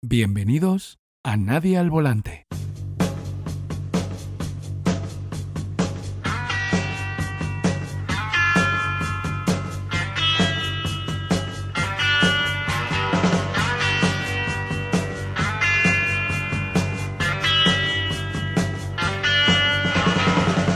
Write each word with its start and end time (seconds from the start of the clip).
Bienvenidos 0.00 1.00
a 1.24 1.36
Nadie 1.36 1.76
al 1.76 1.90
Volante. 1.90 2.46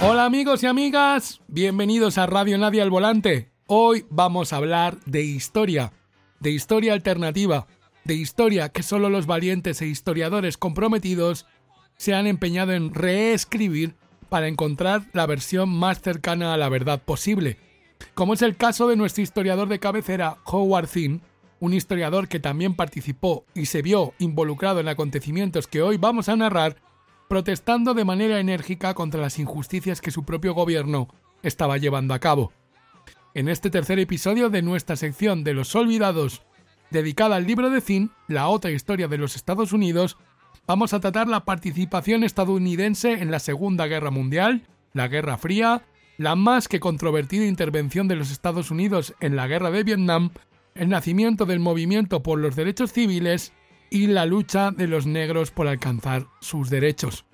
Hola 0.03 0.25
amigos 0.25 0.65
y 0.65 0.67
amigas, 0.67 1.41
bienvenidos 1.47 2.19
a 2.19 2.27
Radio 2.27 2.59
Nadie 2.59 2.83
al 2.83 2.91
Volante. 2.91 3.53
Hoy 3.69 4.05
vamos 4.11 4.53
a 4.53 4.57
hablar 4.57 4.99
de 5.07 5.23
historia, 5.23 5.93
de 6.41 6.51
historia 6.51 6.93
alternativa, 6.93 7.69
de 8.05 8.15
historia 8.15 8.69
que 8.71 8.83
solo 8.83 9.09
los 9.11 9.27
valientes 9.27 9.81
e 9.83 9.87
historiadores 9.87 10.57
comprometidos 10.57 11.47
se 11.97 12.15
han 12.15 12.27
empeñado 12.27 12.73
en 12.73 12.95
reescribir 12.95 13.95
para 14.29 14.49
encontrar 14.49 15.05
la 15.13 15.27
versión 15.27 15.69
más 15.69 16.01
cercana 16.01 16.55
a 16.55 16.57
la 16.57 16.69
verdad 16.69 17.03
posible, 17.03 17.59
como 18.15 18.35
es 18.35 18.43
el 18.43 18.57
caso 18.57 18.89
de 18.89 18.97
nuestro 18.97 19.23
historiador 19.23 19.69
de 19.69 19.79
cabecera 19.79 20.39
Howard 20.45 20.89
Zinn, 20.89 21.23
un 21.61 21.75
historiador 21.75 22.29
que 22.29 22.41
también 22.41 22.75
participó 22.75 23.45
y 23.55 23.67
se 23.67 23.83
vio 23.83 24.15
involucrado 24.19 24.81
en 24.81 24.89
acontecimientos 24.89 25.69
que 25.69 25.83
hoy 25.83 25.97
vamos 25.97 26.29
a 26.29 26.37
narrar, 26.37 26.77
protestando 27.29 27.95
de 27.95 28.05
manera 28.05 28.41
enérgica 28.41 28.95
contra 28.95 29.21
las 29.21 29.39
injusticias 29.39 30.01
que 30.01 30.11
su 30.11 30.25
propio 30.25 30.55
gobierno 30.55 31.09
estaba 31.43 31.79
llevando 31.79 32.15
a 32.15 32.19
cabo. 32.19 32.53
En 33.35 33.49
este 33.49 33.71
tercer 33.71 33.99
episodio 33.99 34.51
de 34.51 34.63
nuestra 34.63 34.97
sección 34.97 35.45
de 35.45 35.55
los 35.55 35.75
olvidados 35.75 36.43
dedicada 36.93 37.37
al 37.37 37.47
libro 37.47 37.71
de 37.71 37.81
Zinn, 37.81 38.13
la 38.29 38.49
otra 38.49 38.71
historia 38.71 39.09
de 39.09 39.19
los 39.19 39.35
Estados 39.35 39.73
Unidos, 39.73 40.17
vamos 40.67 40.95
a 40.95 41.01
tratar 41.01 41.27
la 41.27 41.45
participación 41.45 42.23
estadounidense 42.23 43.15
en 43.15 43.31
la 43.31 43.41
Segunda 43.41 43.87
Guerra 43.87 44.11
Mundial, 44.11 44.69
la 44.93 45.09
Guerra 45.09 45.39
Fría, 45.39 45.83
la 46.19 46.37
más 46.37 46.69
que 46.69 46.81
controvertida 46.81 47.47
intervención 47.47 48.07
de 48.07 48.17
los 48.17 48.31
Estados 48.31 48.71
Unidos 48.71 49.15
en 49.21 49.35
la 49.35 49.49
Guerra 49.49 49.71
de 49.71 49.83
Vietnam, 49.83 50.31
el 50.75 50.89
nacimiento 50.89 51.47
del 51.47 51.59
movimiento 51.59 52.23
por 52.23 52.39
los 52.39 52.55
derechos 52.55 52.93
civiles 52.93 53.53
y 53.91 54.07
la 54.07 54.25
lucha 54.25 54.71
de 54.71 54.87
los 54.87 55.07
negros 55.07 55.51
por 55.51 55.69
alcanzar 55.69 56.27
sus 56.41 56.71
derechos. 56.71 57.25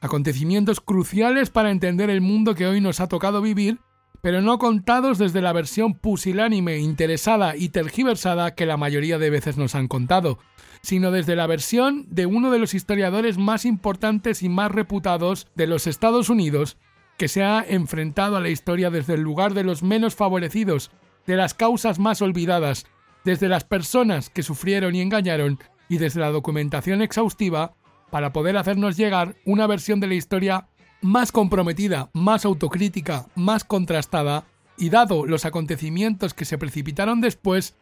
Acontecimientos 0.00 0.80
cruciales 0.80 1.50
para 1.50 1.70
entender 1.70 2.10
el 2.10 2.20
mundo 2.20 2.54
que 2.54 2.66
hoy 2.66 2.80
nos 2.80 3.00
ha 3.00 3.08
tocado 3.08 3.40
vivir 3.40 3.78
pero 4.24 4.40
no 4.40 4.56
contados 4.56 5.18
desde 5.18 5.42
la 5.42 5.52
versión 5.52 5.92
pusilánime, 5.92 6.78
interesada 6.78 7.56
y 7.56 7.68
tergiversada 7.68 8.54
que 8.54 8.64
la 8.64 8.78
mayoría 8.78 9.18
de 9.18 9.28
veces 9.28 9.58
nos 9.58 9.74
han 9.74 9.86
contado, 9.86 10.38
sino 10.80 11.10
desde 11.10 11.36
la 11.36 11.46
versión 11.46 12.06
de 12.08 12.24
uno 12.24 12.50
de 12.50 12.58
los 12.58 12.72
historiadores 12.72 13.36
más 13.36 13.66
importantes 13.66 14.42
y 14.42 14.48
más 14.48 14.70
reputados 14.70 15.46
de 15.56 15.66
los 15.66 15.86
Estados 15.86 16.30
Unidos, 16.30 16.78
que 17.18 17.28
se 17.28 17.44
ha 17.44 17.66
enfrentado 17.68 18.38
a 18.38 18.40
la 18.40 18.48
historia 18.48 18.88
desde 18.88 19.12
el 19.12 19.20
lugar 19.20 19.52
de 19.52 19.62
los 19.62 19.82
menos 19.82 20.14
favorecidos, 20.14 20.90
de 21.26 21.36
las 21.36 21.52
causas 21.52 21.98
más 21.98 22.22
olvidadas, 22.22 22.86
desde 23.26 23.50
las 23.50 23.64
personas 23.64 24.30
que 24.30 24.42
sufrieron 24.42 24.94
y 24.94 25.02
engañaron, 25.02 25.58
y 25.86 25.98
desde 25.98 26.20
la 26.20 26.30
documentación 26.30 27.02
exhaustiva, 27.02 27.74
para 28.10 28.32
poder 28.32 28.56
hacernos 28.56 28.96
llegar 28.96 29.36
una 29.44 29.66
versión 29.66 30.00
de 30.00 30.06
la 30.06 30.14
historia 30.14 30.68
más 31.04 31.32
comprometida, 31.32 32.08
más 32.14 32.46
autocrítica, 32.46 33.26
más 33.34 33.62
contrastada 33.62 34.46
y 34.78 34.88
dado 34.88 35.26
los 35.26 35.44
acontecimientos 35.44 36.32
que 36.32 36.46
se 36.46 36.56
precipitaron 36.56 37.20
después, 37.20 37.76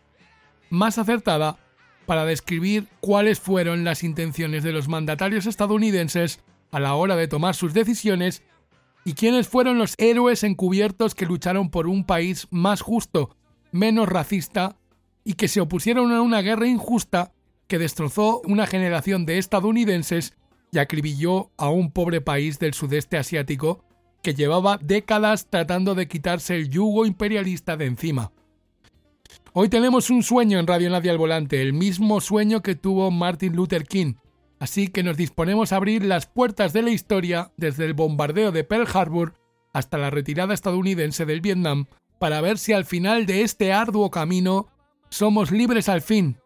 más 0.70 0.98
acertada 0.98 1.56
para 2.05 2.25
describir 2.25 2.89
cuáles 2.98 3.39
fueron 3.39 3.84
las 3.84 4.03
intenciones 4.03 4.64
de 4.64 4.73
los 4.73 4.89
mandatarios 4.89 5.47
estadounidenses 5.47 6.41
a 6.73 6.81
la 6.81 6.97
hora 6.97 7.14
de 7.14 7.29
tomar 7.29 7.55
sus 7.55 7.73
decisiones 7.73 8.42
y 9.05 9.12
quiénes 9.12 9.47
fueron 9.47 9.79
los 9.79 9.95
héroes 9.98 10.42
encubiertos 10.42 11.14
que 11.14 11.27
lucharon 11.27 11.70
por 11.70 11.86
un 11.86 12.05
país 12.05 12.48
más 12.51 12.80
justo, 12.80 13.36
menos 13.70 14.08
racista 14.08 14.75
y 15.23 15.35
que 15.35 15.46
se 15.46 15.61
opusieron 15.61 16.11
a 16.11 16.23
una 16.23 16.41
guerra 16.41 16.67
injusta 16.67 17.33
que 17.69 17.79
destrozó 17.79 18.41
una 18.46 18.67
generación 18.67 19.27
de 19.27 19.39
estadounidenses 19.39 20.35
y 20.72 20.78
acribilló 20.78 21.50
a 21.58 21.68
un 21.68 21.92
pobre 21.92 22.20
país 22.20 22.58
del 22.58 22.72
sudeste 22.72 23.18
asiático 23.18 23.84
que 24.22 24.34
llevaba 24.34 24.78
décadas 24.78 25.46
tratando 25.50 25.94
de 25.94 26.08
quitarse 26.08 26.56
el 26.56 26.70
yugo 26.70 27.05
imperialista 27.05 27.77
de 27.77 27.86
encima. 27.86 28.33
Hoy 29.52 29.68
tenemos 29.68 30.08
un 30.08 30.22
sueño 30.22 30.58
en 30.58 30.66
Radio 30.66 30.88
Nadie 30.88 31.10
al 31.10 31.18
Volante, 31.18 31.60
el 31.60 31.74
mismo 31.74 32.20
sueño 32.20 32.62
que 32.62 32.74
tuvo 32.74 33.10
Martin 33.10 33.55
Luther 33.55 33.84
King, 33.84 34.14
así 34.58 34.88
que 34.88 35.02
nos 35.02 35.18
disponemos 35.18 35.72
a 35.72 35.77
abrir 35.77 36.05
las 36.05 36.27
puertas 36.27 36.72
de 36.72 36.83
la 36.83 36.90
historia 36.90 37.52
desde 37.58 37.84
el 37.84 37.92
bombardeo 37.92 38.50
de 38.50 38.64
Pearl 38.64 38.89
Harbor 38.92 39.34
hasta 39.74 39.98
la 39.98 40.08
retirada 40.08 40.54
estadounidense 40.54 41.27
del 41.27 41.42
Vietnam 41.42 41.86
para 42.18 42.40
ver 42.40 42.56
si 42.56 42.72
al 42.72 42.86
final 42.86 43.27
de 43.27 43.42
este 43.42 43.74
arduo 43.74 44.10
camino 44.10 44.68
somos 45.10 45.50
libres 45.50 45.90
al 45.90 46.00
fin, 46.00 46.39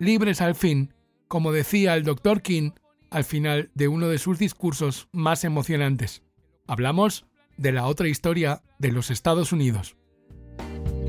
libres 0.00 0.40
al 0.40 0.56
fin, 0.56 0.94
como 1.28 1.52
decía 1.52 1.94
el 1.94 2.02
Dr. 2.02 2.42
King 2.42 2.70
al 3.10 3.24
final 3.24 3.70
de 3.74 3.88
uno 3.88 4.08
de 4.08 4.18
sus 4.18 4.38
discursos 4.38 5.08
más 5.12 5.44
emocionantes. 5.44 6.22
Hablamos 6.66 7.26
de 7.56 7.72
la 7.72 7.86
otra 7.86 8.08
historia 8.08 8.62
de 8.78 8.92
los 8.92 9.10
Estados 9.10 9.52
Unidos. 9.52 9.96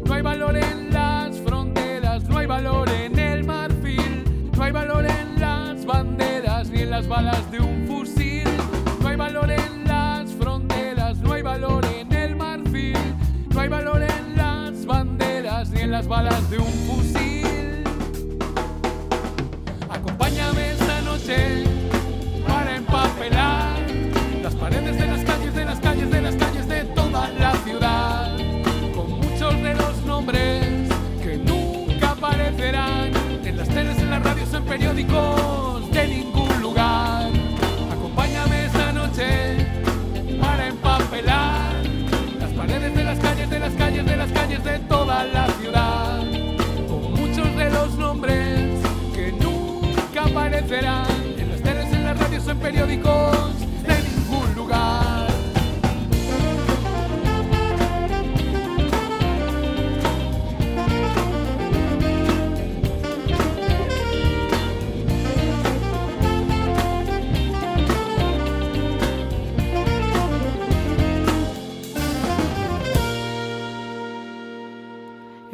No 0.05 0.13
hay 0.13 0.21
valor 0.21 0.57
en 0.57 0.91
las 0.91 1.37
fronteras, 1.41 2.23
no 2.23 2.37
hay 2.37 2.47
valor 2.47 2.89
en 2.89 3.19
el 3.19 3.43
marfil, 3.43 4.51
no 4.55 4.63
hay 4.63 4.71
valor 4.71 5.05
en 5.05 5.39
las 5.39 5.85
banderas 5.85 6.69
ni 6.69 6.81
en 6.81 6.89
las 6.89 7.07
balas 7.07 7.51
de 7.51 7.59
un 7.59 7.87
fusil, 7.87 8.47
no 9.01 9.07
hay 9.07 9.15
valor 9.15 9.51
en 9.51 9.83
las 9.85 10.31
fronteras, 10.33 11.17
no 11.19 11.33
hay 11.33 11.41
valor 11.41 11.85
en 11.85 12.11
el 12.13 12.35
marfil, 12.35 12.97
no 13.53 13.59
hay 13.59 13.69
valor 13.69 14.01
en 14.01 14.35
las 14.35 14.85
banderas 14.85 15.69
ni 15.69 15.81
en 15.81 15.91
las 15.91 16.07
balas 16.07 16.49
de 16.49 16.57
un 16.57 16.73
fusil. 16.87 17.48
Que 30.31 31.41
nunca 31.43 32.11
aparecerán 32.11 33.11
en 33.43 33.57
las 33.57 33.67
teles, 33.67 33.97
en 33.97 34.11
las 34.11 34.23
radios, 34.23 34.53
en 34.53 34.63
periódicos 34.63 35.89
de 35.91 36.07
ningún 36.07 36.61
lugar. 36.61 37.31
Acompáñame 37.91 38.65
esta 38.65 38.91
noche 38.91 39.25
para 40.39 40.67
empapelar 40.67 41.73
las 42.39 42.51
paredes 42.51 42.93
de 42.95 43.03
las 43.03 43.19
calles, 43.19 43.49
de 43.49 43.59
las 43.59 43.73
calles, 43.73 44.05
de 44.05 44.17
las 44.17 44.31
calles 44.31 44.63
de 44.63 44.79
toda 44.79 45.23
la 45.23 45.47
ciudad, 45.59 46.19
con 46.87 47.13
muchos 47.13 47.55
de 47.55 47.69
los 47.71 47.95
nombres 47.97 48.79
que 49.15 49.31
nunca 49.31 50.25
aparecerán 50.25 51.07
radios 52.17 52.47
en 52.47 52.59
periódicos 52.59 53.48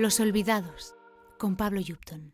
Los 0.06 0.20
Olvidados, 0.20 0.94
con 1.40 1.56
Pablo 1.56 1.82
Yupton. 1.82 2.32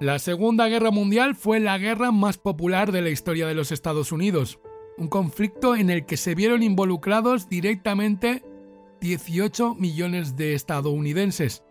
La 0.00 0.18
Segunda 0.18 0.66
Guerra 0.66 0.90
Mundial 0.90 1.36
fue 1.36 1.60
la 1.60 1.78
guerra 1.78 2.10
más 2.10 2.36
popular 2.36 2.90
de 2.90 3.00
la 3.02 3.10
historia 3.10 3.46
de 3.46 3.54
los 3.54 3.70
Estados 3.70 4.10
Unidos, 4.10 4.58
un 4.98 5.06
conflicto 5.06 5.76
en 5.76 5.90
el 5.90 6.04
que 6.04 6.16
se 6.16 6.34
vieron 6.34 6.64
involucrados 6.64 7.48
directamente 7.48 8.42
18 9.00 9.76
millones 9.76 10.34
de 10.34 10.54
estadounidenses. 10.54 11.62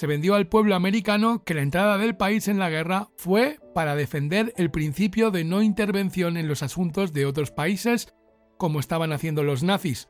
Se 0.00 0.06
vendió 0.06 0.34
al 0.34 0.46
pueblo 0.46 0.74
americano 0.76 1.44
que 1.44 1.52
la 1.52 1.60
entrada 1.60 1.98
del 1.98 2.16
país 2.16 2.48
en 2.48 2.58
la 2.58 2.70
guerra 2.70 3.10
fue 3.18 3.58
para 3.74 3.94
defender 3.94 4.54
el 4.56 4.70
principio 4.70 5.30
de 5.30 5.44
no 5.44 5.60
intervención 5.60 6.38
en 6.38 6.48
los 6.48 6.62
asuntos 6.62 7.12
de 7.12 7.26
otros 7.26 7.50
países 7.50 8.14
como 8.56 8.80
estaban 8.80 9.12
haciendo 9.12 9.42
los 9.42 9.62
nazis. 9.62 10.08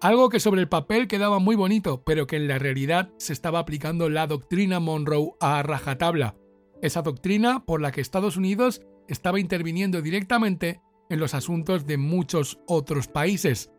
Algo 0.00 0.30
que 0.30 0.40
sobre 0.40 0.62
el 0.62 0.70
papel 0.70 1.06
quedaba 1.06 1.38
muy 1.38 1.54
bonito, 1.54 2.02
pero 2.02 2.26
que 2.26 2.36
en 2.36 2.48
la 2.48 2.58
realidad 2.58 3.12
se 3.18 3.34
estaba 3.34 3.58
aplicando 3.58 4.08
la 4.08 4.26
doctrina 4.26 4.80
Monroe 4.80 5.32
a 5.38 5.62
rajatabla 5.62 6.36
esa 6.80 7.02
doctrina 7.02 7.62
por 7.66 7.82
la 7.82 7.92
que 7.92 8.00
Estados 8.00 8.38
Unidos 8.38 8.80
estaba 9.06 9.38
interviniendo 9.38 10.00
directamente 10.00 10.80
en 11.10 11.20
los 11.20 11.34
asuntos 11.34 11.86
de 11.86 11.98
muchos 11.98 12.58
otros 12.66 13.08
países. 13.08 13.70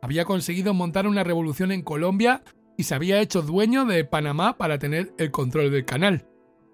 Había 0.00 0.24
conseguido 0.24 0.72
montar 0.72 1.06
una 1.06 1.22
revolución 1.22 1.70
en 1.70 1.82
Colombia 1.82 2.42
y 2.80 2.82
se 2.82 2.94
había 2.94 3.20
hecho 3.20 3.42
dueño 3.42 3.84
de 3.84 4.06
Panamá 4.06 4.56
para 4.56 4.78
tener 4.78 5.12
el 5.18 5.30
control 5.30 5.70
del 5.70 5.84
canal. 5.84 6.26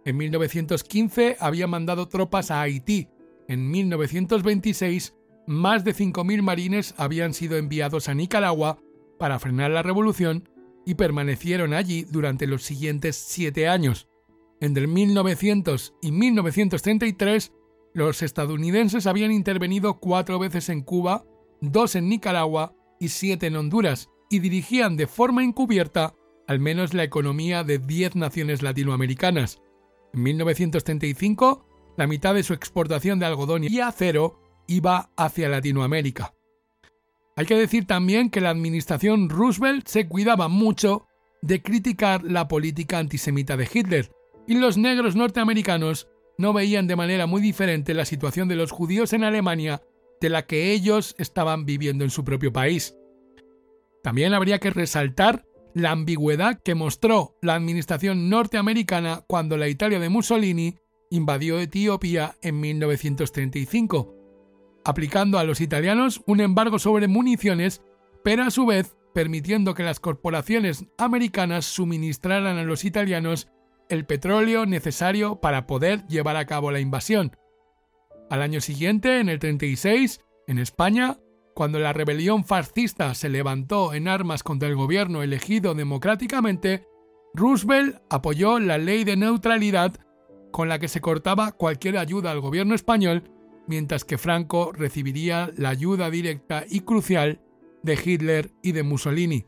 En 0.05 0.17
1915 0.17 1.37
había 1.41 1.67
mandado 1.67 2.07
tropas 2.07 2.53
a 2.53 2.61
Haití. 2.61 3.09
En 3.49 3.69
1926 3.73 5.17
más 5.49 5.83
de 5.83 5.93
5.000 5.95 6.43
marines 6.43 6.95
habían 6.97 7.35
sido 7.35 7.57
enviados 7.57 8.09
a 8.09 8.15
Nicaragua 8.15 8.79
para 9.19 9.41
frenar 9.41 9.73
la 9.73 9.83
revolución 9.83 10.49
y 10.85 10.95
permanecieron 10.95 11.75
allí 11.75 12.05
durante 12.05 12.47
los 12.47 12.63
siguientes 12.63 13.17
siete 13.17 13.67
años. 13.67 14.09
Entre 14.61 14.87
1900 14.87 15.93
y 16.03 16.13
1933, 16.13 17.53
los 17.95 18.23
estadounidenses 18.23 19.09
habían 19.09 19.33
intervenido 19.33 19.99
cuatro 19.99 20.39
veces 20.39 20.69
en 20.69 20.83
Cuba, 20.83 21.25
dos 21.61 21.97
en 21.97 22.09
Nicaragua 22.09 22.77
y 23.01 23.09
siete 23.09 23.49
en 23.49 23.57
Honduras, 23.57 24.09
y 24.31 24.41
dirigían 24.41 24.97
de 24.97 25.07
forma 25.07 25.45
encubierta 25.45 26.15
al 26.47 26.61
menos 26.61 26.95
la 26.95 27.05
economía 27.05 27.65
de 27.65 27.79
10 27.79 28.17
naciones 28.17 28.63
latinoamericanas. 28.63 29.61
En 30.13 30.23
1935, 30.23 31.67
la 31.97 32.07
mitad 32.07 32.35
de 32.35 32.43
su 32.43 32.55
exportación 32.55 33.19
de 33.19 33.27
algodón 33.27 33.65
y 33.65 33.81
acero 33.81 34.41
iba 34.67 35.11
hacia 35.17 35.49
Latinoamérica. 35.49 36.35
Hay 37.37 37.47
que 37.47 37.57
decir 37.57 37.87
también 37.87 38.31
que 38.31 38.41
la 38.41 38.51
administración 38.51 39.29
Roosevelt 39.29 39.87
se 39.89 40.09
cuidaba 40.09 40.49
mucho 40.49 41.07
de 41.43 41.63
criticar 41.63 42.25
la 42.25 42.49
política 42.49 42.99
antisemita 42.99 43.57
de 43.57 43.69
Hitler, 43.73 44.11
y 44.47 44.55
los 44.55 44.79
negros 44.79 45.17
norteamericanos 45.17 46.09
no 46.39 46.53
veían 46.53 46.87
de 46.87 46.97
manera 46.97 47.27
muy 47.27 47.43
diferente 47.43 47.95
la 47.95 48.05
situación 48.05 48.49
de 48.49 48.57
los 48.57 48.71
judíos 48.71 49.13
en 49.13 49.25
Alemania 49.25 49.83
de 50.21 50.31
la 50.31 50.47
que 50.47 50.73
ellos 50.73 51.15
estaban 51.19 51.67
viviendo 51.67 52.05
en 52.05 52.11
su 52.11 52.25
propio 52.25 52.53
país. 52.53 52.95
También 54.07 54.35
habría 54.35 54.61
que 54.61 54.71
resaltar 54.71 55.45
la 55.75 55.91
ambigüedad 55.91 56.61
que 56.63 56.77
mostró 56.77 57.35
la 57.43 57.57
administración 57.57 58.31
norteamericana 58.31 59.25
cuando 59.27 59.57
la 59.57 59.67
Italia 59.67 59.99
de 59.99 60.09
Mussolini 60.09 60.77
invadió 61.11 61.59
Etiopía 61.59 62.37
en 62.41 62.61
1935, 62.61 64.15
aplicando 64.85 65.41
a 65.41 65.45
los 65.45 65.61
italianos 65.61 66.23
un 66.29 66.39
embargo 66.39 66.79
sobre 66.79 67.09
municiones, 67.09 67.83
pero 68.23 68.45
a 68.45 68.53
su 68.53 68.65
vez 68.65 68.97
permitiendo 69.13 69.75
que 69.75 69.83
las 69.83 69.99
corporaciones 69.99 70.85
americanas 70.99 71.65
suministraran 71.65 72.59
a 72.59 72.63
los 72.63 72.85
italianos 72.85 73.49
el 73.89 74.07
petróleo 74.07 74.67
necesario 74.67 75.41
para 75.41 75.67
poder 75.67 76.07
llevar 76.07 76.37
a 76.37 76.47
cabo 76.47 76.71
la 76.71 76.79
invasión. 76.79 77.37
Al 78.31 78.43
año 78.43 78.61
siguiente, 78.61 79.19
en 79.19 79.29
el 79.29 79.41
36, 79.41 80.21
en 80.47 80.61
España, 80.61 81.19
cuando 81.57 81.79
la 81.79 81.95
rebelión 81.95 82.45
fascista 82.45 83.15
se 83.15 83.31
levantó 83.31 83.95
en 83.95 84.09
armas 84.09 84.43
contra 84.43 84.69
el 84.69 84.77
gobierno 84.77 85.23
elegido 85.23 85.75
democráticamente, 85.75 86.87
Roosevelt 87.33 87.97
apoyó 88.11 88.59
la 88.59 88.77
ley 88.77 89.05
de 89.05 89.17
neutralidad 89.17 89.95
con 90.53 90.69
la 90.69 90.79
que 90.79 90.89
se 90.89 91.01
cortaba 91.01 91.53
cualquier 91.53 91.97
ayuda 91.97 92.31
al 92.31 92.41
gobierno 92.41 92.75
español, 92.75 93.31
mientras 93.67 94.05
que 94.05 94.19
Franco 94.19 94.71
recibiría 94.71 95.51
la 95.57 95.71
ayuda 95.71 96.11
directa 96.11 96.65
y 96.69 96.81
crucial 96.81 97.41
de 97.83 97.99
Hitler 98.05 98.51
y 98.63 98.73
de 98.73 98.83
Mussolini. 98.83 99.47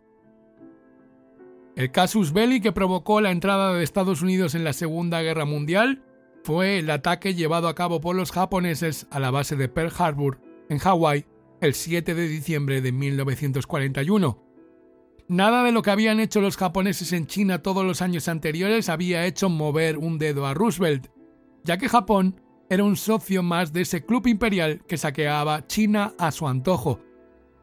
El 1.76 1.92
casus 1.92 2.32
belli 2.32 2.62
que 2.62 2.72
provocó 2.72 3.20
la 3.20 3.32
entrada 3.32 3.74
de 3.74 3.84
Estados 3.84 4.22
Unidos 4.22 4.54
en 4.54 4.64
la 4.64 4.72
Segunda 4.72 5.20
Guerra 5.20 5.44
Mundial 5.44 6.06
fue 6.42 6.78
el 6.78 6.88
ataque 6.88 7.34
llevado 7.34 7.68
a 7.68 7.74
cabo 7.74 8.00
por 8.00 8.16
los 8.16 8.32
japoneses 8.32 9.06
a 9.10 9.20
la 9.20 9.30
base 9.30 9.56
de 9.56 9.68
Pearl 9.68 9.92
Harbor, 9.98 10.40
en 10.70 10.78
Hawái, 10.78 11.26
el 11.60 11.74
7 11.74 12.14
de 12.14 12.28
diciembre 12.28 12.80
de 12.80 12.92
1941. 12.92 14.44
Nada 15.28 15.62
de 15.62 15.72
lo 15.72 15.82
que 15.82 15.90
habían 15.90 16.20
hecho 16.20 16.40
los 16.40 16.56
japoneses 16.56 17.12
en 17.12 17.26
China 17.26 17.62
todos 17.62 17.84
los 17.84 18.00
años 18.00 18.28
anteriores 18.28 18.88
había 18.88 19.26
hecho 19.26 19.50
mover 19.50 19.98
un 19.98 20.18
dedo 20.18 20.46
a 20.46 20.54
Roosevelt, 20.54 21.08
ya 21.64 21.76
que 21.76 21.88
Japón 21.88 22.40
era 22.70 22.84
un 22.84 22.96
socio 22.96 23.42
más 23.42 23.72
de 23.72 23.82
ese 23.82 24.04
club 24.04 24.26
imperial 24.26 24.82
que 24.86 24.96
saqueaba 24.96 25.66
China 25.66 26.14
a 26.18 26.30
su 26.30 26.48
antojo, 26.48 27.00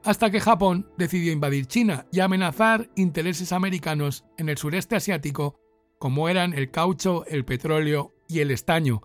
hasta 0.03 0.29
que 0.29 0.39
Japón 0.39 0.87
decidió 0.97 1.31
invadir 1.31 1.65
China 1.65 2.05
y 2.11 2.19
amenazar 2.19 2.89
intereses 2.95 3.51
americanos 3.51 4.25
en 4.37 4.49
el 4.49 4.57
sureste 4.57 4.95
asiático, 4.95 5.59
como 5.97 6.29
eran 6.29 6.53
el 6.53 6.69
caucho, 6.69 7.25
el 7.25 7.45
petróleo 7.45 8.13
y 8.27 8.39
el 8.39 8.51
estaño. 8.51 9.01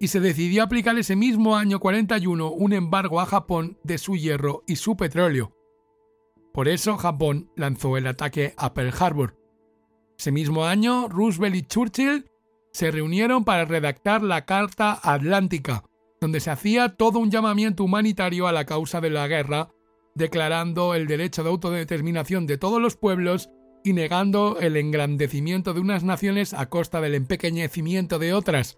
Y 0.00 0.08
se 0.08 0.20
decidió 0.20 0.62
aplicar 0.62 0.96
ese 0.98 1.16
mismo 1.16 1.56
año 1.56 1.80
41 1.80 2.50
un 2.50 2.72
embargo 2.72 3.20
a 3.20 3.26
Japón 3.26 3.78
de 3.82 3.98
su 3.98 4.16
hierro 4.16 4.62
y 4.66 4.76
su 4.76 4.96
petróleo. 4.96 5.52
Por 6.52 6.68
eso 6.68 6.96
Japón 6.96 7.50
lanzó 7.56 7.96
el 7.96 8.06
ataque 8.06 8.54
a 8.56 8.74
Pearl 8.74 8.94
Harbor. 8.98 9.36
Ese 10.18 10.32
mismo 10.32 10.64
año, 10.64 11.08
Roosevelt 11.08 11.56
y 11.56 11.62
Churchill 11.62 12.30
se 12.72 12.90
reunieron 12.90 13.44
para 13.44 13.64
redactar 13.64 14.22
la 14.22 14.44
Carta 14.44 14.98
Atlántica, 15.02 15.84
donde 16.20 16.40
se 16.40 16.50
hacía 16.50 16.96
todo 16.96 17.18
un 17.18 17.30
llamamiento 17.30 17.84
humanitario 17.84 18.46
a 18.46 18.52
la 18.52 18.66
causa 18.66 19.00
de 19.00 19.10
la 19.10 19.26
guerra 19.26 19.70
declarando 20.18 20.94
el 20.94 21.06
derecho 21.06 21.42
de 21.42 21.48
autodeterminación 21.48 22.46
de 22.46 22.58
todos 22.58 22.82
los 22.82 22.96
pueblos 22.96 23.50
y 23.84 23.92
negando 23.92 24.58
el 24.60 24.76
engrandecimiento 24.76 25.72
de 25.72 25.80
unas 25.80 26.04
naciones 26.04 26.52
a 26.52 26.68
costa 26.68 27.00
del 27.00 27.14
empequeñecimiento 27.14 28.18
de 28.18 28.34
otras. 28.34 28.76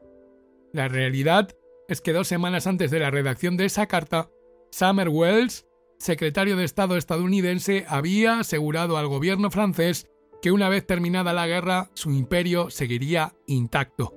La 0.72 0.88
realidad 0.88 1.56
es 1.88 2.00
que 2.00 2.12
dos 2.12 2.28
semanas 2.28 2.66
antes 2.66 2.90
de 2.90 3.00
la 3.00 3.10
redacción 3.10 3.56
de 3.56 3.64
esa 3.64 3.86
carta, 3.86 4.30
Summer 4.70 5.08
Wells, 5.08 5.66
secretario 5.98 6.56
de 6.56 6.64
Estado 6.64 6.96
estadounidense, 6.96 7.84
había 7.88 8.38
asegurado 8.38 8.96
al 8.96 9.08
gobierno 9.08 9.50
francés 9.50 10.08
que 10.40 10.52
una 10.52 10.68
vez 10.68 10.86
terminada 10.86 11.32
la 11.32 11.46
guerra, 11.46 11.90
su 11.94 12.12
imperio 12.12 12.70
seguiría 12.70 13.34
intacto. 13.46 14.14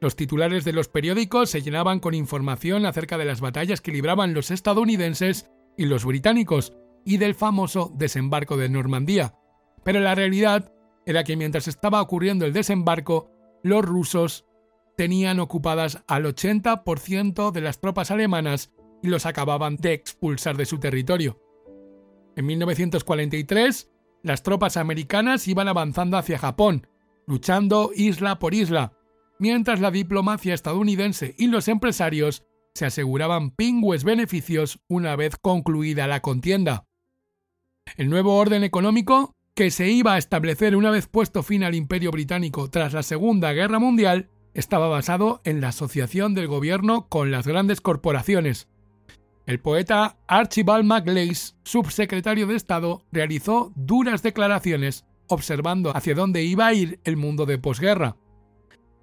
Los 0.00 0.16
titulares 0.16 0.64
de 0.64 0.72
los 0.72 0.88
periódicos 0.88 1.50
se 1.50 1.62
llenaban 1.62 1.98
con 1.98 2.14
información 2.14 2.86
acerca 2.86 3.18
de 3.18 3.24
las 3.24 3.40
batallas 3.40 3.80
que 3.80 3.92
libraban 3.92 4.34
los 4.34 4.50
estadounidenses 4.50 5.50
y 5.76 5.86
los 5.86 6.04
británicos 6.04 6.72
y 7.04 7.16
del 7.16 7.34
famoso 7.34 7.92
desembarco 7.94 8.56
de 8.56 8.68
Normandía. 8.68 9.34
Pero 9.82 10.00
la 10.00 10.14
realidad 10.14 10.72
era 11.06 11.24
que 11.24 11.36
mientras 11.36 11.68
estaba 11.68 12.00
ocurriendo 12.00 12.46
el 12.46 12.52
desembarco, 12.52 13.30
los 13.62 13.84
rusos 13.84 14.46
tenían 14.96 15.40
ocupadas 15.40 16.02
al 16.06 16.24
80% 16.24 17.50
de 17.50 17.60
las 17.60 17.80
tropas 17.80 18.10
alemanas 18.10 18.72
y 19.02 19.08
los 19.08 19.26
acababan 19.26 19.76
de 19.76 19.92
expulsar 19.92 20.56
de 20.56 20.66
su 20.66 20.78
territorio. 20.78 21.40
En 22.36 22.46
1943, 22.46 23.90
las 24.22 24.42
tropas 24.42 24.76
americanas 24.76 25.46
iban 25.48 25.68
avanzando 25.68 26.16
hacia 26.16 26.38
Japón, 26.38 26.86
luchando 27.26 27.90
isla 27.94 28.38
por 28.38 28.54
isla, 28.54 28.92
mientras 29.38 29.80
la 29.80 29.90
diplomacia 29.90 30.54
estadounidense 30.54 31.34
y 31.38 31.48
los 31.48 31.68
empresarios 31.68 32.44
se 32.74 32.86
aseguraban 32.86 33.50
pingües 33.50 34.02
beneficios 34.02 34.80
una 34.88 35.14
vez 35.16 35.36
concluida 35.36 36.06
la 36.06 36.20
contienda. 36.20 36.86
El 37.96 38.10
nuevo 38.10 38.36
orden 38.36 38.64
económico, 38.64 39.36
que 39.54 39.70
se 39.70 39.88
iba 39.88 40.14
a 40.14 40.18
establecer 40.18 40.74
una 40.74 40.90
vez 40.90 41.06
puesto 41.06 41.42
fin 41.42 41.62
al 41.62 41.74
imperio 41.74 42.10
británico 42.10 42.68
tras 42.70 42.92
la 42.92 43.04
Segunda 43.04 43.52
Guerra 43.52 43.78
Mundial, 43.78 44.30
estaba 44.54 44.88
basado 44.88 45.40
en 45.44 45.60
la 45.60 45.68
asociación 45.68 46.34
del 46.34 46.46
gobierno 46.46 47.08
con 47.08 47.30
las 47.30 47.46
grandes 47.46 47.80
corporaciones. 47.80 48.68
El 49.46 49.60
poeta 49.60 50.16
Archibald 50.26 50.84
MacLeish, 50.84 51.54
subsecretario 51.64 52.46
de 52.46 52.54
Estado, 52.54 53.04
realizó 53.12 53.72
duras 53.76 54.22
declaraciones 54.22 55.04
observando 55.26 55.94
hacia 55.94 56.14
dónde 56.14 56.44
iba 56.44 56.66
a 56.66 56.72
ir 56.72 57.00
el 57.04 57.16
mundo 57.16 57.44
de 57.44 57.58
posguerra. 57.58 58.16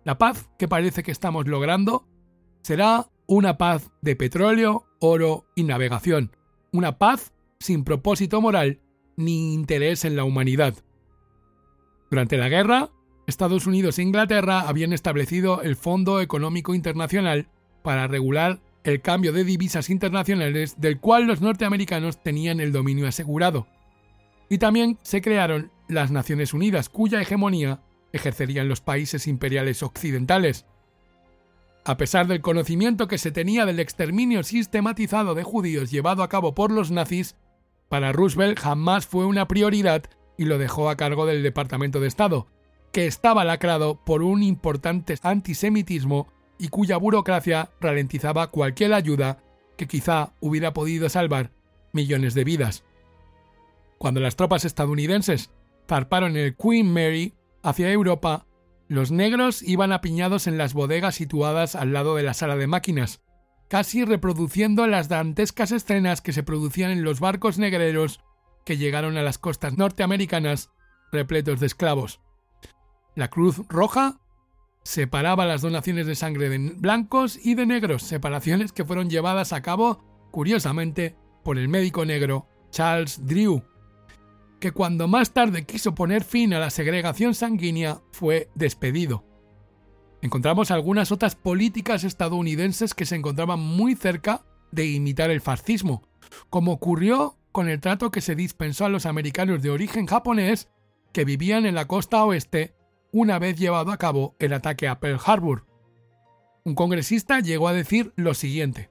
La 0.03 0.17
paz 0.17 0.49
que 0.57 0.67
parece 0.67 1.03
que 1.03 1.11
estamos 1.11 1.47
logrando 1.47 2.07
será 2.63 3.07
una 3.27 3.57
paz 3.57 3.91
de 4.01 4.15
petróleo, 4.15 4.85
oro 4.99 5.45
y 5.55 5.63
navegación, 5.63 6.35
una 6.71 6.97
paz 6.97 7.33
sin 7.59 7.83
propósito 7.83 8.41
moral 8.41 8.79
ni 9.15 9.53
interés 9.53 10.05
en 10.05 10.15
la 10.15 10.23
humanidad. 10.23 10.75
Durante 12.09 12.37
la 12.37 12.49
guerra, 12.49 12.89
Estados 13.31 13.65
Unidos 13.65 13.97
e 13.97 14.03
Inglaterra 14.03 14.67
habían 14.67 14.91
establecido 14.91 15.61
el 15.61 15.77
Fondo 15.77 16.19
Económico 16.19 16.75
Internacional 16.75 17.47
para 17.81 18.07
regular 18.07 18.59
el 18.83 19.01
cambio 19.01 19.31
de 19.31 19.45
divisas 19.45 19.89
internacionales 19.89 20.75
del 20.81 20.99
cual 20.99 21.27
los 21.27 21.39
norteamericanos 21.39 22.21
tenían 22.21 22.59
el 22.59 22.73
dominio 22.73 23.07
asegurado. 23.07 23.67
Y 24.49 24.57
también 24.57 24.97
se 25.01 25.21
crearon 25.21 25.71
las 25.87 26.11
Naciones 26.11 26.53
Unidas, 26.53 26.89
cuya 26.89 27.21
hegemonía 27.21 27.79
ejercerían 28.11 28.67
los 28.67 28.81
países 28.81 29.27
imperiales 29.27 29.81
occidentales, 29.81 30.65
a 31.85 31.95
pesar 31.95 32.27
del 32.27 32.41
conocimiento 32.41 33.07
que 33.07 33.17
se 33.17 33.31
tenía 33.31 33.65
del 33.65 33.79
exterminio 33.79 34.43
sistematizado 34.43 35.35
de 35.35 35.43
judíos 35.43 35.89
llevado 35.89 36.21
a 36.21 36.29
cabo 36.29 36.53
por 36.53 36.69
los 36.71 36.91
nazis, 36.91 37.37
para 37.87 38.11
Roosevelt 38.11 38.59
jamás 38.59 39.07
fue 39.07 39.25
una 39.25 39.47
prioridad 39.47 40.03
y 40.37 40.45
lo 40.45 40.57
dejó 40.57 40.89
a 40.89 40.97
cargo 40.97 41.25
del 41.25 41.43
Departamento 41.43 42.01
de 42.01 42.07
Estado, 42.07 42.47
que 42.91 43.07
estaba 43.07 43.45
lacrado 43.45 43.95
por 44.03 44.21
un 44.21 44.43
importante 44.43 45.15
antisemitismo 45.21 46.27
y 46.57 46.67
cuya 46.67 46.97
burocracia 46.97 47.71
ralentizaba 47.79 48.51
cualquier 48.51 48.93
ayuda 48.93 49.39
que 49.77 49.87
quizá 49.87 50.33
hubiera 50.41 50.73
podido 50.73 51.09
salvar 51.09 51.51
millones 51.93 52.33
de 52.33 52.43
vidas. 52.43 52.83
Cuando 53.97 54.19
las 54.19 54.35
tropas 54.35 54.65
estadounidenses 54.65 55.51
zarparon 55.87 56.35
el 56.37 56.55
Queen 56.55 56.91
Mary 56.91 57.33
hacia 57.63 57.91
Europa, 57.91 58.45
los 58.87 59.11
negros 59.11 59.61
iban 59.63 59.91
apiñados 59.93 60.47
en 60.47 60.57
las 60.57 60.73
bodegas 60.73 61.15
situadas 61.15 61.75
al 61.75 61.93
lado 61.93 62.15
de 62.15 62.23
la 62.23 62.33
sala 62.33 62.57
de 62.57 62.67
máquinas, 62.67 63.21
casi 63.69 64.03
reproduciendo 64.03 64.85
las 64.85 65.07
dantescas 65.07 65.71
escenas 65.71 66.21
que 66.21 66.33
se 66.33 66.43
producían 66.43 66.91
en 66.91 67.03
los 67.03 67.19
barcos 67.19 67.57
negreros 67.57 68.19
que 68.65 68.77
llegaron 68.77 69.17
a 69.17 69.21
las 69.21 69.37
costas 69.37 69.77
norteamericanas 69.77 70.71
repletos 71.11 71.59
de 71.59 71.67
esclavos. 71.67 72.19
La 73.15 73.29
Cruz 73.29 73.61
Roja 73.67 74.21
separaba 74.83 75.45
las 75.45 75.61
donaciones 75.61 76.07
de 76.07 76.15
sangre 76.15 76.49
de 76.49 76.57
blancos 76.77 77.37
y 77.43 77.55
de 77.55 77.65
negros, 77.65 78.03
separaciones 78.03 78.71
que 78.71 78.85
fueron 78.85 79.09
llevadas 79.09 79.51
a 79.53 79.61
cabo, 79.61 80.03
curiosamente, 80.31 81.15
por 81.43 81.57
el 81.57 81.67
médico 81.67 82.05
negro 82.05 82.47
Charles 82.71 83.25
Drew, 83.25 83.63
que 84.59 84.71
cuando 84.71 85.07
más 85.07 85.33
tarde 85.33 85.65
quiso 85.65 85.93
poner 85.93 86.23
fin 86.23 86.53
a 86.53 86.59
la 86.59 86.69
segregación 86.69 87.35
sanguínea 87.35 88.01
fue 88.11 88.49
despedido. 88.55 89.25
Encontramos 90.21 90.71
algunas 90.71 91.11
otras 91.11 91.35
políticas 91.35 92.03
estadounidenses 92.03 92.93
que 92.93 93.05
se 93.05 93.15
encontraban 93.15 93.59
muy 93.59 93.95
cerca 93.95 94.45
de 94.71 94.85
imitar 94.85 95.31
el 95.31 95.41
fascismo, 95.41 96.03
como 96.49 96.71
ocurrió 96.71 97.37
con 97.51 97.67
el 97.67 97.81
trato 97.81 98.11
que 98.11 98.21
se 98.21 98.35
dispensó 98.35 98.85
a 98.85 98.89
los 98.89 99.05
americanos 99.05 99.61
de 99.61 99.71
origen 99.71 100.05
japonés 100.05 100.69
que 101.11 101.25
vivían 101.25 101.65
en 101.65 101.75
la 101.75 101.87
costa 101.87 102.23
oeste 102.23 102.75
una 103.11 103.39
vez 103.39 103.57
llevado 103.57 103.91
a 103.91 103.97
cabo 103.97 104.35
el 104.39 104.53
ataque 104.53 104.87
a 104.87 104.99
Pearl 104.99 105.19
Harbor. 105.25 105.65
Un 106.63 106.75
congresista 106.75 107.39
llegó 107.39 107.67
a 107.67 107.73
decir 107.73 108.13
lo 108.15 108.33
siguiente. 108.33 108.89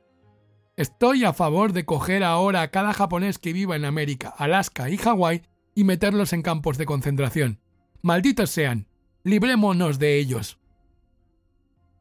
Estoy 0.76 1.24
a 1.24 1.32
favor 1.32 1.72
de 1.72 1.84
coger 1.84 2.24
ahora 2.24 2.62
a 2.62 2.70
cada 2.70 2.94
japonés 2.94 3.38
que 3.38 3.52
viva 3.52 3.76
en 3.76 3.84
América, 3.84 4.34
Alaska 4.36 4.88
y 4.88 4.96
Hawái 4.96 5.42
y 5.74 5.84
meterlos 5.84 6.32
en 6.32 6.42
campos 6.42 6.78
de 6.78 6.86
concentración. 6.86 7.60
Malditos 8.02 8.50
sean. 8.50 8.86
Librémonos 9.22 9.98
de 9.98 10.18
ellos. 10.18 10.58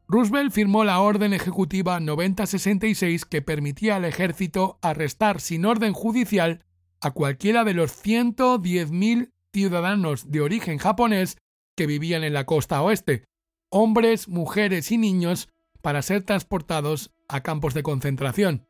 Roosevelt 0.08 0.52
firmó 0.52 0.82
la 0.82 1.00
Orden 1.00 1.34
Ejecutiva 1.34 2.00
9066 2.00 3.26
que 3.26 3.42
permitía 3.42 3.96
al 3.96 4.04
ejército 4.04 4.78
arrestar 4.82 5.40
sin 5.40 5.64
orden 5.64 5.92
judicial 5.92 6.64
a 7.00 7.12
cualquiera 7.12 7.64
de 7.64 7.74
los 7.74 8.02
110.000 8.04 9.30
ciudadanos 9.52 10.30
de 10.30 10.40
origen 10.40 10.78
japonés 10.78 11.36
que 11.80 11.86
vivían 11.86 12.24
en 12.24 12.34
la 12.34 12.44
costa 12.44 12.82
oeste, 12.82 13.24
hombres, 13.70 14.28
mujeres 14.28 14.92
y 14.92 14.98
niños, 14.98 15.48
para 15.80 16.02
ser 16.02 16.22
transportados 16.24 17.10
a 17.26 17.40
campos 17.40 17.72
de 17.72 17.82
concentración. 17.82 18.66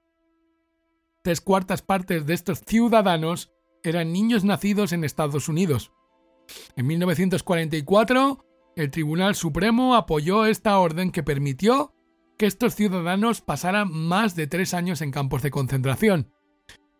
Tres 1.25 1.41
cuartas 1.41 1.83
partes 1.83 2.25
de 2.25 2.35
estos 2.35 2.61
ciudadanos 2.61 3.51
eran 3.83 4.13
niños 4.13 4.45
nacidos 4.45 4.93
en 4.93 5.03
Estados 5.03 5.49
Unidos. 5.49 5.91
En 6.77 6.87
1944, 6.87 8.47
el 8.77 8.93
Tribunal 8.93 9.35
Supremo 9.35 9.97
apoyó 9.97 10.47
esta 10.47 10.79
orden 10.79 11.11
que 11.11 11.25
permitió 11.25 11.93
que 12.39 12.47
estos 12.47 12.77
ciudadanos 12.77 13.41
pasaran 13.41 13.93
más 13.93 14.37
de 14.37 14.47
tres 14.47 14.73
años 14.73 15.03
en 15.03 15.11
campos 15.11 15.43
de 15.43 15.51
concentración. 15.51 16.33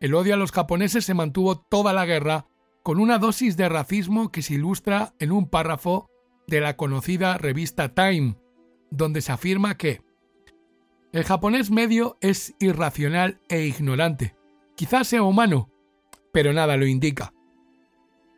El 0.01 0.15
odio 0.15 0.35
a 0.35 0.39
los 0.39 0.51
japoneses 0.51 1.05
se 1.05 1.15
mantuvo 1.15 1.61
toda 1.61 1.93
la 1.93 2.05
guerra 2.05 2.49
con 2.83 2.99
una 2.99 3.19
dosis 3.19 3.57
de 3.57 3.69
racismo 3.69 4.31
que 4.33 4.43
se 4.43 4.55
ilustra 4.55 5.15
en 5.19 5.33
un 5.33 5.49
párrafo 5.49 6.09
de 6.47 6.61
la 6.61 6.77
conocida 6.77 7.39
revista 7.39 7.95
Time, 7.95 8.37
donde 8.91 9.21
se 9.21 9.33
afirma 9.33 9.77
que 9.77 10.03
el 11.13 11.25
japonés 11.25 11.71
medio 11.71 12.17
es 12.21 12.55
irracional 12.61 13.41
e 13.49 13.67
ignorante. 13.67 14.35
Quizás 14.77 15.09
sea 15.09 15.23
humano, 15.23 15.71
pero 16.33 16.53
nada 16.53 16.77
lo 16.77 16.87
indica. 16.87 17.33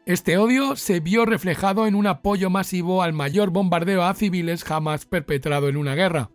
Este 0.05 0.37
odio 0.37 0.75
se 0.75 0.99
vio 0.99 1.25
reflejado 1.25 1.87
en 1.87 1.95
un 1.95 2.07
apoyo 2.09 2.51
masivo 2.51 3.03
al 3.03 3.13
mayor 3.13 3.51
bombardeo 3.51 4.03
a 4.03 4.15
civiles 4.15 4.65
jamás 4.65 5.07
perpetrado 5.07 5.69
en 5.69 5.77
una 5.77 5.95
guerra. 5.95 6.31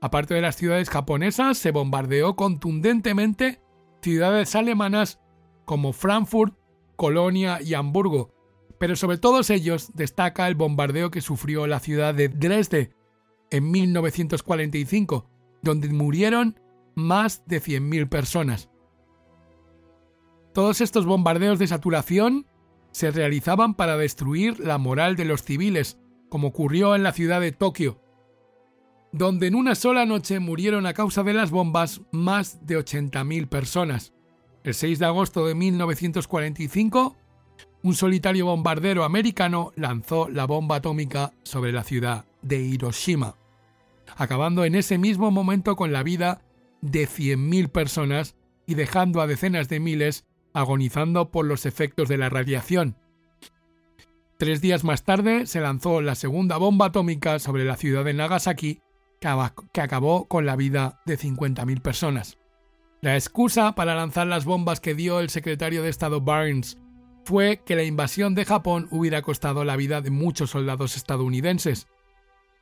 Aparte 0.00 0.34
de 0.34 0.40
las 0.40 0.56
ciudades 0.56 0.90
japonesas, 0.90 1.56
se 1.56 1.70
bombardeó 1.70 2.34
contundentemente 2.34 3.60
ciudades 4.02 4.54
alemanas 4.56 5.20
como 5.64 5.92
Frankfurt, 5.92 6.56
Colonia 6.96 7.60
y 7.62 7.74
Hamburgo, 7.74 8.32
pero 8.78 8.96
sobre 8.96 9.18
todos 9.18 9.50
ellos 9.50 9.92
destaca 9.94 10.48
el 10.48 10.54
bombardeo 10.54 11.10
que 11.10 11.20
sufrió 11.20 11.66
la 11.66 11.80
ciudad 11.80 12.14
de 12.14 12.28
Dresde 12.28 12.90
en 13.50 13.70
1945, 13.70 15.28
donde 15.62 15.88
murieron 15.88 16.60
más 16.94 17.46
de 17.46 17.62
100.000 17.62 18.08
personas. 18.08 18.70
Todos 20.52 20.80
estos 20.80 21.04
bombardeos 21.04 21.58
de 21.58 21.66
saturación 21.66 22.46
se 22.90 23.10
realizaban 23.10 23.74
para 23.74 23.98
destruir 23.98 24.58
la 24.58 24.78
moral 24.78 25.16
de 25.16 25.26
los 25.26 25.42
civiles, 25.42 25.98
como 26.30 26.48
ocurrió 26.48 26.94
en 26.94 27.02
la 27.02 27.12
ciudad 27.12 27.42
de 27.42 27.52
Tokio, 27.52 28.00
donde 29.12 29.46
en 29.46 29.54
una 29.54 29.74
sola 29.74 30.06
noche 30.06 30.40
murieron 30.40 30.86
a 30.86 30.94
causa 30.94 31.22
de 31.22 31.34
las 31.34 31.50
bombas 31.50 32.00
más 32.10 32.66
de 32.66 32.78
80.000 32.78 33.48
personas. 33.48 34.15
El 34.66 34.74
6 34.74 34.98
de 34.98 35.06
agosto 35.06 35.46
de 35.46 35.54
1945, 35.54 37.16
un 37.84 37.94
solitario 37.94 38.46
bombardero 38.46 39.04
americano 39.04 39.72
lanzó 39.76 40.28
la 40.28 40.44
bomba 40.44 40.74
atómica 40.74 41.32
sobre 41.44 41.70
la 41.70 41.84
ciudad 41.84 42.24
de 42.42 42.58
Hiroshima, 42.58 43.36
acabando 44.16 44.64
en 44.64 44.74
ese 44.74 44.98
mismo 44.98 45.30
momento 45.30 45.76
con 45.76 45.92
la 45.92 46.02
vida 46.02 46.42
de 46.80 47.06
100.000 47.06 47.68
personas 47.68 48.34
y 48.66 48.74
dejando 48.74 49.20
a 49.20 49.28
decenas 49.28 49.68
de 49.68 49.78
miles 49.78 50.24
agonizando 50.52 51.30
por 51.30 51.46
los 51.46 51.64
efectos 51.64 52.08
de 52.08 52.18
la 52.18 52.28
radiación. 52.28 52.96
Tres 54.36 54.60
días 54.60 54.82
más 54.82 55.04
tarde 55.04 55.46
se 55.46 55.60
lanzó 55.60 56.00
la 56.00 56.16
segunda 56.16 56.56
bomba 56.56 56.86
atómica 56.86 57.38
sobre 57.38 57.64
la 57.64 57.76
ciudad 57.76 58.04
de 58.04 58.14
Nagasaki, 58.14 58.80
que 59.20 59.80
acabó 59.80 60.26
con 60.26 60.44
la 60.44 60.56
vida 60.56 61.02
de 61.06 61.16
50.000 61.16 61.80
personas. 61.82 62.36
La 63.02 63.14
excusa 63.14 63.74
para 63.74 63.94
lanzar 63.94 64.26
las 64.26 64.44
bombas 64.44 64.80
que 64.80 64.94
dio 64.94 65.20
el 65.20 65.28
secretario 65.28 65.82
de 65.82 65.90
Estado 65.90 66.20
Barnes 66.20 66.78
fue 67.24 67.62
que 67.64 67.76
la 67.76 67.82
invasión 67.82 68.34
de 68.34 68.44
Japón 68.44 68.88
hubiera 68.90 69.20
costado 69.20 69.64
la 69.64 69.76
vida 69.76 70.00
de 70.00 70.10
muchos 70.10 70.50
soldados 70.50 70.96
estadounidenses. 70.96 71.88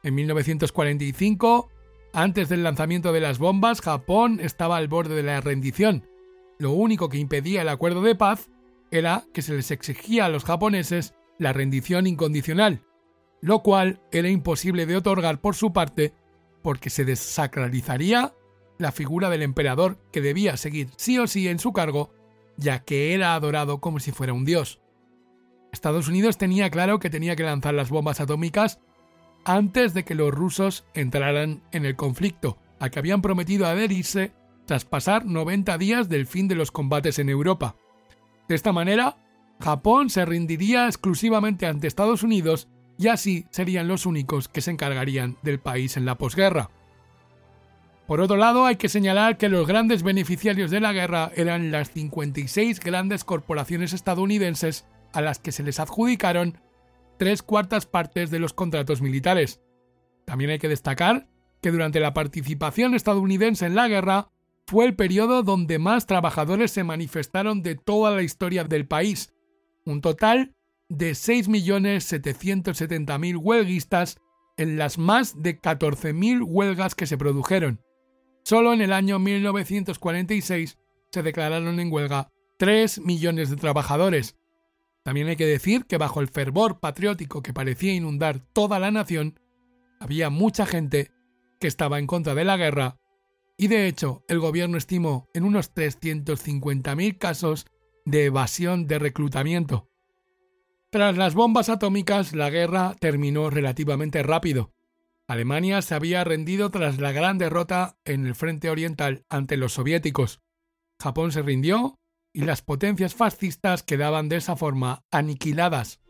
En 0.03 0.15
1945, 0.15 1.71
antes 2.13 2.49
del 2.49 2.65
lanzamiento 2.65 3.13
de 3.13 3.21
las 3.21 3.39
bombas, 3.39 3.81
Japón 3.81 4.41
estaba 4.41 4.77
al 4.77 4.89
borde 4.89 5.15
de 5.15 5.23
la 5.23 5.41
rendición. 5.41 6.07
Lo 6.59 6.73
único 6.73 7.09
que 7.09 7.19
impedía 7.19 7.63
el 7.63 7.69
acuerdo 7.69 8.03
de 8.03 8.15
paz 8.15 8.49
era 8.91 9.25
que 9.33 9.43
se 9.43 9.55
les 9.55 9.71
exigía 9.71 10.27
a 10.27 10.29
los 10.29 10.45
japoneses 10.45 11.15
la 11.39 11.53
rendición 11.53 12.07
incondicional, 12.07 12.83
lo 13.41 13.63
cual 13.63 14.01
era 14.13 14.29
imposible 14.29 14.87
de 14.87 14.97
otorgar 14.97 15.41
por 15.41 15.55
su 15.55 15.73
parte 15.73 16.13
porque 16.63 16.91
se 16.91 17.05
desacralizaría 17.05 18.33
la 18.79 18.93
figura 18.93 19.31
del 19.31 19.43
emperador 19.43 19.99
que 20.13 20.21
debía 20.21 20.57
seguir 20.57 20.91
sí 20.97 21.19
o 21.19 21.27
sí 21.27 21.49
en 21.49 21.59
su 21.59 21.73
cargo, 21.73 22.13
ya 22.57 22.81
que 22.81 23.15
era 23.15 23.35
adorado 23.35 23.81
como 23.81 24.01
si 24.01 24.13
fuera 24.13 24.33
un 24.33 24.45
dios. 24.45 24.81
Estados 25.73 26.09
Unidos 26.09 26.39
tenía 26.39 26.71
claro 26.71 26.99
que 26.99 27.11
tenía 27.11 27.37
que 27.37 27.43
lanzar 27.43 27.75
las 27.75 27.91
bombas 27.91 28.21
atómicas 28.21 28.81
antes 29.45 29.93
de 29.93 30.05
que 30.05 30.15
los 30.15 30.33
rusos 30.33 30.85
entraran 30.95 31.63
en 31.73 31.85
el 31.85 31.97
conflicto, 31.97 32.59
a 32.79 32.91
que 32.91 32.99
habían 32.99 33.23
prometido 33.23 33.67
adherirse 33.67 34.33
tras 34.67 34.85
pasar 34.85 35.27
90 35.27 35.77
días 35.79 36.09
del 36.09 36.27
fin 36.27 36.49
de 36.49 36.55
los 36.55 36.71
combates 36.71 37.19
en 37.19 37.29
Europa. 37.29 37.77
De 38.49 38.55
esta 38.55 38.73
manera, 38.73 39.17
Japón 39.61 40.11
se 40.11 40.25
rendiría 40.25 40.87
exclusivamente 40.87 41.67
ante 41.67 41.87
Estados 41.87 42.23
Unidos 42.23 42.69
y 42.99 43.09
así 43.09 43.47
serían 43.51 43.89
los 43.89 44.07
únicos 44.07 44.49
que 44.49 44.61
se 44.61 44.71
encargarían 44.71 45.37
del 45.43 45.61
país 45.61 45.97
en 45.97 46.07
la 46.07 46.17
posguerra. 46.17 46.71
Por 48.07 48.21
otro 48.21 48.37
lado, 48.37 48.67
hay 48.67 48.77
que 48.77 48.91
señalar 48.91 49.39
que 49.39 49.49
los 49.49 49.67
grandes 49.67 50.03
beneficiarios 50.03 50.71
de 50.71 50.81
la 50.81 50.93
guerra 50.93 51.33
eran 51.37 51.73
las 51.73 51.91
56 51.91 52.81
grandes 52.81 53.25
corporaciones 53.25 53.95
estadounidenses 53.95 54.85
a 55.15 55.23
las 55.23 55.39
que 55.39 55.53
se 55.53 55.63
les 55.63 55.81
adjudicaron 55.81 56.59
tres 57.19 57.43
cuartas 57.43 57.87
partes 57.87 58.31
de 58.31 58.41
los 58.41 58.53
contratos 58.53 59.01
militares. 59.01 59.63
También 60.27 60.51
hay 60.51 60.59
que 60.59 60.69
destacar 60.69 61.29
que 61.63 61.71
durante 61.71 62.01
la 62.01 62.13
participación 62.13 62.93
estadounidense 62.95 63.65
en 63.65 63.75
la 63.75 63.89
guerra 63.89 64.29
fue 64.67 64.85
el 64.85 64.95
periodo 64.97 65.43
donde 65.43 65.79
más 65.79 66.05
trabajadores 66.07 66.73
se 66.73 66.85
manifestaron 66.85 67.63
de 67.63 67.75
toda 67.75 68.11
la 68.11 68.21
historia 68.23 68.65
del 68.65 68.87
país, 68.87 69.33
un 69.87 70.03
total 70.03 70.55
de 70.91 71.13
6.770.000 71.13 73.39
huelguistas 73.41 74.19
en 74.59 74.77
las 74.77 74.99
más 74.99 75.43
de 75.43 75.59
14.000 75.61 76.45
huelgas 76.47 76.95
que 76.95 77.07
se 77.07 77.17
produjeron. 77.17 77.81
Solo 78.45 78.75
en 78.75 78.83
el 78.83 78.93
año 78.93 79.19
1946 79.19 80.77
se 81.11 81.23
declararon 81.23 81.81
en 81.81 81.91
huelga 81.91 82.29
3 82.59 83.01
millones 83.01 83.49
de 83.49 83.57
trabajadores. 83.57 84.37
También 85.03 85.29
hay 85.29 85.37
que 85.37 85.47
decir 85.47 85.87
que 85.87 85.97
bajo 85.97 86.21
el 86.21 86.29
fervor 86.29 86.79
patriótico 86.79 87.43
que 87.43 87.55
parecía 87.55 87.95
inundar 87.95 88.41
toda 88.53 88.79
la 88.79 88.91
nación, 88.91 89.41
había 89.99 90.29
mucha 90.29 90.67
gente 90.67 91.11
que 91.59 91.69
estaba 91.69 91.99
en 91.99 92.07
contra 92.07 92.35
de 92.35 92.45
la 92.45 92.59
guerra, 92.59 92.97
y 93.57 93.69
de 93.69 93.87
hecho 93.87 94.25
el 94.29 94.41
gobierno 94.41 94.77
estimó 94.77 95.27
en 95.33 95.45
unos 95.45 95.73
350.000 95.73 97.17
casos 97.17 97.67
de 98.05 98.27
evasión 98.27 98.87
de 98.87 98.99
reclutamiento. 98.99 99.89
Tras 100.91 101.17
las 101.17 101.35
bombas 101.35 101.71
atómicas, 101.71 102.35
la 102.35 102.51
guerra 102.51 102.95
terminó 103.01 103.49
relativamente 103.49 104.23
rápido. 104.23 104.74
Alemania 105.27 105.81
se 105.81 105.95
había 105.95 106.23
rendido 106.23 106.71
tras 106.71 106.99
la 106.99 107.13
gran 107.13 107.39
derrota 107.39 107.99
en 108.05 108.27
el 108.27 108.35
frente 108.35 108.69
oriental 108.69 109.25
ante 109.31 109.57
los 109.57 109.73
soviéticos. 109.73 110.41
Japón 111.01 111.33
se 111.33 111.43
rindió 111.43 111.99
y 112.35 112.43
las 112.43 112.63
potencias 112.63 113.15
fascistas 113.15 113.83
quedaban 113.83 114.29
de 114.29 114.37
esa 114.37 114.57
forma 114.57 115.05
aniquiladas. 115.11 116.01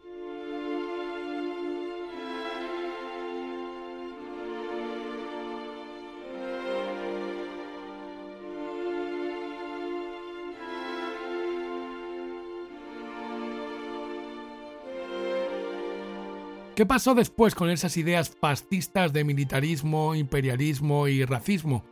¿Qué 16.75 16.87
pasó 16.87 17.15
después 17.15 17.55
con 17.55 17.71
esas 17.71 17.97
ideas 17.97 18.37
fascistas 18.41 19.13
de 19.13 19.23
militarismo, 19.23 20.17
imperialismo 20.17 21.07
y 21.07 21.25
racismo? 21.25 21.85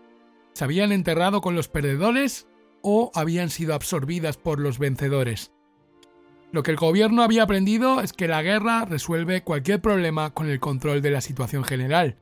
¿Se 0.55 0.65
habían 0.65 0.91
enterrado 0.91 1.41
con 1.41 1.55
los 1.55 1.69
perdedores 1.69 2.49
o 2.83 3.13
habían 3.15 3.49
sido 3.49 3.75
absorbidas 3.75 4.37
por 4.37 4.59
los 4.59 4.81
vencedores? 4.81 5.53
Lo 6.51 6.65
que 6.65 6.73
el 6.73 6.77
gobierno 6.77 7.23
había 7.23 7.45
aprendido 7.45 8.01
es 8.01 8.13
que 8.13 8.27
la 8.27 8.43
guerra 8.43 8.85
resuelve 8.85 9.45
cualquier 9.45 9.81
problema 9.81 10.35
con 10.35 10.51
el 10.51 10.59
control 10.59 11.01
de 11.01 11.13
la 11.13 11.21
situación 11.21 11.63
general. 11.63 12.17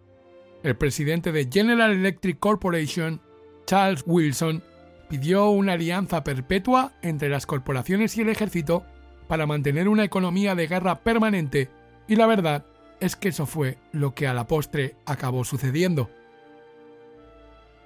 El 0.62 0.76
presidente 0.76 1.32
de 1.32 1.48
General 1.50 1.90
Electric 1.90 2.38
Corporation, 2.38 3.22
Charles 3.64 4.04
Wilson, 4.06 4.62
pidió 5.08 5.48
una 5.48 5.72
alianza 5.72 6.22
perpetua 6.24 6.92
entre 7.00 7.30
las 7.30 7.46
corporaciones 7.46 8.18
y 8.18 8.20
el 8.20 8.28
ejército 8.28 8.84
para 9.28 9.46
mantener 9.46 9.88
una 9.88 10.04
economía 10.04 10.54
de 10.54 10.66
guerra 10.66 11.00
permanente 11.00 11.70
y 12.10 12.16
la 12.16 12.26
verdad 12.26 12.66
es 12.98 13.14
que 13.14 13.28
eso 13.28 13.46
fue 13.46 13.78
lo 13.92 14.16
que 14.16 14.26
a 14.26 14.34
la 14.34 14.48
postre 14.48 14.96
acabó 15.06 15.44
sucediendo. 15.44 16.10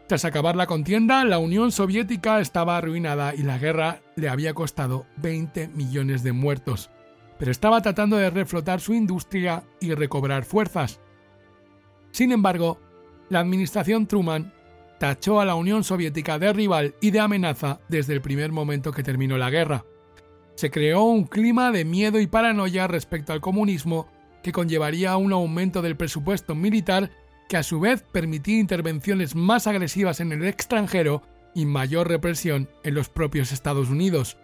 Tras 0.09 0.25
acabar 0.25 0.57
la 0.57 0.67
contienda, 0.67 1.23
la 1.25 1.37
Unión 1.37 1.71
Soviética 1.73 2.41
estaba 2.41 2.79
arruinada 2.79 3.35
y 3.35 3.43
la 3.43 3.59
guerra 3.59 4.01
le 4.17 4.31
había 4.31 4.55
costado 4.55 5.05
20 5.19 5.69
millones 5.69 6.23
de 6.23 6.33
muertos, 6.33 6.91
pero 7.39 7.51
estaba 7.51 7.83
tratando 7.83 8.17
de 8.17 8.31
reflotar 8.31 8.81
su 8.81 8.95
industria 8.95 9.65
y 9.79 9.93
recobrar 9.93 10.47
fuerzas. 10.47 11.01
Sin 12.11 12.33
embargo, 12.33 12.81
la 13.29 13.41
administración 13.41 14.07
Truman 14.07 14.55
tachó 14.99 15.39
a 15.39 15.45
la 15.45 15.55
Unión 15.55 15.85
Soviética 15.85 16.39
de 16.39 16.51
rival 16.55 16.95
y 17.03 17.11
de 17.11 17.21
amenaza 17.21 17.81
desde 17.91 18.15
el 18.15 18.23
primer 18.23 18.53
momento 18.53 18.91
que 18.91 19.03
terminó 19.03 19.37
la 19.37 19.51
guerra. 19.51 19.85
Se 20.55 20.71
creó 20.71 21.03
un 21.03 21.25
clima 21.25 21.73
de 21.73 21.85
miedo 21.85 22.21
y 22.21 22.27
paranoia 22.27 22.87
respecto 22.87 23.35
al 23.35 23.43
comunismo 23.43 24.14
que 24.45 24.53
conllevaría 24.53 25.17
un 25.17 25.33
aumento 25.33 25.81
del 25.81 25.97
presupuesto 25.97 26.55
militar 26.55 27.11
que 27.49 27.57
a 27.57 27.63
su 27.63 27.81
vez 27.81 28.05
permitía 28.13 28.59
intervenciones 28.59 29.35
más 29.35 29.67
agresivas 29.67 30.21
en 30.21 30.33
el 30.33 30.45
extranjero 30.45 31.23
y 31.55 31.65
mayor 31.65 32.09
represión 32.09 32.69
en 32.85 32.95
los 32.95 33.09
propios 33.09 33.53
Estados 33.53 33.89
Unidos. 33.89 34.37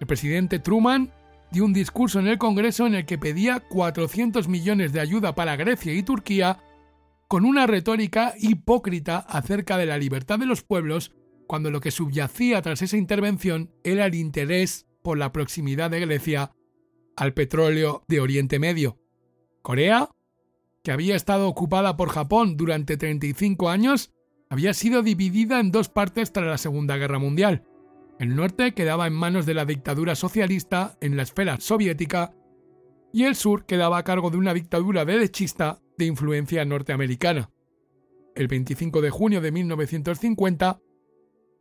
El 0.00 0.08
presidente 0.08 0.58
Truman 0.58 1.12
dio 1.52 1.64
un 1.64 1.72
discurso 1.72 2.18
en 2.18 2.26
el 2.26 2.38
Congreso 2.38 2.88
en 2.88 2.96
el 2.96 3.06
que 3.06 3.16
pedía 3.16 3.60
400 3.60 4.48
millones 4.48 4.92
de 4.92 4.98
ayuda 4.98 5.36
para 5.36 5.54
Grecia 5.54 5.94
y 5.94 6.02
Turquía, 6.02 6.58
con 7.28 7.44
una 7.44 7.68
retórica 7.68 8.34
hipócrita 8.40 9.18
acerca 9.18 9.78
de 9.78 9.86
la 9.86 9.96
libertad 9.96 10.40
de 10.40 10.46
los 10.46 10.64
pueblos, 10.64 11.12
cuando 11.46 11.70
lo 11.70 11.80
que 11.80 11.92
subyacía 11.92 12.62
tras 12.62 12.82
esa 12.82 12.96
intervención 12.96 13.70
era 13.84 14.06
el 14.06 14.16
interés 14.16 14.86
por 15.02 15.18
la 15.18 15.30
proximidad 15.30 15.92
de 15.92 16.00
Grecia 16.00 16.50
al 17.16 17.32
petróleo 17.32 18.02
de 18.08 18.20
Oriente 18.20 18.58
Medio. 18.58 19.03
Corea, 19.64 20.10
que 20.82 20.92
había 20.92 21.16
estado 21.16 21.48
ocupada 21.48 21.96
por 21.96 22.10
Japón 22.10 22.58
durante 22.58 22.98
35 22.98 23.70
años, 23.70 24.12
había 24.50 24.74
sido 24.74 25.02
dividida 25.02 25.58
en 25.58 25.72
dos 25.72 25.88
partes 25.88 26.32
tras 26.32 26.46
la 26.46 26.58
Segunda 26.58 26.98
Guerra 26.98 27.18
Mundial. 27.18 27.64
El 28.18 28.36
norte 28.36 28.74
quedaba 28.74 29.06
en 29.06 29.14
manos 29.14 29.46
de 29.46 29.54
la 29.54 29.64
dictadura 29.64 30.16
socialista 30.16 30.98
en 31.00 31.16
la 31.16 31.22
esfera 31.22 31.58
soviética 31.60 32.34
y 33.10 33.24
el 33.24 33.36
sur 33.36 33.64
quedaba 33.64 33.96
a 33.96 34.04
cargo 34.04 34.30
de 34.30 34.36
una 34.36 34.52
dictadura 34.52 35.06
derechista 35.06 35.80
de 35.96 36.04
influencia 36.04 36.62
norteamericana. 36.66 37.50
El 38.34 38.48
25 38.48 39.00
de 39.00 39.08
junio 39.08 39.40
de 39.40 39.50
1950, 39.50 40.78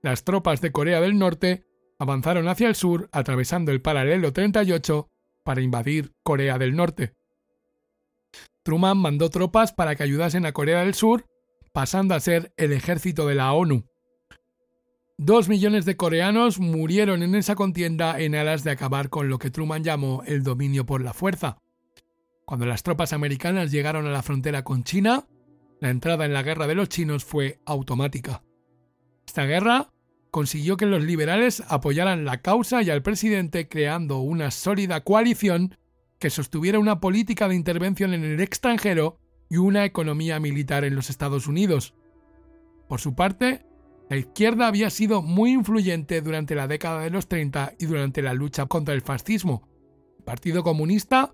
las 0.01 0.25
tropas 0.25 0.59
de 0.59 0.73
Corea 0.73 0.99
del 0.99 1.17
Norte 1.17 1.63
avanzaron 1.99 2.49
hacia 2.49 2.67
el 2.67 2.75
sur 2.75 3.07
atravesando 3.13 3.71
el 3.71 3.81
paralelo 3.81 4.33
38 4.33 5.07
para 5.45 5.61
invadir 5.61 6.11
Corea 6.21 6.57
del 6.57 6.75
Norte. 6.75 7.13
Truman 8.63 8.97
mandó 8.97 9.29
tropas 9.29 9.73
para 9.73 9.95
que 9.95 10.03
ayudasen 10.03 10.45
a 10.45 10.53
Corea 10.53 10.79
del 10.79 10.93
Sur, 10.93 11.25
pasando 11.73 12.15
a 12.15 12.19
ser 12.19 12.53
el 12.57 12.71
ejército 12.71 13.27
de 13.27 13.35
la 13.35 13.51
ONU. 13.53 13.85
Dos 15.17 15.47
millones 15.47 15.85
de 15.85 15.95
coreanos 15.95 16.59
murieron 16.59 17.23
en 17.23 17.35
esa 17.35 17.55
contienda 17.55 18.19
en 18.19 18.35
aras 18.35 18.63
de 18.63 18.71
acabar 18.71 19.09
con 19.09 19.29
lo 19.29 19.37
que 19.37 19.51
Truman 19.51 19.83
llamó 19.83 20.23
el 20.25 20.43
dominio 20.43 20.85
por 20.85 21.01
la 21.01 21.13
fuerza. 21.13 21.59
Cuando 22.45 22.65
las 22.65 22.83
tropas 22.83 23.13
americanas 23.13 23.71
llegaron 23.71 24.07
a 24.07 24.11
la 24.11 24.23
frontera 24.23 24.63
con 24.63 24.83
China, 24.83 25.27
la 25.79 25.89
entrada 25.89 26.25
en 26.25 26.33
la 26.33 26.43
guerra 26.43 26.65
de 26.65 26.75
los 26.75 26.89
chinos 26.89 27.25
fue 27.25 27.59
automática. 27.65 28.43
Esta 29.27 29.45
guerra 29.45 29.91
consiguió 30.31 30.77
que 30.77 30.85
los 30.85 31.03
liberales 31.03 31.63
apoyaran 31.67 32.25
la 32.25 32.41
causa 32.41 32.81
y 32.81 32.89
al 32.89 33.03
presidente 33.03 33.67
creando 33.67 34.19
una 34.19 34.49
sólida 34.49 35.01
coalición 35.01 35.77
que 36.23 36.29
sostuviera 36.29 36.79
una 36.79 37.01
política 37.01 37.49
de 37.49 37.55
intervención 37.55 38.13
en 38.13 38.23
el 38.23 38.39
extranjero 38.39 39.19
y 39.49 39.57
una 39.57 39.83
economía 39.83 40.39
militar 40.39 40.85
en 40.85 40.95
los 40.95 41.09
Estados 41.09 41.47
Unidos. 41.47 41.95
Por 42.87 43.01
su 43.01 43.13
parte, 43.13 43.65
la 44.09 44.15
izquierda 44.15 44.67
había 44.67 44.89
sido 44.89 45.21
muy 45.21 45.51
influyente 45.51 46.21
durante 46.21 46.55
la 46.55 46.69
década 46.69 47.01
de 47.01 47.09
los 47.09 47.27
30 47.27 47.73
y 47.77 47.87
durante 47.87 48.21
la 48.21 48.33
lucha 48.33 48.67
contra 48.67 48.93
el 48.93 49.01
fascismo. 49.01 49.67
El 50.17 50.23
Partido 50.23 50.63
Comunista, 50.63 51.33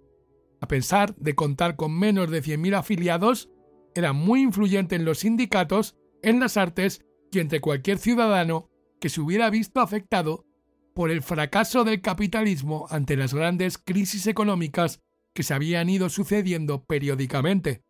a 0.60 0.68
pesar 0.68 1.16
de 1.18 1.36
contar 1.36 1.76
con 1.76 1.96
menos 1.96 2.32
de 2.32 2.42
100.000 2.42 2.76
afiliados, 2.76 3.52
era 3.94 4.12
muy 4.12 4.42
influyente 4.42 4.96
en 4.96 5.06
los 5.06 5.20
sindicatos, 5.20 5.98
en 6.24 6.40
las 6.40 6.58
artes 6.58 7.06
y 7.32 7.38
entre 7.38 7.62
cualquier 7.62 8.00
ciudadano 8.00 8.72
que 9.00 9.10
se 9.10 9.22
hubiera 9.22 9.52
visto 9.52 9.82
afectado 9.82 10.46
por 11.00 11.12
el 11.12 11.22
fracaso 11.22 11.86
del 11.86 12.02
capitalismo 12.02 12.86
ante 12.90 13.16
las 13.16 13.34
grandes 13.34 13.78
crisis 13.78 14.28
económicas 14.28 15.00
que 15.34 15.44
se 15.44 15.54
habían 15.54 15.90
ido 15.90 16.10
sucediendo 16.10 16.84
periódicamente. 16.84 17.84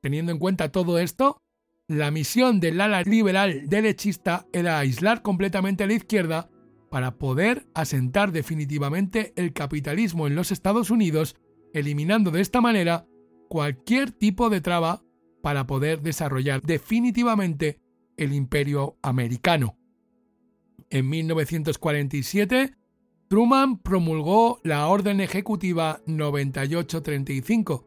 Teniendo 0.00 0.32
en 0.32 0.40
cuenta 0.40 0.72
todo 0.72 0.98
esto, 0.98 1.40
la 1.86 2.10
misión 2.10 2.58
del 2.58 2.80
ala 2.80 3.02
liberal 3.02 3.68
derechista 3.68 4.48
era 4.52 4.80
aislar 4.80 5.22
completamente 5.22 5.84
a 5.84 5.86
la 5.86 5.92
izquierda 5.92 6.50
para 6.90 7.18
poder 7.18 7.68
asentar 7.72 8.32
definitivamente 8.32 9.32
el 9.36 9.52
capitalismo 9.52 10.26
en 10.26 10.34
los 10.34 10.50
Estados 10.50 10.90
Unidos, 10.90 11.36
eliminando 11.72 12.32
de 12.32 12.40
esta 12.40 12.60
manera 12.60 13.06
cualquier 13.48 14.10
tipo 14.10 14.50
de 14.50 14.60
traba 14.60 15.04
para 15.40 15.68
poder 15.68 16.02
desarrollar 16.02 16.62
definitivamente 16.62 17.78
el 18.16 18.32
imperio 18.32 18.98
americano 19.02 19.77
en 20.90 21.08
1947, 21.08 22.74
Truman 23.28 23.78
promulgó 23.78 24.60
la 24.64 24.86
Orden 24.88 25.20
Ejecutiva 25.20 26.00
9835 26.06 27.86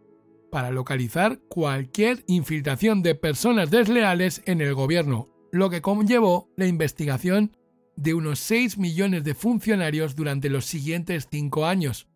para 0.52 0.70
localizar 0.70 1.40
cualquier 1.48 2.24
infiltración 2.28 3.02
de 3.02 3.16
personas 3.16 3.72
desleales 3.72 4.44
en 4.46 4.62
el 4.62 4.76
gobierno, 4.76 5.30
lo 5.52 5.70
que 5.70 5.82
conllevó 5.82 6.50
la 6.58 6.68
investigación 6.68 7.56
de 7.96 8.14
unos 8.14 8.40
6 8.40 8.78
millones 8.78 9.24
de 9.24 9.34
funcionarios 9.34 10.16
durante 10.16 10.50
los 10.50 10.66
siguientes 10.66 11.28
cinco 11.32 11.66
años. 11.66 12.08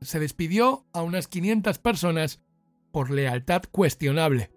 Se 0.00 0.18
despidió 0.18 0.86
a 0.92 1.02
unas 1.02 1.28
500 1.28 1.78
personas 1.78 2.40
por 2.92 3.10
lealtad 3.10 3.62
cuestionable. 3.70 4.50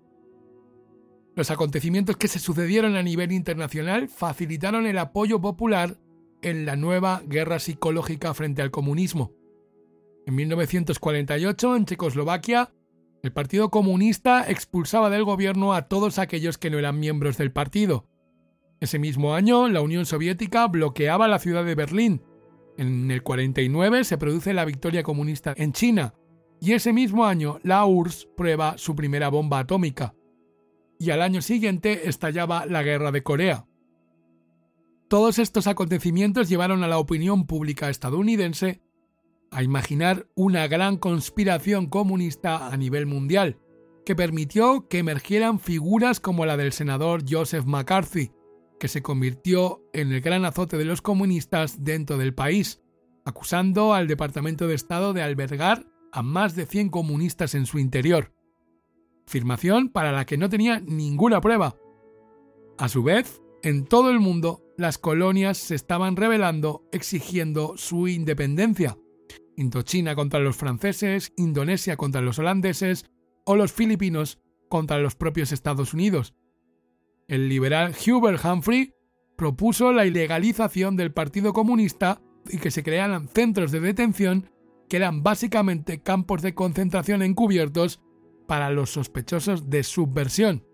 Los 1.33 1.49
acontecimientos 1.49 2.17
que 2.17 2.27
se 2.27 2.39
sucedieron 2.39 2.97
a 2.97 3.03
nivel 3.03 3.31
internacional 3.31 4.09
facilitaron 4.09 4.85
el 4.85 4.97
apoyo 4.97 5.39
popular 5.39 5.97
en 6.41 6.65
la 6.65 6.75
nueva 6.75 7.21
guerra 7.25 7.59
psicológica 7.59 8.33
frente 8.33 8.61
al 8.61 8.71
comunismo. 8.71 9.31
En 10.25 10.35
1948, 10.35 11.75
en 11.75 11.85
Checoslovaquia, 11.85 12.73
el 13.23 13.31
Partido 13.31 13.69
Comunista 13.69 14.49
expulsaba 14.49 15.09
del 15.09 15.23
gobierno 15.23 15.73
a 15.73 15.83
todos 15.83 16.19
aquellos 16.19 16.57
que 16.57 16.69
no 16.69 16.79
eran 16.79 16.99
miembros 16.99 17.37
del 17.37 17.51
partido. 17.51 18.07
Ese 18.81 18.99
mismo 18.99 19.33
año, 19.33 19.69
la 19.69 19.81
Unión 19.81 20.05
Soviética 20.05 20.67
bloqueaba 20.67 21.27
la 21.27 21.39
ciudad 21.39 21.63
de 21.63 21.75
Berlín. 21.75 22.23
En 22.77 23.09
el 23.09 23.23
49 23.23 24.03
se 24.03 24.17
produce 24.17 24.53
la 24.53 24.65
victoria 24.65 25.03
comunista 25.03 25.53
en 25.55 25.71
China, 25.71 26.13
y 26.59 26.73
ese 26.73 26.91
mismo 26.91 27.25
año 27.25 27.59
la 27.63 27.85
URSS 27.85 28.27
prueba 28.35 28.77
su 28.77 28.95
primera 28.95 29.29
bomba 29.29 29.59
atómica 29.59 30.13
y 31.01 31.09
al 31.09 31.23
año 31.23 31.41
siguiente 31.41 32.07
estallaba 32.07 32.67
la 32.67 32.83
Guerra 32.83 33.11
de 33.11 33.23
Corea. 33.23 33.65
Todos 35.07 35.39
estos 35.39 35.65
acontecimientos 35.65 36.47
llevaron 36.47 36.83
a 36.83 36.87
la 36.87 36.99
opinión 36.99 37.47
pública 37.47 37.89
estadounidense 37.89 38.83
a 39.49 39.63
imaginar 39.63 40.27
una 40.35 40.67
gran 40.67 40.97
conspiración 40.97 41.87
comunista 41.87 42.67
a 42.67 42.77
nivel 42.77 43.07
mundial, 43.07 43.57
que 44.05 44.15
permitió 44.15 44.87
que 44.89 44.99
emergieran 44.99 45.59
figuras 45.59 46.19
como 46.19 46.45
la 46.45 46.55
del 46.55 46.71
senador 46.71 47.23
Joseph 47.27 47.65
McCarthy, 47.65 48.31
que 48.79 48.87
se 48.87 49.01
convirtió 49.01 49.81
en 49.93 50.11
el 50.11 50.21
gran 50.21 50.45
azote 50.45 50.77
de 50.77 50.85
los 50.85 51.01
comunistas 51.01 51.83
dentro 51.83 52.19
del 52.19 52.35
país, 52.35 52.79
acusando 53.25 53.95
al 53.95 54.07
Departamento 54.07 54.67
de 54.67 54.75
Estado 54.75 55.13
de 55.13 55.23
albergar 55.23 55.83
a 56.11 56.21
más 56.21 56.55
de 56.55 56.67
100 56.67 56.89
comunistas 56.89 57.55
en 57.55 57.65
su 57.65 57.79
interior. 57.79 58.35
Afirmación 59.31 59.87
para 59.87 60.11
la 60.11 60.25
que 60.25 60.37
no 60.37 60.49
tenía 60.49 60.81
ninguna 60.81 61.39
prueba. 61.39 61.77
A 62.77 62.89
su 62.89 63.01
vez, 63.01 63.41
en 63.63 63.85
todo 63.85 64.09
el 64.09 64.19
mundo, 64.19 64.61
las 64.77 64.97
colonias 64.97 65.57
se 65.57 65.73
estaban 65.73 66.17
rebelando 66.17 66.83
exigiendo 66.91 67.77
su 67.77 68.09
independencia. 68.09 68.97
Indochina 69.55 70.15
contra 70.15 70.41
los 70.41 70.57
franceses, 70.57 71.31
Indonesia 71.37 71.95
contra 71.95 72.19
los 72.19 72.39
holandeses 72.39 73.05
o 73.45 73.55
los 73.55 73.71
filipinos 73.71 74.37
contra 74.67 74.99
los 74.99 75.15
propios 75.15 75.53
Estados 75.53 75.93
Unidos. 75.93 76.35
El 77.29 77.47
liberal 77.47 77.95
Hubert 78.05 78.43
Humphrey 78.43 78.93
propuso 79.37 79.93
la 79.93 80.05
ilegalización 80.05 80.97
del 80.97 81.13
Partido 81.13 81.53
Comunista 81.53 82.21
y 82.49 82.57
que 82.57 82.69
se 82.69 82.83
crearan 82.83 83.29
centros 83.29 83.71
de 83.71 83.79
detención 83.79 84.49
que 84.89 84.97
eran 84.97 85.23
básicamente 85.23 86.01
campos 86.03 86.41
de 86.41 86.53
concentración 86.53 87.21
encubiertos 87.21 88.01
para 88.51 88.69
los 88.69 88.89
sospechosos 88.89 89.69
de 89.69 89.81
subversión. 89.81 90.65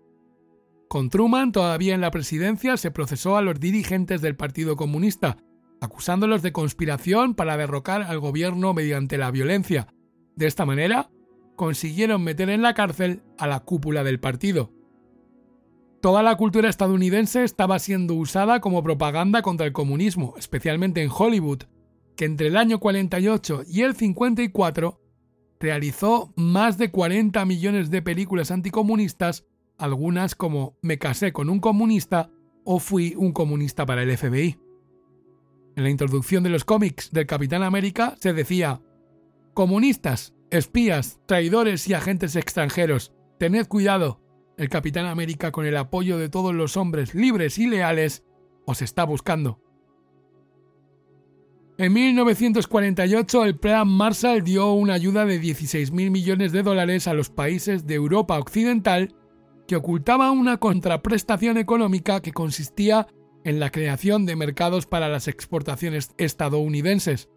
Con 0.88 1.10
Truman 1.10 1.52
todavía 1.52 1.94
en 1.94 2.00
la 2.00 2.10
presidencia 2.10 2.76
se 2.76 2.90
procesó 2.90 3.36
a 3.36 3.40
los 3.40 3.60
dirigentes 3.60 4.20
del 4.20 4.34
Partido 4.34 4.74
Comunista, 4.74 5.36
acusándolos 5.80 6.42
de 6.42 6.50
conspiración 6.50 7.36
para 7.36 7.56
derrocar 7.56 8.02
al 8.02 8.18
gobierno 8.18 8.74
mediante 8.74 9.16
la 9.16 9.30
violencia. 9.30 9.86
De 10.34 10.48
esta 10.48 10.66
manera, 10.66 11.12
consiguieron 11.54 12.24
meter 12.24 12.50
en 12.50 12.62
la 12.62 12.74
cárcel 12.74 13.22
a 13.38 13.46
la 13.46 13.60
cúpula 13.60 14.02
del 14.02 14.18
partido. 14.18 14.72
Toda 16.02 16.24
la 16.24 16.36
cultura 16.36 16.68
estadounidense 16.68 17.44
estaba 17.44 17.78
siendo 17.78 18.14
usada 18.14 18.58
como 18.58 18.82
propaganda 18.82 19.40
contra 19.40 19.68
el 19.68 19.72
comunismo, 19.72 20.34
especialmente 20.36 21.00
en 21.00 21.12
Hollywood, 21.16 21.62
que 22.16 22.24
entre 22.24 22.48
el 22.48 22.56
año 22.56 22.80
48 22.80 23.62
y 23.68 23.82
el 23.82 23.94
54 23.94 25.00
realizó 25.60 26.32
más 26.36 26.78
de 26.78 26.90
40 26.90 27.44
millones 27.44 27.90
de 27.90 28.02
películas 28.02 28.50
anticomunistas, 28.50 29.46
algunas 29.76 30.34
como 30.34 30.76
Me 30.82 30.98
casé 30.98 31.32
con 31.32 31.50
un 31.50 31.60
comunista 31.60 32.30
o 32.64 32.78
Fui 32.78 33.14
un 33.16 33.32
comunista 33.32 33.86
para 33.86 34.02
el 34.02 34.16
FBI. 34.16 34.58
En 35.76 35.84
la 35.84 35.90
introducción 35.90 36.42
de 36.42 36.50
los 36.50 36.64
cómics 36.64 37.10
del 37.12 37.26
Capitán 37.26 37.62
América 37.62 38.16
se 38.20 38.32
decía, 38.32 38.82
Comunistas, 39.54 40.34
espías, 40.50 41.20
traidores 41.26 41.88
y 41.88 41.94
agentes 41.94 42.36
extranjeros, 42.36 43.12
tened 43.38 43.66
cuidado, 43.66 44.20
el 44.56 44.68
Capitán 44.68 45.06
América, 45.06 45.52
con 45.52 45.66
el 45.66 45.76
apoyo 45.76 46.18
de 46.18 46.28
todos 46.28 46.52
los 46.52 46.76
hombres 46.76 47.14
libres 47.14 47.58
y 47.58 47.68
leales, 47.68 48.24
os 48.66 48.82
está 48.82 49.04
buscando. 49.04 49.62
En 51.80 51.92
1948 51.92 53.44
el 53.44 53.56
Plan 53.56 53.86
Marshall 53.86 54.42
dio 54.42 54.72
una 54.72 54.94
ayuda 54.94 55.24
de 55.24 55.40
16.000 55.40 56.10
millones 56.10 56.50
de 56.50 56.64
dólares 56.64 57.06
a 57.06 57.14
los 57.14 57.30
países 57.30 57.86
de 57.86 57.94
Europa 57.94 58.36
Occidental 58.36 59.14
que 59.68 59.76
ocultaba 59.76 60.32
una 60.32 60.56
contraprestación 60.56 61.56
económica 61.56 62.20
que 62.20 62.32
consistía 62.32 63.06
en 63.44 63.60
la 63.60 63.70
creación 63.70 64.26
de 64.26 64.34
mercados 64.34 64.86
para 64.86 65.08
las 65.08 65.28
exportaciones 65.28 66.10
estadounidenses. 66.18 67.28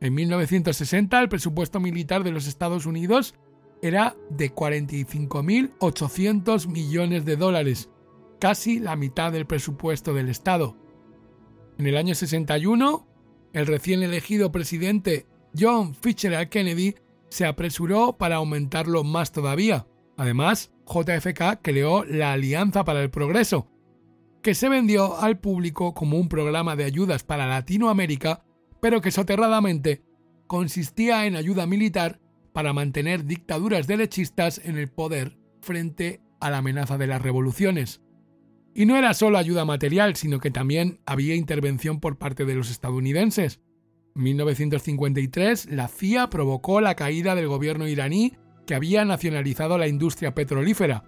En 0.00 0.14
1960 0.14 1.20
el 1.20 1.28
presupuesto 1.28 1.80
militar 1.80 2.24
de 2.24 2.30
los 2.30 2.46
Estados 2.46 2.86
Unidos 2.86 3.34
era 3.82 4.16
de 4.30 4.54
45.800 4.54 6.66
millones 6.66 7.26
de 7.26 7.36
dólares, 7.36 7.90
casi 8.40 8.78
la 8.78 8.96
mitad 8.96 9.32
del 9.32 9.46
presupuesto 9.46 10.14
del 10.14 10.30
Estado. 10.30 10.78
En 11.76 11.86
el 11.86 11.98
año 11.98 12.14
61, 12.14 13.09
el 13.52 13.66
recién 13.66 14.02
elegido 14.02 14.52
presidente 14.52 15.26
John 15.58 15.94
Fitzgerald 15.94 16.48
Kennedy 16.48 16.94
se 17.28 17.46
apresuró 17.46 18.16
para 18.16 18.36
aumentarlo 18.36 19.04
más 19.04 19.32
todavía. 19.32 19.86
Además, 20.16 20.70
JFK 20.86 21.60
creó 21.62 22.04
la 22.04 22.32
Alianza 22.32 22.84
para 22.84 23.02
el 23.02 23.10
Progreso, 23.10 23.68
que 24.42 24.54
se 24.54 24.68
vendió 24.68 25.18
al 25.20 25.38
público 25.38 25.94
como 25.94 26.18
un 26.18 26.28
programa 26.28 26.76
de 26.76 26.84
ayudas 26.84 27.24
para 27.24 27.46
Latinoamérica, 27.46 28.44
pero 28.80 29.00
que 29.00 29.10
soterradamente 29.10 30.02
consistía 30.46 31.26
en 31.26 31.36
ayuda 31.36 31.66
militar 31.66 32.20
para 32.52 32.72
mantener 32.72 33.24
dictaduras 33.24 33.86
derechistas 33.86 34.60
en 34.64 34.76
el 34.76 34.88
poder 34.88 35.38
frente 35.60 36.20
a 36.40 36.50
la 36.50 36.58
amenaza 36.58 36.98
de 36.98 37.06
las 37.06 37.22
revoluciones. 37.22 38.00
Y 38.74 38.86
no 38.86 38.96
era 38.96 39.14
solo 39.14 39.38
ayuda 39.38 39.64
material, 39.64 40.16
sino 40.16 40.38
que 40.38 40.50
también 40.50 41.00
había 41.06 41.34
intervención 41.34 42.00
por 42.00 42.18
parte 42.18 42.44
de 42.44 42.54
los 42.54 42.70
estadounidenses. 42.70 43.60
En 44.14 44.22
1953, 44.22 45.70
la 45.70 45.88
CIA 45.88 46.30
provocó 46.30 46.80
la 46.80 46.94
caída 46.94 47.34
del 47.34 47.48
gobierno 47.48 47.88
iraní 47.88 48.34
que 48.66 48.74
había 48.74 49.04
nacionalizado 49.04 49.78
la 49.78 49.88
industria 49.88 50.34
petrolífera. 50.34 51.04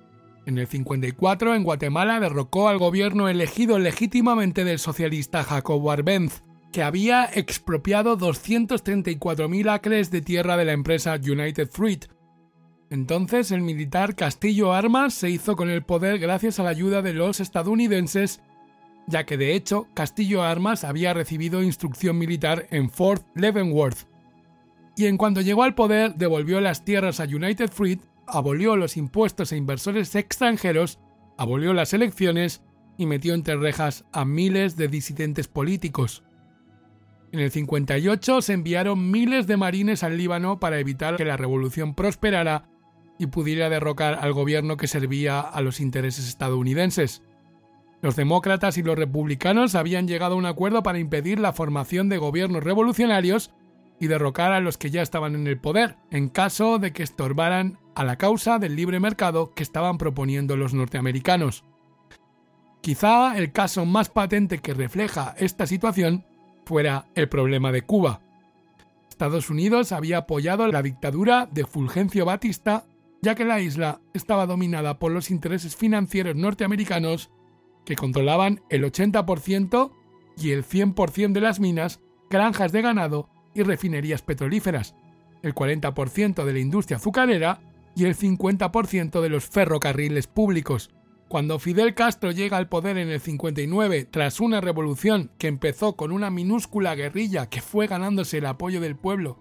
En 0.46 0.58
el 0.58 0.66
54, 0.66 1.54
en 1.54 1.62
Guatemala, 1.62 2.18
derrocó 2.18 2.68
al 2.68 2.78
gobierno 2.78 3.28
elegido 3.28 3.78
legítimamente 3.78 4.64
del 4.64 4.80
socialista 4.80 5.44
Jacobo 5.44 5.92
Arbenz, 5.92 6.42
que 6.72 6.82
había 6.82 7.26
expropiado 7.26 8.18
234.000 8.18 9.70
acres 9.70 10.10
de 10.10 10.22
tierra 10.22 10.56
de 10.56 10.64
la 10.64 10.72
empresa 10.72 11.14
United 11.14 11.68
Fruit. 11.70 12.06
Entonces 12.92 13.50
el 13.52 13.62
militar 13.62 14.14
Castillo 14.14 14.74
Armas 14.74 15.14
se 15.14 15.30
hizo 15.30 15.56
con 15.56 15.70
el 15.70 15.82
poder 15.82 16.18
gracias 16.18 16.60
a 16.60 16.62
la 16.62 16.68
ayuda 16.68 17.00
de 17.00 17.14
los 17.14 17.40
estadounidenses, 17.40 18.42
ya 19.06 19.24
que 19.24 19.38
de 19.38 19.54
hecho 19.54 19.86
Castillo 19.94 20.42
Armas 20.42 20.84
había 20.84 21.14
recibido 21.14 21.62
instrucción 21.62 22.18
militar 22.18 22.66
en 22.70 22.90
Fort 22.90 23.24
Leavenworth. 23.34 24.06
Y 24.94 25.06
en 25.06 25.16
cuanto 25.16 25.40
llegó 25.40 25.62
al 25.62 25.74
poder 25.74 26.16
devolvió 26.16 26.60
las 26.60 26.84
tierras 26.84 27.18
a 27.18 27.24
United 27.24 27.70
Fruit, 27.70 28.02
abolió 28.26 28.76
los 28.76 28.98
impuestos 28.98 29.52
a 29.52 29.56
inversores 29.56 30.14
extranjeros, 30.14 30.98
abolió 31.38 31.72
las 31.72 31.94
elecciones 31.94 32.60
y 32.98 33.06
metió 33.06 33.32
entre 33.32 33.56
rejas 33.56 34.04
a 34.12 34.26
miles 34.26 34.76
de 34.76 34.88
disidentes 34.88 35.48
políticos. 35.48 36.24
En 37.32 37.40
el 37.40 37.50
58 37.50 38.42
se 38.42 38.52
enviaron 38.52 39.10
miles 39.10 39.46
de 39.46 39.56
marines 39.56 40.02
al 40.02 40.18
Líbano 40.18 40.60
para 40.60 40.78
evitar 40.78 41.16
que 41.16 41.24
la 41.24 41.38
revolución 41.38 41.94
prosperara 41.94 42.68
y 43.18 43.26
pudiera 43.26 43.68
derrocar 43.68 44.18
al 44.20 44.32
gobierno 44.32 44.76
que 44.76 44.88
servía 44.88 45.40
a 45.40 45.60
los 45.60 45.80
intereses 45.80 46.28
estadounidenses. 46.28 47.22
Los 48.00 48.16
demócratas 48.16 48.78
y 48.78 48.82
los 48.82 48.98
republicanos 48.98 49.74
habían 49.74 50.08
llegado 50.08 50.34
a 50.34 50.38
un 50.38 50.46
acuerdo 50.46 50.82
para 50.82 50.98
impedir 50.98 51.38
la 51.38 51.52
formación 51.52 52.08
de 52.08 52.18
gobiernos 52.18 52.64
revolucionarios 52.64 53.52
y 54.00 54.08
derrocar 54.08 54.52
a 54.52 54.60
los 54.60 54.78
que 54.78 54.90
ya 54.90 55.02
estaban 55.02 55.36
en 55.36 55.46
el 55.46 55.60
poder, 55.60 55.96
en 56.10 56.28
caso 56.28 56.80
de 56.80 56.92
que 56.92 57.04
estorbaran 57.04 57.78
a 57.94 58.02
la 58.02 58.16
causa 58.16 58.58
del 58.58 58.74
libre 58.74 58.98
mercado 58.98 59.52
que 59.54 59.62
estaban 59.62 59.98
proponiendo 59.98 60.56
los 60.56 60.74
norteamericanos. 60.74 61.64
Quizá 62.80 63.38
el 63.38 63.52
caso 63.52 63.86
más 63.86 64.08
patente 64.08 64.58
que 64.58 64.74
refleja 64.74 65.36
esta 65.38 65.68
situación 65.68 66.24
fuera 66.64 67.06
el 67.14 67.28
problema 67.28 67.70
de 67.70 67.82
Cuba. 67.82 68.20
Estados 69.08 69.50
Unidos 69.50 69.92
había 69.92 70.18
apoyado 70.18 70.66
la 70.66 70.82
dictadura 70.82 71.46
de 71.52 71.64
Fulgencio 71.64 72.24
Batista, 72.24 72.84
ya 73.22 73.34
que 73.34 73.44
la 73.44 73.60
isla 73.60 74.00
estaba 74.14 74.46
dominada 74.46 74.98
por 74.98 75.12
los 75.12 75.30
intereses 75.30 75.76
financieros 75.76 76.36
norteamericanos 76.36 77.30
que 77.84 77.96
controlaban 77.96 78.62
el 78.68 78.84
80% 78.84 79.92
y 80.36 80.50
el 80.50 80.64
100% 80.64 81.32
de 81.32 81.40
las 81.40 81.60
minas, 81.60 82.00
granjas 82.28 82.72
de 82.72 82.82
ganado 82.82 83.28
y 83.54 83.62
refinerías 83.62 84.22
petrolíferas, 84.22 84.94
el 85.42 85.54
40% 85.54 86.44
de 86.44 86.52
la 86.52 86.58
industria 86.58 86.96
azucarera 86.96 87.60
y 87.94 88.04
el 88.04 88.16
50% 88.16 89.20
de 89.20 89.28
los 89.28 89.46
ferrocarriles 89.46 90.26
públicos. 90.26 90.90
Cuando 91.28 91.58
Fidel 91.58 91.94
Castro 91.94 92.30
llega 92.30 92.56
al 92.56 92.68
poder 92.68 92.98
en 92.98 93.08
el 93.08 93.20
59 93.20 94.04
tras 94.10 94.40
una 94.40 94.60
revolución 94.60 95.30
que 95.38 95.48
empezó 95.48 95.96
con 95.96 96.12
una 96.12 96.30
minúscula 96.30 96.94
guerrilla 96.94 97.48
que 97.48 97.62
fue 97.62 97.86
ganándose 97.86 98.38
el 98.38 98.46
apoyo 98.46 98.80
del 98.80 98.96
pueblo 98.96 99.38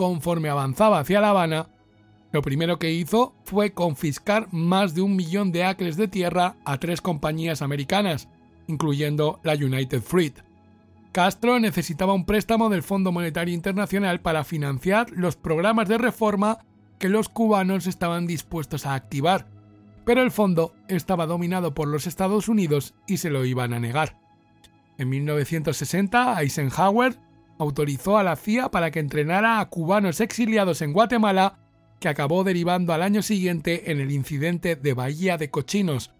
conforme 0.00 0.48
avanzaba 0.48 0.98
hacia 0.98 1.20
La 1.20 1.28
Habana, 1.28 1.68
lo 2.32 2.42
primero 2.42 2.78
que 2.78 2.92
hizo 2.92 3.34
fue 3.44 3.72
confiscar 3.72 4.48
más 4.52 4.94
de 4.94 5.02
un 5.02 5.16
millón 5.16 5.52
de 5.52 5.64
acres 5.64 5.96
de 5.96 6.08
tierra 6.08 6.56
a 6.64 6.78
tres 6.78 7.00
compañías 7.00 7.62
americanas, 7.62 8.28
incluyendo 8.66 9.40
la 9.42 9.54
United 9.54 10.02
Fruit. 10.02 10.38
Castro 11.12 11.58
necesitaba 11.58 12.14
un 12.14 12.24
préstamo 12.24 12.68
del 12.68 12.84
Fondo 12.84 13.10
Monetario 13.10 13.54
Internacional 13.54 14.20
para 14.20 14.44
financiar 14.44 15.10
los 15.10 15.36
programas 15.36 15.88
de 15.88 15.98
reforma 15.98 16.58
que 16.98 17.08
los 17.08 17.28
cubanos 17.28 17.86
estaban 17.86 18.26
dispuestos 18.26 18.86
a 18.86 18.94
activar 18.94 19.46
pero 20.04 20.22
el 20.22 20.30
fondo 20.30 20.74
estaba 20.88 21.26
dominado 21.26 21.72
por 21.74 21.88
los 21.88 22.06
Estados 22.06 22.48
Unidos 22.48 22.94
y 23.06 23.18
se 23.18 23.30
lo 23.30 23.44
iban 23.44 23.72
a 23.72 23.78
negar. 23.78 24.18
En 24.98 25.08
1960, 25.08 26.40
Eisenhower 26.42 27.16
autorizó 27.58 28.18
a 28.18 28.24
la 28.24 28.36
CIA 28.36 28.70
para 28.70 28.90
que 28.90 29.00
entrenara 29.00 29.60
a 29.60 29.68
cubanos 29.68 30.20
exiliados 30.20 30.82
en 30.82 30.92
Guatemala, 30.92 31.58
que 32.00 32.08
acabó 32.08 32.42
derivando 32.44 32.92
al 32.92 33.02
año 33.02 33.22
siguiente 33.22 33.92
en 33.92 34.00
el 34.00 34.10
incidente 34.10 34.74
de 34.74 34.94
Bahía 34.94 35.36
de 35.36 35.50
Cochinos, 35.50 36.12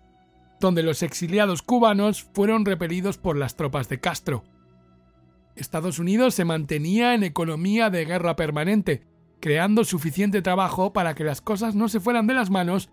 donde 0.60 0.82
los 0.82 1.02
exiliados 1.02 1.62
cubanos 1.62 2.22
fueron 2.34 2.66
repelidos 2.66 3.16
por 3.16 3.36
las 3.36 3.56
tropas 3.56 3.88
de 3.88 3.98
Castro. 3.98 4.44
Estados 5.56 5.98
Unidos 5.98 6.34
se 6.34 6.44
mantenía 6.44 7.14
en 7.14 7.24
economía 7.24 7.88
de 7.90 8.04
guerra 8.04 8.36
permanente, 8.36 9.02
creando 9.40 9.84
suficiente 9.84 10.42
trabajo 10.42 10.92
para 10.92 11.14
que 11.14 11.24
las 11.24 11.40
cosas 11.40 11.74
no 11.74 11.88
se 11.88 11.98
fueran 11.98 12.26
de 12.26 12.34
las 12.34 12.50
manos, 12.50 12.90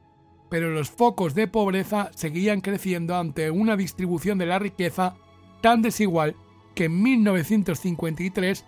pero 0.49 0.71
los 0.71 0.89
focos 0.89 1.35
de 1.35 1.47
pobreza 1.47 2.09
seguían 2.15 2.61
creciendo 2.61 3.17
ante 3.17 3.51
una 3.51 3.75
distribución 3.75 4.37
de 4.37 4.45
la 4.45 4.59
riqueza 4.59 5.15
tan 5.61 5.81
desigual 5.81 6.35
que 6.73 6.85
en 6.85 7.01
1953 7.01 8.65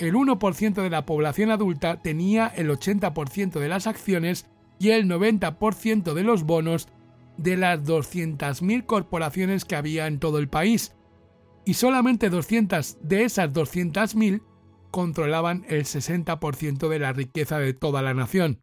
el 0.00 0.14
1% 0.14 0.82
de 0.82 0.90
la 0.90 1.04
población 1.04 1.50
adulta 1.50 2.00
tenía 2.00 2.46
el 2.48 2.70
80% 2.70 3.60
de 3.60 3.68
las 3.68 3.86
acciones 3.86 4.46
y 4.78 4.90
el 4.90 5.06
90% 5.06 6.14
de 6.14 6.24
los 6.24 6.44
bonos 6.44 6.88
de 7.36 7.56
las 7.56 7.84
200.000 7.84 8.86
corporaciones 8.86 9.64
que 9.64 9.76
había 9.76 10.06
en 10.06 10.18
todo 10.18 10.38
el 10.38 10.48
país. 10.48 10.94
Y 11.66 11.74
solamente 11.74 12.30
200 12.30 12.98
de 13.02 13.24
esas 13.24 13.52
200.000 13.52 14.42
controlaban 14.90 15.64
el 15.68 15.84
60% 15.84 16.88
de 16.88 16.98
la 16.98 17.12
riqueza 17.12 17.58
de 17.58 17.74
toda 17.74 18.00
la 18.00 18.14
nación. 18.14 18.62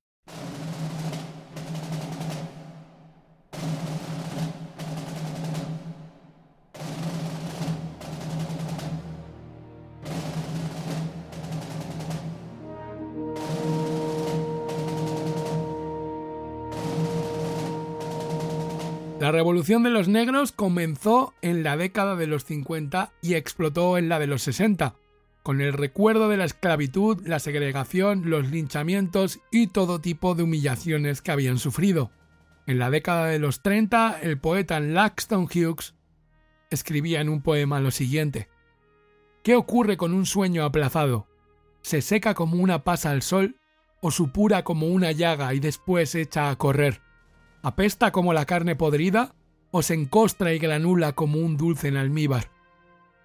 Revolución 19.57 19.81
de 19.81 19.89
los 19.89 20.07
negros 20.07 20.51
comenzó 20.51 21.33
en 21.41 21.63
la 21.63 21.77
década 21.77 22.15
de 22.15 22.27
los 22.27 22.45
50 22.45 23.11
y 23.23 23.33
explotó 23.33 23.97
en 23.97 24.07
la 24.07 24.19
de 24.19 24.27
los 24.27 24.43
60, 24.43 24.93
con 25.41 25.61
el 25.61 25.73
recuerdo 25.73 26.29
de 26.29 26.37
la 26.37 26.45
esclavitud, 26.45 27.25
la 27.25 27.39
segregación, 27.39 28.29
los 28.29 28.51
linchamientos 28.51 29.39
y 29.51 29.65
todo 29.65 29.99
tipo 29.99 30.35
de 30.35 30.43
humillaciones 30.43 31.23
que 31.23 31.31
habían 31.31 31.57
sufrido. 31.57 32.11
En 32.67 32.77
la 32.77 32.91
década 32.91 33.25
de 33.25 33.39
los 33.39 33.63
30, 33.63 34.19
el 34.21 34.39
poeta 34.39 34.79
Langston 34.79 35.45
Hughes 35.45 35.95
escribía 36.69 37.19
en 37.21 37.29
un 37.29 37.41
poema 37.41 37.79
lo 37.79 37.89
siguiente. 37.89 38.49
¿Qué 39.41 39.55
ocurre 39.55 39.97
con 39.97 40.13
un 40.13 40.27
sueño 40.27 40.65
aplazado? 40.65 41.25
¿Se 41.81 42.03
seca 42.03 42.35
como 42.35 42.61
una 42.61 42.83
pasa 42.83 43.09
al 43.09 43.23
sol 43.23 43.55
o 44.01 44.11
supura 44.11 44.63
como 44.63 44.85
una 44.85 45.11
llaga 45.13 45.55
y 45.55 45.59
después 45.59 46.13
echa 46.13 46.51
a 46.51 46.55
correr? 46.57 47.01
apesta 47.67 48.11
como 48.11 48.33
la 48.33 48.45
carne 48.45 48.75
podrida 48.75 49.35
o 49.71 49.81
se 49.81 49.93
encostra 49.93 50.53
y 50.53 50.59
granula 50.59 51.13
como 51.13 51.39
un 51.39 51.57
dulce 51.57 51.87
en 51.87 51.97
almíbar. 51.97 52.49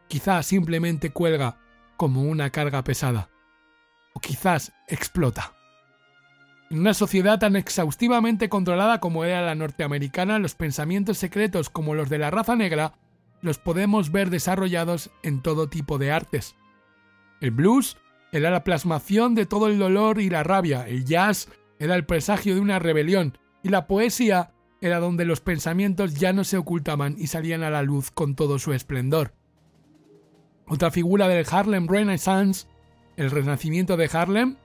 Quizás 0.09 0.47
simplemente 0.47 1.11
cuelga 1.11 1.59
como 1.97 2.23
una 2.23 2.51
carga 2.51 2.85
pesada. 2.85 3.31
O 4.15 4.21
quizás 4.21 4.73
explota. 4.89 5.55
En 6.71 6.81
una 6.81 6.95
sociedad 6.95 7.39
tan 7.39 7.57
exhaustivamente 7.57 8.49
controlada 8.49 8.99
como 8.99 9.25
era 9.25 9.43
la 9.43 9.55
norteamericana, 9.55 10.39
los 10.39 10.55
pensamientos 10.55 11.19
secretos 11.19 11.71
como 11.71 11.95
los 11.95 12.09
de 12.09 12.19
la 12.19 12.31
raza 12.31 12.57
negra 12.57 12.95
los 13.43 13.59
podemos 13.59 14.13
ver 14.13 14.31
desarrollados 14.31 15.11
en 15.23 15.43
todo 15.43 15.69
tipo 15.69 15.99
de 15.99 16.13
artes. 16.13 16.55
El 17.41 17.51
blues 17.51 17.99
era 18.31 18.51
la 18.51 18.65
plasmación 18.65 19.35
de 19.35 19.47
todo 19.47 19.67
el 19.67 19.79
dolor 19.79 20.21
y 20.21 20.31
la 20.31 20.45
rabia, 20.45 20.89
el 20.89 21.05
jazz 21.05 21.49
era 21.79 21.97
el 21.97 22.07
presagio 22.07 22.55
de 22.55 22.61
una 22.61 22.79
rebelión, 22.79 23.37
y 23.63 23.69
la 23.69 23.87
poesía 23.87 24.53
era 24.83 24.99
donde 24.99 25.25
los 25.25 25.41
pensamientos 25.41 26.15
ya 26.15 26.33
no 26.33 26.43
se 26.43 26.59
ocultaban 26.59 27.15
y 27.17 27.29
salían 27.29 27.63
a 27.63 27.71
la 27.71 27.83
luz 27.83 28.11
con 28.11 28.35
todo 28.35 28.59
su 28.59 28.73
esplendor. 28.73 29.33
Otra 30.67 30.91
figura 30.91 31.29
del 31.29 31.47
Harlem 31.49 31.87
Renaissance, 31.87 32.67
el 33.17 33.31
renacimiento 33.31 33.97
de 33.97 34.11
Harlem, 34.13 34.57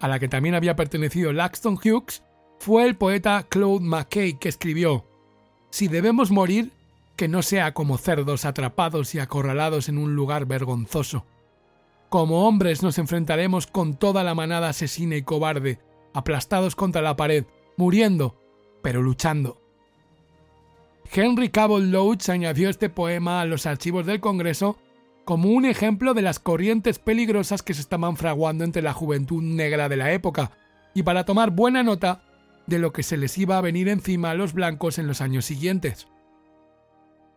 a 0.00 0.08
la 0.08 0.18
que 0.18 0.28
también 0.28 0.56
había 0.56 0.74
pertenecido 0.74 1.32
Langston 1.32 1.78
Hughes, 1.78 2.24
fue 2.58 2.84
el 2.84 2.96
poeta 2.96 3.46
Claude 3.48 3.84
McKay 3.84 4.38
que 4.38 4.48
escribió 4.48 5.06
Si 5.70 5.86
debemos 5.86 6.32
morir, 6.32 6.72
que 7.14 7.28
no 7.28 7.42
sea 7.42 7.72
como 7.72 7.98
cerdos 7.98 8.44
atrapados 8.44 9.14
y 9.14 9.20
acorralados 9.20 9.88
en 9.88 9.96
un 9.96 10.16
lugar 10.16 10.46
vergonzoso. 10.46 11.24
Como 12.08 12.48
hombres 12.48 12.82
nos 12.82 12.98
enfrentaremos 12.98 13.68
con 13.68 13.94
toda 13.94 14.24
la 14.24 14.34
manada 14.34 14.70
asesina 14.70 15.14
y 15.14 15.22
cobarde, 15.22 15.78
aplastados 16.14 16.74
contra 16.74 17.00
la 17.00 17.14
pared, 17.14 17.44
muriendo, 17.76 18.41
pero 18.82 19.02
luchando. 19.02 19.60
Henry 21.14 21.50
Cabot 21.50 21.82
Lodge 21.82 22.30
añadió 22.30 22.68
este 22.70 22.88
poema 22.88 23.40
a 23.40 23.44
los 23.44 23.66
archivos 23.66 24.06
del 24.06 24.20
Congreso 24.20 24.78
como 25.24 25.50
un 25.50 25.64
ejemplo 25.64 26.14
de 26.14 26.22
las 26.22 26.38
corrientes 26.38 26.98
peligrosas 26.98 27.62
que 27.62 27.74
se 27.74 27.80
estaban 27.80 28.16
fraguando 28.16 28.64
entre 28.64 28.82
la 28.82 28.92
juventud 28.92 29.42
negra 29.42 29.88
de 29.88 29.96
la 29.96 30.12
época, 30.12 30.52
y 30.94 31.02
para 31.02 31.24
tomar 31.24 31.50
buena 31.50 31.82
nota 31.82 32.22
de 32.66 32.78
lo 32.78 32.92
que 32.92 33.02
se 33.02 33.16
les 33.16 33.36
iba 33.38 33.58
a 33.58 33.60
venir 33.60 33.88
encima 33.88 34.30
a 34.30 34.34
los 34.34 34.52
blancos 34.52 34.98
en 34.98 35.06
los 35.06 35.20
años 35.20 35.44
siguientes. 35.44 36.08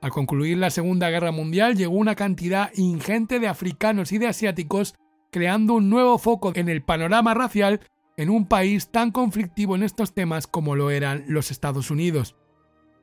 Al 0.01 0.12
concluir 0.12 0.58
la 0.58 0.69
Segunda 0.69 1.10
Guerra 1.10 1.31
Mundial 1.31 1.75
llegó 1.75 1.95
una 1.95 2.15
cantidad 2.15 2.71
ingente 2.75 3.39
de 3.39 3.47
africanos 3.47 4.12
y 4.12 4.17
de 4.17 4.27
asiáticos 4.27 4.95
creando 5.31 5.73
un 5.73 5.89
nuevo 5.89 6.17
foco 6.17 6.51
en 6.55 6.69
el 6.69 6.84
panorama 6.84 7.34
racial 7.34 7.81
en 8.17 8.30
un 8.30 8.47
país 8.47 8.89
tan 8.89 9.12
conflictivo 9.12 9.75
en 9.75 9.84
estos 9.84 10.13
temas 10.13 10.47
como 10.47 10.75
lo 10.75 10.89
eran 10.89 11.25
los 11.28 11.51
Estados 11.51 11.91
Unidos. 11.91 12.36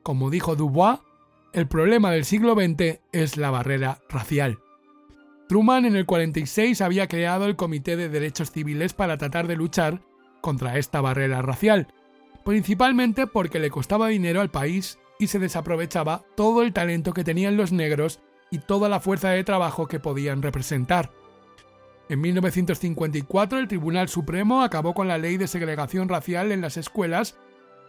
Como 0.03 0.31
dijo 0.31 0.57
Dubois, 0.57 1.01
el 1.53 1.69
problema 1.69 2.11
del 2.11 2.25
siglo 2.25 2.55
XX 2.55 3.01
es 3.13 3.37
la 3.37 3.51
barrera 3.51 4.01
racial. 4.09 4.59
Truman 5.49 5.85
en 5.85 5.97
el 5.97 6.07
46 6.07 6.81
había 6.81 7.09
creado 7.09 7.45
el 7.45 7.57
Comité 7.57 7.97
de 7.97 8.09
Derechos 8.09 8.51
Civiles 8.51 8.95
para 8.95 9.19
tratar 9.19 9.47
de 9.47 9.57
luchar 9.57 10.01
contra 10.41 10.79
esta 10.79 11.03
barrera 11.03 11.43
racial, 11.43 11.89
principalmente 12.45 13.27
porque 13.27 13.59
le 13.59 13.71
costaba 13.71 14.09
dinero 14.09 14.41
al 14.41 14.51
país 14.51 14.99
y 15.19 15.27
se 15.27 15.39
desaprovechaba 15.39 16.25
todo 16.37 16.63
el 16.63 16.73
talento 16.73 17.13
que 17.13 17.23
tenían 17.23 17.59
los 17.59 17.71
negros 17.71 18.21
y 18.51 18.59
toda 18.59 18.89
la 18.89 19.01
fuerza 19.01 19.29
de 19.29 19.45
trabajo 19.45 19.87
que 19.87 20.01
podían 20.01 20.43
representar. 20.43 21.11
En 22.13 22.21
1954 22.21 23.59
el 23.59 23.69
Tribunal 23.69 24.07
Supremo 24.11 24.61
acabó 24.61 24.93
con 24.93 25.09
la 25.09 25.17
ley 25.17 25.39
de 25.39 25.49
segregación 25.49 26.11
racial 26.11 26.53
en 26.53 26.61
las 26.61 26.77
escuelas, 26.77 27.37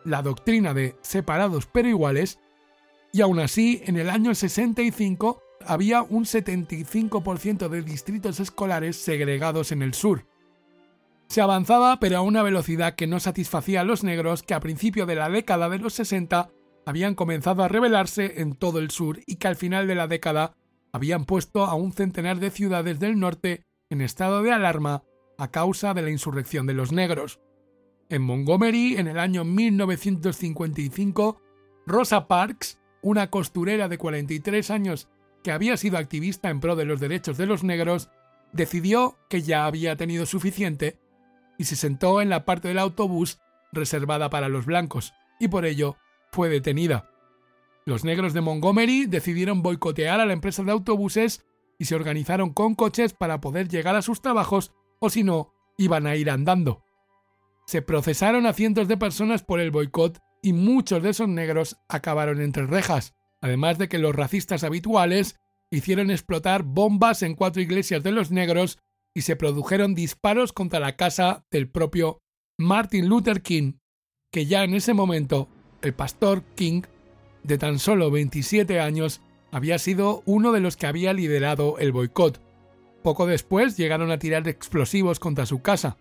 la 0.05 0.21
doctrina 0.21 0.73
de 0.73 0.95
separados 1.01 1.65
pero 1.65 1.89
iguales, 1.89 2.39
y 3.11 3.19
aún 3.19 3.41
así 3.41 3.83
en 3.85 3.97
el 3.97 4.09
año 4.09 4.33
65 4.33 5.41
había 5.67 6.03
un 6.03 6.23
75% 6.23 7.67
de 7.67 7.81
distritos 7.81 8.39
escolares 8.39 8.95
segregados 8.95 9.73
en 9.73 9.81
el 9.81 9.93
sur. 9.93 10.25
Se 11.27 11.41
avanzaba 11.41 11.99
pero 11.99 12.19
a 12.19 12.21
una 12.21 12.43
velocidad 12.43 12.95
que 12.95 13.07
no 13.07 13.19
satisfacía 13.19 13.81
a 13.81 13.83
los 13.83 14.05
negros 14.05 14.41
que 14.41 14.53
a 14.53 14.61
principio 14.61 15.05
de 15.05 15.15
la 15.15 15.29
década 15.29 15.67
de 15.67 15.79
los 15.79 15.95
60 15.95 16.49
habían 16.85 17.15
comenzado 17.15 17.61
a 17.61 17.67
rebelarse 17.67 18.39
en 18.39 18.55
todo 18.55 18.79
el 18.79 18.89
sur 18.89 19.19
y 19.25 19.35
que 19.35 19.49
al 19.49 19.57
final 19.57 19.85
de 19.85 19.95
la 19.95 20.07
década 20.07 20.53
habían 20.93 21.25
puesto 21.25 21.65
a 21.65 21.75
un 21.75 21.91
centenar 21.91 22.39
de 22.39 22.51
ciudades 22.51 23.01
del 23.01 23.19
norte 23.19 23.65
en 23.93 24.01
estado 24.01 24.41
de 24.41 24.51
alarma 24.51 25.03
a 25.37 25.51
causa 25.51 25.93
de 25.93 26.01
la 26.01 26.09
insurrección 26.09 26.65
de 26.65 26.73
los 26.73 26.91
negros. 26.91 27.39
En 28.09 28.23
Montgomery, 28.23 28.97
en 28.97 29.07
el 29.07 29.19
año 29.19 29.45
1955, 29.45 31.39
Rosa 31.85 32.27
Parks, 32.27 32.79
una 33.01 33.29
costurera 33.29 33.87
de 33.87 33.99
43 33.99 34.71
años 34.71 35.09
que 35.43 35.51
había 35.51 35.77
sido 35.77 35.97
activista 35.97 36.49
en 36.49 36.59
pro 36.59 36.75
de 36.75 36.85
los 36.85 36.99
derechos 36.99 37.37
de 37.37 37.45
los 37.45 37.63
negros, 37.63 38.09
decidió 38.51 39.15
que 39.29 39.43
ya 39.43 39.65
había 39.65 39.95
tenido 39.95 40.25
suficiente 40.25 40.97
y 41.59 41.65
se 41.65 41.75
sentó 41.75 42.19
en 42.19 42.29
la 42.29 42.45
parte 42.45 42.69
del 42.69 42.79
autobús 42.79 43.39
reservada 43.71 44.29
para 44.31 44.49
los 44.49 44.65
blancos, 44.65 45.13
y 45.39 45.49
por 45.49 45.65
ello 45.65 45.97
fue 46.31 46.49
detenida. 46.49 47.11
Los 47.85 48.03
negros 48.03 48.33
de 48.33 48.41
Montgomery 48.41 49.05
decidieron 49.05 49.61
boicotear 49.61 50.19
a 50.19 50.25
la 50.25 50.33
empresa 50.33 50.63
de 50.63 50.71
autobuses 50.71 51.45
y 51.79 51.85
se 51.85 51.95
organizaron 51.95 52.53
con 52.53 52.75
coches 52.75 53.13
para 53.13 53.41
poder 53.41 53.67
llegar 53.67 53.95
a 53.95 54.01
sus 54.01 54.21
trabajos 54.21 54.73
o 54.99 55.09
si 55.09 55.23
no, 55.23 55.53
iban 55.77 56.07
a 56.07 56.15
ir 56.15 56.29
andando. 56.29 56.83
Se 57.65 57.81
procesaron 57.81 58.45
a 58.45 58.53
cientos 58.53 58.87
de 58.87 58.97
personas 58.97 59.43
por 59.43 59.59
el 59.59 59.71
boicot 59.71 60.19
y 60.41 60.53
muchos 60.53 61.01
de 61.01 61.09
esos 61.09 61.27
negros 61.27 61.77
acabaron 61.87 62.41
entre 62.41 62.65
rejas, 62.65 63.13
además 63.41 63.77
de 63.77 63.87
que 63.89 63.97
los 63.97 64.15
racistas 64.15 64.63
habituales 64.63 65.37
hicieron 65.71 66.11
explotar 66.11 66.63
bombas 66.63 67.23
en 67.23 67.35
cuatro 67.35 67.61
iglesias 67.61 68.03
de 68.03 68.11
los 68.11 68.31
negros 68.31 68.79
y 69.13 69.21
se 69.21 69.35
produjeron 69.35 69.95
disparos 69.95 70.53
contra 70.53 70.79
la 70.79 70.95
casa 70.95 71.45
del 71.51 71.69
propio 71.69 72.21
Martin 72.57 73.07
Luther 73.07 73.41
King, 73.41 73.73
que 74.31 74.45
ya 74.45 74.63
en 74.63 74.73
ese 74.73 74.93
momento 74.93 75.47
el 75.81 75.93
pastor 75.93 76.43
King, 76.55 76.83
de 77.43 77.57
tan 77.57 77.79
solo 77.79 78.11
27 78.11 78.79
años, 78.79 79.21
había 79.53 79.77
sido 79.77 80.23
uno 80.25 80.51
de 80.51 80.59
los 80.59 80.77
que 80.77 80.87
había 80.87 81.13
liderado 81.13 81.77
el 81.77 81.91
boicot. 81.91 82.41
Poco 83.03 83.27
después 83.27 83.77
llegaron 83.77 84.09
a 84.09 84.17
tirar 84.17 84.47
explosivos 84.47 85.19
contra 85.19 85.45
su 85.45 85.61
casa. 85.61 85.95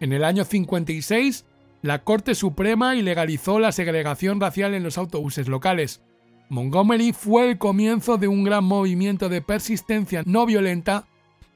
En 0.00 0.12
el 0.12 0.22
año 0.22 0.44
56, 0.44 1.46
la 1.80 2.04
Corte 2.04 2.34
Suprema 2.34 2.94
ilegalizó 2.94 3.58
la 3.58 3.72
segregación 3.72 4.38
racial 4.38 4.74
en 4.74 4.82
los 4.82 4.98
autobuses 4.98 5.48
locales. 5.48 6.02
Montgomery 6.50 7.14
fue 7.14 7.48
el 7.48 7.56
comienzo 7.56 8.18
de 8.18 8.28
un 8.28 8.44
gran 8.44 8.64
movimiento 8.64 9.30
de 9.30 9.40
persistencia 9.40 10.22
no 10.26 10.44
violenta 10.44 11.06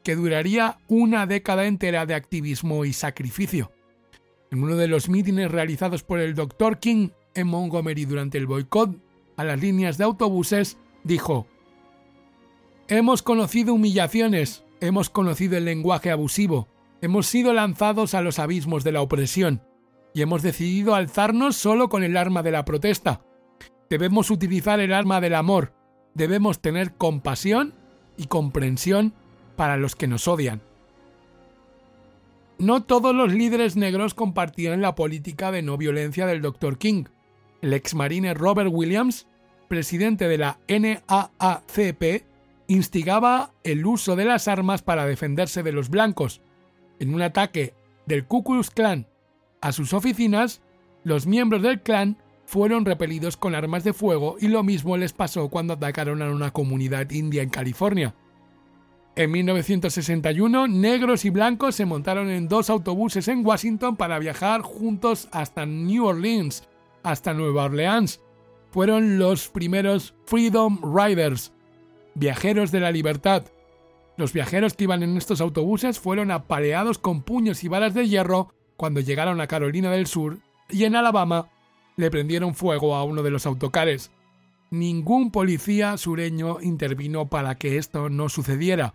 que 0.02 0.16
duraría 0.16 0.78
una 0.88 1.26
década 1.26 1.66
entera 1.66 2.06
de 2.06 2.14
activismo 2.14 2.86
y 2.86 2.94
sacrificio. 2.94 3.70
En 4.50 4.62
uno 4.62 4.76
de 4.76 4.88
los 4.88 5.10
mítines 5.10 5.50
realizados 5.50 6.02
por 6.02 6.20
el 6.20 6.34
Dr. 6.34 6.78
King 6.78 7.10
en 7.34 7.48
Montgomery 7.48 8.06
durante 8.06 8.38
el 8.38 8.46
boicot 8.46 8.96
a 9.36 9.44
las 9.44 9.60
líneas 9.60 9.98
de 9.98 10.04
autobuses, 10.04 10.78
dijo, 11.06 11.46
Hemos 12.88 13.22
conocido 13.22 13.74
humillaciones, 13.74 14.64
hemos 14.80 15.10
conocido 15.10 15.56
el 15.56 15.64
lenguaje 15.64 16.10
abusivo, 16.10 16.68
hemos 17.00 17.26
sido 17.26 17.52
lanzados 17.52 18.14
a 18.14 18.20
los 18.20 18.38
abismos 18.38 18.84
de 18.84 18.92
la 18.92 19.00
opresión 19.00 19.62
y 20.14 20.22
hemos 20.22 20.42
decidido 20.42 20.94
alzarnos 20.94 21.56
solo 21.56 21.88
con 21.88 22.04
el 22.04 22.16
arma 22.16 22.42
de 22.42 22.52
la 22.52 22.64
protesta. 22.64 23.22
Debemos 23.90 24.30
utilizar 24.30 24.80
el 24.80 24.92
arma 24.92 25.20
del 25.20 25.34
amor, 25.34 25.72
debemos 26.14 26.60
tener 26.60 26.94
compasión 26.94 27.74
y 28.16 28.26
comprensión 28.26 29.12
para 29.56 29.76
los 29.76 29.96
que 29.96 30.06
nos 30.06 30.28
odian. 30.28 30.62
No 32.58 32.84
todos 32.84 33.14
los 33.14 33.32
líderes 33.32 33.76
negros 33.76 34.14
compartían 34.14 34.80
la 34.80 34.94
política 34.94 35.50
de 35.50 35.62
no 35.62 35.76
violencia 35.76 36.26
del 36.26 36.40
Dr. 36.40 36.78
King. 36.78 37.04
El 37.60 37.74
exmarine 37.74 38.32
Robert 38.32 38.70
Williams, 38.72 39.26
presidente 39.66 40.28
de 40.28 40.38
la 40.38 40.58
NAACP, 40.68 42.24
instigaba 42.68 43.52
el 43.64 43.86
uso 43.86 44.16
de 44.16 44.24
las 44.24 44.48
armas 44.48 44.82
para 44.82 45.06
defenderse 45.06 45.62
de 45.62 45.72
los 45.72 45.90
blancos. 45.90 46.40
En 46.98 47.14
un 47.14 47.22
ataque 47.22 47.74
del 48.06 48.26
Ku 48.26 48.42
Klux 48.42 48.70
Klan 48.70 49.06
a 49.60 49.72
sus 49.72 49.92
oficinas, 49.92 50.62
los 51.04 51.26
miembros 51.26 51.62
del 51.62 51.82
clan 51.82 52.18
fueron 52.46 52.84
repelidos 52.84 53.36
con 53.36 53.54
armas 53.54 53.84
de 53.84 53.92
fuego 53.92 54.36
y 54.40 54.48
lo 54.48 54.62
mismo 54.62 54.96
les 54.96 55.12
pasó 55.12 55.48
cuando 55.48 55.74
atacaron 55.74 56.22
a 56.22 56.30
una 56.30 56.52
comunidad 56.52 57.10
india 57.10 57.42
en 57.42 57.50
California. 57.50 58.14
En 59.16 59.30
1961, 59.30 60.68
negros 60.68 61.24
y 61.24 61.30
blancos 61.30 61.74
se 61.74 61.86
montaron 61.86 62.28
en 62.28 62.48
dos 62.48 62.68
autobuses 62.68 63.28
en 63.28 63.44
Washington 63.46 63.96
para 63.96 64.18
viajar 64.18 64.60
juntos 64.60 65.28
hasta 65.32 65.64
New 65.64 66.04
Orleans, 66.04 66.68
hasta 67.02 67.32
Nueva 67.32 67.64
Orleans. 67.64 68.20
Fueron 68.76 69.18
los 69.18 69.48
primeros 69.48 70.12
Freedom 70.26 70.78
Riders, 70.94 71.50
viajeros 72.14 72.70
de 72.70 72.80
la 72.80 72.90
libertad. 72.90 73.44
Los 74.18 74.34
viajeros 74.34 74.74
que 74.74 74.84
iban 74.84 75.02
en 75.02 75.16
estos 75.16 75.40
autobuses 75.40 75.98
fueron 75.98 76.30
apaleados 76.30 76.98
con 76.98 77.22
puños 77.22 77.64
y 77.64 77.68
balas 77.68 77.94
de 77.94 78.06
hierro 78.06 78.52
cuando 78.76 79.00
llegaron 79.00 79.40
a 79.40 79.46
Carolina 79.46 79.90
del 79.90 80.06
Sur 80.06 80.40
y 80.68 80.84
en 80.84 80.94
Alabama 80.94 81.48
le 81.96 82.10
prendieron 82.10 82.54
fuego 82.54 82.94
a 82.94 83.04
uno 83.04 83.22
de 83.22 83.30
los 83.30 83.46
autocares. 83.46 84.10
Ningún 84.70 85.30
policía 85.30 85.96
sureño 85.96 86.58
intervino 86.60 87.30
para 87.30 87.54
que 87.54 87.78
esto 87.78 88.10
no 88.10 88.28
sucediera. 88.28 88.92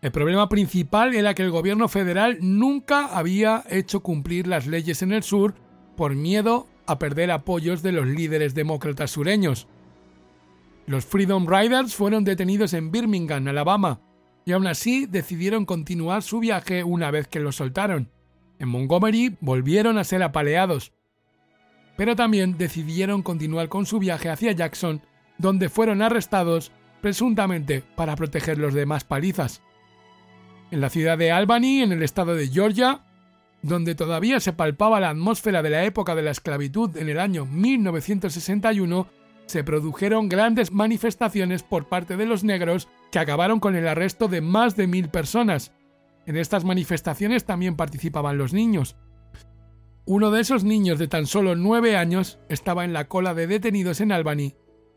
El 0.00 0.10
problema 0.10 0.48
principal 0.48 1.14
era 1.14 1.34
que 1.34 1.42
el 1.42 1.50
gobierno 1.50 1.86
federal 1.86 2.38
nunca 2.40 3.14
había 3.14 3.62
hecho 3.68 4.00
cumplir 4.00 4.46
las 4.46 4.66
leyes 4.66 5.02
en 5.02 5.12
el 5.12 5.22
sur 5.22 5.54
por 5.98 6.14
miedo 6.14 6.66
a 6.86 6.98
perder 6.98 7.30
apoyos 7.30 7.82
de 7.82 7.92
los 7.92 8.06
líderes 8.06 8.54
demócratas 8.54 9.10
sureños. 9.10 9.66
Los 10.86 11.04
Freedom 11.04 11.46
Riders 11.46 11.94
fueron 11.94 12.24
detenidos 12.24 12.72
en 12.72 12.90
Birmingham, 12.90 13.48
Alabama, 13.48 14.00
y 14.44 14.52
aún 14.52 14.66
así 14.66 15.06
decidieron 15.06 15.66
continuar 15.66 16.22
su 16.22 16.38
viaje 16.38 16.84
una 16.84 17.10
vez 17.10 17.26
que 17.26 17.40
los 17.40 17.56
soltaron. 17.56 18.10
En 18.58 18.68
Montgomery 18.68 19.36
volvieron 19.40 19.98
a 19.98 20.04
ser 20.04 20.22
apaleados, 20.22 20.92
pero 21.96 22.14
también 22.14 22.56
decidieron 22.56 23.22
continuar 23.22 23.68
con 23.68 23.86
su 23.86 23.98
viaje 23.98 24.30
hacia 24.30 24.52
Jackson, 24.52 25.02
donde 25.38 25.68
fueron 25.68 26.02
arrestados 26.02 26.72
presuntamente 27.00 27.82
para 27.96 28.16
proteger 28.16 28.58
los 28.58 28.74
demás 28.74 29.04
palizas 29.04 29.62
en 30.70 30.80
la 30.80 30.90
ciudad 30.90 31.18
de 31.18 31.30
Albany, 31.30 31.82
en 31.82 31.92
el 31.92 32.02
estado 32.02 32.34
de 32.34 32.48
Georgia, 32.48 33.05
donde 33.62 33.94
todavía 33.94 34.40
se 34.40 34.52
palpaba 34.52 35.00
la 35.00 35.10
atmósfera 35.10 35.62
de 35.62 35.70
la 35.70 35.84
época 35.84 36.14
de 36.14 36.22
la 36.22 36.30
esclavitud 36.30 36.96
en 36.96 37.08
el 37.08 37.18
año 37.18 37.46
1961, 37.46 39.08
se 39.46 39.64
produjeron 39.64 40.28
grandes 40.28 40.72
manifestaciones 40.72 41.62
por 41.62 41.88
parte 41.88 42.16
de 42.16 42.26
los 42.26 42.44
negros 42.44 42.88
que 43.10 43.18
acabaron 43.18 43.60
con 43.60 43.76
el 43.76 43.86
arresto 43.86 44.28
de 44.28 44.40
más 44.40 44.76
de 44.76 44.86
mil 44.86 45.08
personas. 45.08 45.72
En 46.26 46.36
estas 46.36 46.64
manifestaciones 46.64 47.44
también 47.44 47.76
participaban 47.76 48.38
los 48.38 48.52
niños. 48.52 48.96
Uno 50.04 50.30
de 50.30 50.40
esos 50.40 50.64
niños 50.64 50.98
de 50.98 51.08
tan 51.08 51.26
solo 51.26 51.56
nueve 51.56 51.96
años 51.96 52.38
estaba 52.48 52.84
en 52.84 52.92
la 52.92 53.08
cola 53.08 53.34
de 53.34 53.46
detenidos 53.46 54.00
en 54.00 54.12
Albany, 54.12 54.54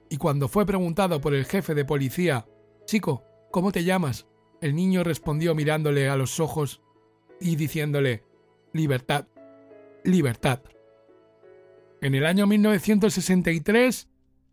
y 0.09 0.17
cuando 0.17 0.47
fue 0.47 0.65
preguntado 0.65 1.21
por 1.21 1.33
el 1.35 1.45
jefe 1.45 1.75
de 1.75 1.85
policía, 1.85 2.47
Chico, 2.85 3.23
¿cómo 3.51 3.71
te 3.71 3.83
llamas? 3.83 4.27
El 4.61 4.75
niño 4.75 5.03
respondió 5.03 5.53
mirándole 5.53 6.09
a 6.09 6.15
los 6.15 6.39
ojos 6.39 6.81
y 7.39 7.55
diciéndole, 7.55 8.23
Libertad, 8.73 9.25
libertad. 10.03 10.61
En 12.01 12.13
el 12.13 12.25
año 12.25 12.45
1963, 12.45 14.09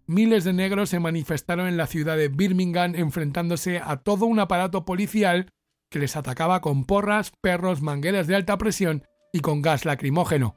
miles 0.07 0.45
de 0.45 0.53
negros 0.53 0.89
se 0.91 1.01
manifestaron 1.01 1.67
en 1.67 1.77
la 1.77 1.87
ciudad 1.87 2.17
de 2.17 2.29
Birmingham 2.29 2.95
enfrentándose 2.95 3.79
a 3.79 3.99
todo 3.99 4.25
un 4.27 4.41
aparato 4.41 4.85
policial 4.85 5.51
que 5.91 5.99
les 5.99 6.17
atacaba 6.17 6.61
con 6.61 6.85
porras, 6.85 7.33
perros, 7.43 7.83
mangueras 7.83 8.27
de 8.27 8.37
alta 8.37 8.57
presión 8.59 9.05
y 9.33 9.41
con 9.41 9.61
gas 9.61 9.85
lacrimógeno. 9.85 10.57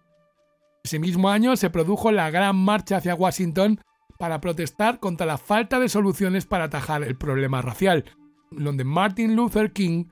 Ese 0.83 0.99
mismo 0.99 1.29
año 1.29 1.55
se 1.57 1.69
produjo 1.69 2.11
la 2.11 2.31
gran 2.31 2.55
marcha 2.55 2.97
hacia 2.97 3.13
Washington 3.13 3.81
para 4.17 4.39
protestar 4.39 4.99
contra 4.99 5.25
la 5.25 5.37
falta 5.37 5.79
de 5.79 5.89
soluciones 5.89 6.45
para 6.45 6.65
atajar 6.65 7.03
el 7.03 7.17
problema 7.17 7.61
racial, 7.61 8.05
donde 8.51 8.85
Martin 8.85 9.35
Luther 9.35 9.73
King 9.73 10.05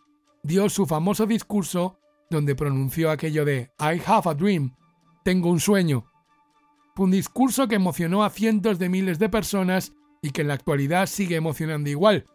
dio 0.44 0.70
su 0.70 0.86
famoso 0.86 1.26
discurso 1.26 2.00
donde 2.30 2.56
pronunció 2.56 3.12
aquello 3.12 3.46
de 3.46 3.72
I 3.80 4.02
have 4.06 4.30
a 4.30 4.34
dream, 4.34 4.76
tengo 5.24 5.50
un 5.50 5.60
sueño. 5.60 6.06
Fue 6.96 7.06
un 7.06 7.12
discurso 7.12 7.68
que 7.68 7.76
emocionó 7.76 8.24
a 8.24 8.30
cientos 8.30 8.80
de 8.80 8.90
miles 8.90 9.20
de 9.20 9.30
personas 9.30 9.94
y 10.22 10.32
que 10.32 10.42
en 10.42 10.48
la 10.48 10.56
actualidad 10.56 11.06
sigue 11.06 11.36
emocionando 11.36 11.90
igual, 11.90 12.26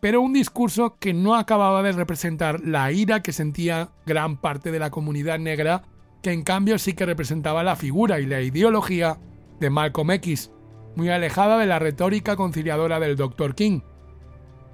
pero 0.00 0.20
un 0.20 0.32
discurso 0.32 0.96
que 0.98 1.14
no 1.14 1.34
acababa 1.34 1.82
de 1.82 1.92
representar 1.92 2.60
la 2.60 2.92
ira 2.92 3.22
que 3.22 3.32
sentía 3.32 3.92
gran 4.04 4.36
parte 4.36 4.70
de 4.70 4.78
la 4.78 4.90
comunidad 4.90 5.38
negra, 5.38 5.84
que 6.22 6.32
en 6.32 6.42
cambio 6.42 6.78
sí 6.78 6.92
que 6.92 7.06
representaba 7.06 7.62
la 7.62 7.76
figura 7.76 8.20
y 8.20 8.26
la 8.26 8.42
ideología 8.42 9.18
de 9.60 9.70
Malcolm 9.70 10.10
X, 10.10 10.50
muy 10.96 11.08
alejada 11.08 11.56
de 11.58 11.66
la 11.66 11.78
retórica 11.78 12.36
conciliadora 12.36 13.00
del 13.00 13.16
Dr. 13.16 13.54
King. 13.54 13.80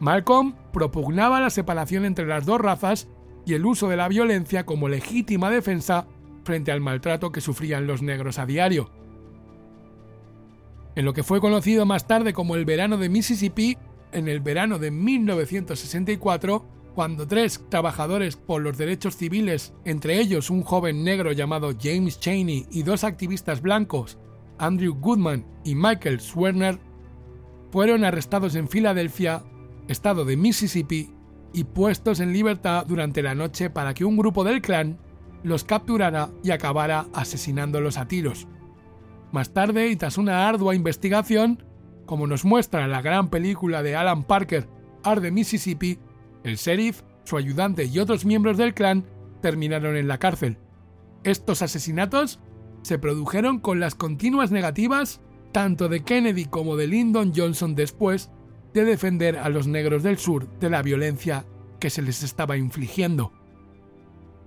Malcolm 0.00 0.54
propugnaba 0.72 1.40
la 1.40 1.50
separación 1.50 2.04
entre 2.04 2.26
las 2.26 2.46
dos 2.46 2.60
razas 2.60 3.08
y 3.46 3.54
el 3.54 3.66
uso 3.66 3.88
de 3.88 3.96
la 3.96 4.08
violencia 4.08 4.64
como 4.66 4.88
legítima 4.88 5.50
defensa 5.50 6.06
frente 6.44 6.72
al 6.72 6.80
maltrato 6.80 7.32
que 7.32 7.40
sufrían 7.40 7.86
los 7.86 8.02
negros 8.02 8.38
a 8.38 8.46
diario. 8.46 8.90
En 10.96 11.04
lo 11.04 11.12
que 11.12 11.22
fue 11.22 11.40
conocido 11.40 11.86
más 11.86 12.06
tarde 12.06 12.32
como 12.32 12.56
el 12.56 12.64
verano 12.64 12.96
de 12.96 13.08
Mississippi, 13.08 13.78
en 14.12 14.28
el 14.28 14.40
verano 14.40 14.78
de 14.78 14.90
1964, 14.90 16.64
cuando 16.94 17.26
tres 17.26 17.64
trabajadores 17.68 18.36
por 18.36 18.62
los 18.62 18.76
derechos 18.76 19.16
civiles, 19.16 19.72
entre 19.84 20.18
ellos 20.20 20.50
un 20.50 20.62
joven 20.62 21.04
negro 21.04 21.32
llamado 21.32 21.72
James 21.80 22.18
Chaney 22.18 22.66
y 22.70 22.82
dos 22.82 23.04
activistas 23.04 23.62
blancos, 23.62 24.18
Andrew 24.58 24.94
Goodman 24.94 25.46
y 25.64 25.74
Michael 25.74 26.20
Swerner, 26.20 26.78
fueron 27.70 28.04
arrestados 28.04 28.56
en 28.56 28.68
Filadelfia 28.68 29.44
estado 29.88 30.24
de 30.24 30.36
Mississippi, 30.36 31.10
y 31.52 31.64
puestos 31.64 32.20
en 32.20 32.32
libertad 32.32 32.86
durante 32.86 33.22
la 33.22 33.34
noche 33.34 33.70
para 33.70 33.94
que 33.94 34.04
un 34.04 34.16
grupo 34.16 34.44
del 34.44 34.62
clan 34.62 34.98
los 35.42 35.64
capturara 35.64 36.30
y 36.42 36.50
acabara 36.50 37.06
asesinándolos 37.12 37.96
a 37.96 38.06
tiros. 38.06 38.46
Más 39.32 39.52
tarde, 39.52 39.88
y 39.88 39.96
tras 39.96 40.18
una 40.18 40.48
ardua 40.48 40.74
investigación, 40.74 41.62
como 42.06 42.26
nos 42.26 42.44
muestra 42.44 42.88
la 42.88 43.02
gran 43.02 43.30
película 43.30 43.82
de 43.82 43.96
Alan 43.96 44.24
Parker, 44.24 44.68
Art 45.02 45.22
de 45.22 45.30
Mississippi, 45.30 45.98
el 46.44 46.56
sheriff, 46.56 47.02
su 47.24 47.36
ayudante 47.36 47.84
y 47.84 47.98
otros 47.98 48.24
miembros 48.24 48.56
del 48.56 48.74
clan 48.74 49.04
terminaron 49.40 49.96
en 49.96 50.08
la 50.08 50.18
cárcel. 50.18 50.58
Estos 51.22 51.62
asesinatos 51.62 52.40
se 52.82 52.98
produjeron 52.98 53.60
con 53.60 53.78
las 53.78 53.94
continuas 53.94 54.50
negativas 54.50 55.20
tanto 55.52 55.88
de 55.88 56.02
Kennedy 56.02 56.44
como 56.46 56.76
de 56.76 56.86
Lyndon 56.86 57.32
Johnson 57.34 57.74
después 57.74 58.30
de 58.72 58.84
defender 58.84 59.36
a 59.38 59.48
los 59.48 59.66
negros 59.66 60.02
del 60.02 60.18
sur 60.18 60.48
de 60.58 60.70
la 60.70 60.82
violencia 60.82 61.44
que 61.78 61.90
se 61.90 62.02
les 62.02 62.22
estaba 62.22 62.56
infligiendo. 62.56 63.32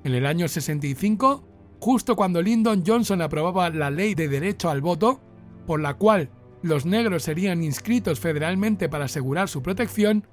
En 0.04 0.14
el 0.14 0.26
año 0.26 0.48
65, 0.48 1.44
justo 1.80 2.16
cuando 2.16 2.42
Lyndon 2.42 2.84
Johnson 2.86 3.22
aprobaba 3.22 3.70
la 3.70 3.90
ley 3.90 4.16
de 4.16 4.28
derecho 4.28 4.70
al 4.70 4.82
voto, 4.82 5.22
por 5.66 5.80
la 5.80 5.96
cual 5.96 6.30
los 6.62 6.86
negros 6.86 7.24
serían 7.24 7.64
inscritos 7.64 8.20
federalmente 8.20 8.88
para 8.90 9.06
asegurar 9.06 9.50
su 9.50 9.62
protección, 9.62 10.26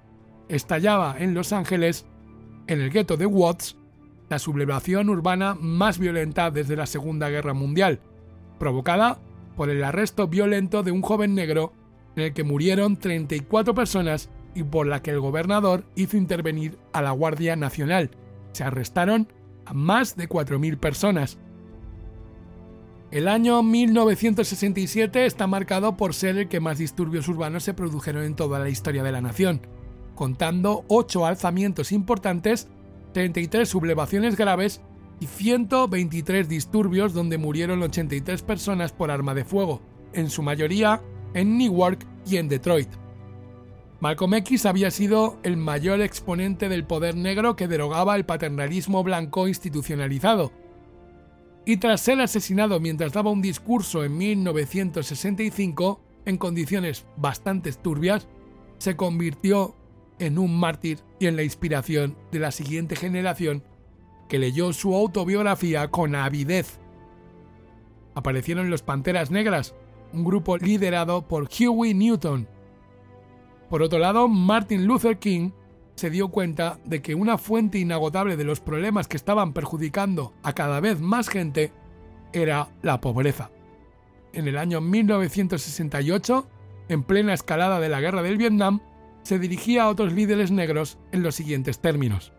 estallaba 0.48 1.16
en 1.18 1.34
Los 1.34 1.52
Ángeles, 1.52 2.06
en 2.66 2.80
el 2.80 2.90
gueto 2.90 3.16
de 3.16 3.26
Watts, 3.26 3.76
la 4.28 4.38
sublevación 4.38 5.08
urbana 5.08 5.56
más 5.60 5.98
violenta 5.98 6.50
desde 6.52 6.76
la 6.76 6.86
Segunda 6.86 7.28
Guerra 7.28 7.52
Mundial, 7.52 8.00
provocada 8.58 9.20
por 9.56 9.70
el 9.70 9.82
arresto 9.82 10.28
violento 10.28 10.82
de 10.84 10.92
un 10.92 11.02
joven 11.02 11.34
negro 11.34 11.72
en 12.16 12.22
el 12.24 12.32
que 12.32 12.44
murieron 12.44 12.96
34 12.96 13.74
personas 13.74 14.30
y 14.54 14.62
por 14.62 14.86
la 14.86 15.02
que 15.02 15.10
el 15.10 15.20
gobernador 15.20 15.84
hizo 15.94 16.16
intervenir 16.16 16.78
a 16.92 17.02
la 17.02 17.12
Guardia 17.12 17.56
Nacional. 17.56 18.10
Se 18.52 18.64
arrestaron 18.64 19.28
a 19.64 19.74
más 19.74 20.16
de 20.16 20.28
4.000 20.28 20.78
personas. 20.78 21.38
El 23.10 23.26
año 23.26 23.62
1967 23.62 25.26
está 25.26 25.46
marcado 25.46 25.96
por 25.96 26.14
ser 26.14 26.38
el 26.38 26.48
que 26.48 26.60
más 26.60 26.78
disturbios 26.78 27.28
urbanos 27.28 27.64
se 27.64 27.74
produjeron 27.74 28.24
en 28.24 28.36
toda 28.36 28.60
la 28.60 28.68
historia 28.68 29.02
de 29.02 29.12
la 29.12 29.20
nación, 29.20 29.62
contando 30.14 30.84
8 30.88 31.26
alzamientos 31.26 31.90
importantes, 31.90 32.68
33 33.12 33.68
sublevaciones 33.68 34.36
graves 34.36 34.80
y 35.18 35.26
123 35.26 36.48
disturbios 36.48 37.12
donde 37.12 37.36
murieron 37.36 37.82
83 37.82 38.42
personas 38.42 38.92
por 38.92 39.10
arma 39.10 39.34
de 39.34 39.44
fuego, 39.44 39.82
en 40.12 40.30
su 40.30 40.42
mayoría 40.42 41.02
en 41.34 41.58
Newark 41.58 42.06
y 42.26 42.36
en 42.36 42.48
Detroit. 42.48 42.88
Malcolm 44.00 44.34
X 44.34 44.64
había 44.64 44.90
sido 44.90 45.38
el 45.42 45.58
mayor 45.58 46.00
exponente 46.00 46.68
del 46.70 46.84
poder 46.84 47.16
negro 47.16 47.54
que 47.54 47.68
derogaba 47.68 48.16
el 48.16 48.24
paternalismo 48.24 49.02
blanco 49.04 49.46
institucionalizado. 49.46 50.52
Y 51.66 51.76
tras 51.76 52.00
ser 52.00 52.20
asesinado 52.20 52.80
mientras 52.80 53.12
daba 53.12 53.30
un 53.30 53.42
discurso 53.42 54.02
en 54.02 54.16
1965, 54.16 56.00
en 56.24 56.38
condiciones 56.38 57.04
bastante 57.16 57.70
turbias, 57.72 58.26
se 58.78 58.96
convirtió 58.96 59.76
en 60.18 60.38
un 60.38 60.58
mártir 60.58 61.00
y 61.18 61.26
en 61.26 61.36
la 61.36 61.42
inspiración 61.42 62.16
de 62.32 62.38
la 62.38 62.52
siguiente 62.52 62.96
generación 62.96 63.62
que 64.28 64.38
leyó 64.38 64.72
su 64.72 64.94
autobiografía 64.94 65.90
con 65.90 66.14
avidez. 66.14 66.78
Aparecieron 68.14 68.70
los 68.70 68.82
Panteras 68.82 69.30
Negras, 69.30 69.74
un 70.12 70.24
grupo 70.24 70.56
liderado 70.56 71.22
por 71.22 71.48
Huey 71.48 71.94
Newton. 71.94 72.48
Por 73.68 73.82
otro 73.82 73.98
lado, 73.98 74.28
Martin 74.28 74.86
Luther 74.86 75.18
King 75.18 75.50
se 75.94 76.10
dio 76.10 76.28
cuenta 76.28 76.78
de 76.84 77.02
que 77.02 77.14
una 77.14 77.38
fuente 77.38 77.78
inagotable 77.78 78.36
de 78.36 78.44
los 78.44 78.60
problemas 78.60 79.06
que 79.06 79.16
estaban 79.16 79.52
perjudicando 79.52 80.32
a 80.42 80.52
cada 80.54 80.80
vez 80.80 81.00
más 81.00 81.28
gente 81.28 81.72
era 82.32 82.68
la 82.82 83.00
pobreza. 83.00 83.50
En 84.32 84.48
el 84.48 84.56
año 84.56 84.80
1968, 84.80 86.48
en 86.88 87.02
plena 87.02 87.34
escalada 87.34 87.80
de 87.80 87.88
la 87.88 88.00
guerra 88.00 88.22
del 88.22 88.38
Vietnam, 88.38 88.80
se 89.22 89.38
dirigía 89.38 89.84
a 89.84 89.88
otros 89.88 90.12
líderes 90.12 90.50
negros 90.50 90.98
en 91.12 91.22
los 91.22 91.34
siguientes 91.34 91.80
términos. 91.80 92.32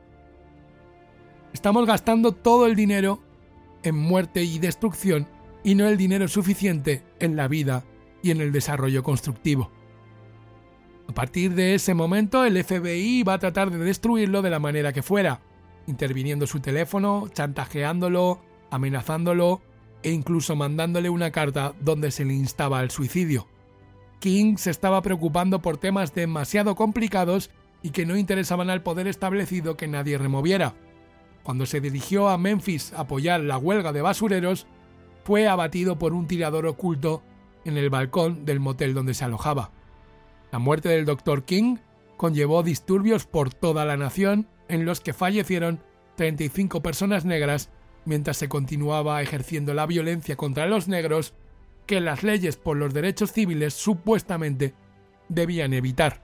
Estamos 1.53 1.85
gastando 1.85 2.31
todo 2.31 2.65
el 2.65 2.75
dinero 2.75 3.21
en 3.83 3.95
muerte 3.95 4.43
y 4.43 4.59
destrucción 4.59 5.27
y 5.63 5.75
no 5.75 5.87
el 5.87 5.97
dinero 5.97 6.27
suficiente 6.27 7.03
en 7.19 7.35
la 7.35 7.47
vida 7.47 7.83
y 8.23 8.31
en 8.31 8.41
el 8.41 8.51
desarrollo 8.51 9.03
constructivo. 9.03 9.71
A 11.07 11.13
partir 11.13 11.55
de 11.55 11.75
ese 11.75 11.93
momento 11.93 12.45
el 12.45 12.63
FBI 12.63 13.23
va 13.23 13.33
a 13.33 13.39
tratar 13.39 13.69
de 13.69 13.77
destruirlo 13.77 14.41
de 14.41 14.49
la 14.49 14.59
manera 14.59 14.93
que 14.93 15.03
fuera, 15.03 15.41
interviniendo 15.87 16.47
su 16.47 16.59
teléfono, 16.59 17.27
chantajeándolo, 17.33 18.41
amenazándolo 18.69 19.61
e 20.03 20.11
incluso 20.11 20.55
mandándole 20.55 21.09
una 21.09 21.31
carta 21.31 21.73
donde 21.81 22.11
se 22.11 22.25
le 22.25 22.33
instaba 22.33 22.79
al 22.79 22.91
suicidio. 22.91 23.47
King 24.19 24.55
se 24.57 24.69
estaba 24.69 25.01
preocupando 25.01 25.61
por 25.61 25.77
temas 25.77 26.13
demasiado 26.13 26.75
complicados 26.75 27.49
y 27.83 27.89
que 27.89 28.05
no 28.05 28.15
interesaban 28.15 28.69
al 28.69 28.83
poder 28.83 29.07
establecido 29.07 29.75
que 29.75 29.87
nadie 29.87 30.17
removiera. 30.17 30.75
Cuando 31.43 31.65
se 31.65 31.81
dirigió 31.81 32.29
a 32.29 32.37
Memphis 32.37 32.93
a 32.93 33.01
apoyar 33.01 33.41
la 33.41 33.57
huelga 33.57 33.91
de 33.91 34.01
basureros, 34.01 34.67
fue 35.23 35.47
abatido 35.47 35.97
por 35.97 36.13
un 36.13 36.27
tirador 36.27 36.65
oculto 36.65 37.21
en 37.65 37.77
el 37.77 37.89
balcón 37.89 38.45
del 38.45 38.59
motel 38.59 38.93
donde 38.93 39.13
se 39.13 39.25
alojaba. 39.25 39.71
La 40.51 40.59
muerte 40.59 40.89
del 40.89 41.05
Dr. 41.05 41.43
King 41.43 41.77
conllevó 42.17 42.63
disturbios 42.63 43.25
por 43.25 43.53
toda 43.53 43.85
la 43.85 43.97
nación 43.97 44.47
en 44.67 44.85
los 44.85 44.99
que 44.99 45.13
fallecieron 45.13 45.81
35 46.15 46.81
personas 46.81 47.25
negras 47.25 47.69
mientras 48.05 48.37
se 48.37 48.49
continuaba 48.49 49.21
ejerciendo 49.21 49.73
la 49.73 49.85
violencia 49.85 50.35
contra 50.35 50.65
los 50.65 50.87
negros 50.87 51.33
que 51.85 51.99
las 51.99 52.23
leyes 52.23 52.57
por 52.57 52.77
los 52.77 52.93
derechos 52.93 53.31
civiles 53.31 53.73
supuestamente 53.73 54.73
debían 55.29 55.73
evitar. 55.73 56.21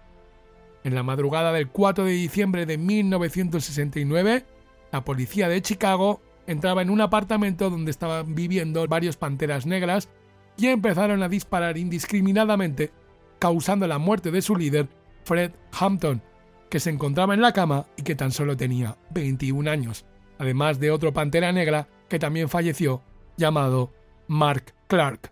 En 0.84 0.96
la 0.96 1.04
madrugada 1.04 1.52
del 1.52 1.70
4 1.70 2.06
de 2.06 2.12
diciembre 2.12 2.66
de 2.66 2.78
1969, 2.78 4.46
la 4.92 5.04
policía 5.04 5.50
de 5.50 5.62
Chicago 5.62 6.22
entraba 6.48 6.82
en 6.82 6.90
un 6.90 7.02
apartamento 7.02 7.70
donde 7.70 7.92
estaban 7.92 8.34
viviendo 8.34 8.88
varios 8.88 9.18
panteras 9.18 9.66
negras 9.66 10.10
y 10.58 10.68
empezaron 10.68 11.22
a 11.22 11.30
disparar 11.30 11.78
indiscriminadamente, 11.78 12.92
causando 13.40 13.86
la 13.88 14.00
muerte 14.00 14.32
de 14.32 14.42
su 14.42 14.56
líder, 14.56 14.88
Fred 15.24 15.52
Hampton, 15.80 16.22
que 16.70 16.80
se 16.80 16.90
encontraba 16.90 17.34
en 17.34 17.42
la 17.42 17.54
cama 17.54 17.86
y 17.96 18.02
que 18.02 18.16
tan 18.16 18.32
solo 18.32 18.58
tenía 18.58 18.98
21 19.12 19.70
años, 19.70 20.06
además 20.40 20.80
de 20.80 20.92
otro 20.92 21.14
pantera 21.14 21.52
negra 21.52 21.88
que 22.10 22.20
también 22.20 22.50
falleció, 22.50 23.04
llamado 23.38 23.94
Mark 24.28 24.74
Clark. 24.88 25.32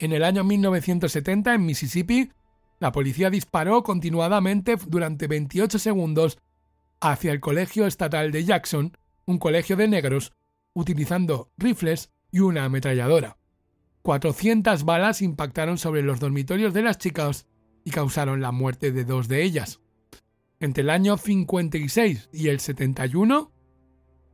En 0.00 0.12
el 0.12 0.24
año 0.24 0.44
1970, 0.44 1.54
en 1.54 1.66
Mississippi, 1.66 2.30
la 2.78 2.92
policía 2.92 3.30
disparó 3.30 3.82
continuadamente 3.82 4.76
durante 4.86 5.26
28 5.26 5.78
segundos 5.78 6.38
hacia 7.00 7.32
el 7.32 7.40
Colegio 7.40 7.86
Estatal 7.86 8.30
de 8.30 8.44
Jackson, 8.44 8.96
un 9.28 9.38
colegio 9.38 9.76
de 9.76 9.88
negros, 9.88 10.32
utilizando 10.72 11.52
rifles 11.58 12.10
y 12.32 12.40
una 12.40 12.64
ametralladora. 12.64 13.36
400 14.00 14.84
balas 14.84 15.20
impactaron 15.20 15.76
sobre 15.76 16.00
los 16.00 16.18
dormitorios 16.18 16.72
de 16.72 16.80
las 16.80 16.96
chicas 16.96 17.46
y 17.84 17.90
causaron 17.90 18.40
la 18.40 18.52
muerte 18.52 18.90
de 18.90 19.04
dos 19.04 19.28
de 19.28 19.42
ellas. 19.42 19.80
Entre 20.60 20.82
el 20.82 20.88
año 20.88 21.18
56 21.18 22.30
y 22.32 22.48
el 22.48 22.58
71, 22.58 23.52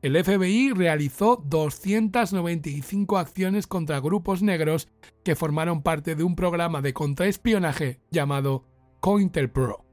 el 0.03 0.23
FBI 0.25 0.71
realizó 0.71 1.43
295 1.45 3.19
acciones 3.19 3.67
contra 3.67 3.99
grupos 3.99 4.43
negros 4.43 4.87
que 5.25 5.35
formaron 5.35 5.83
parte 5.83 6.15
de 6.15 6.23
un 6.23 6.37
programa 6.37 6.83
de 6.83 6.93
contraespionaje 6.93 8.01
llamado 8.13 8.65
COINTELPRO. 9.01 9.84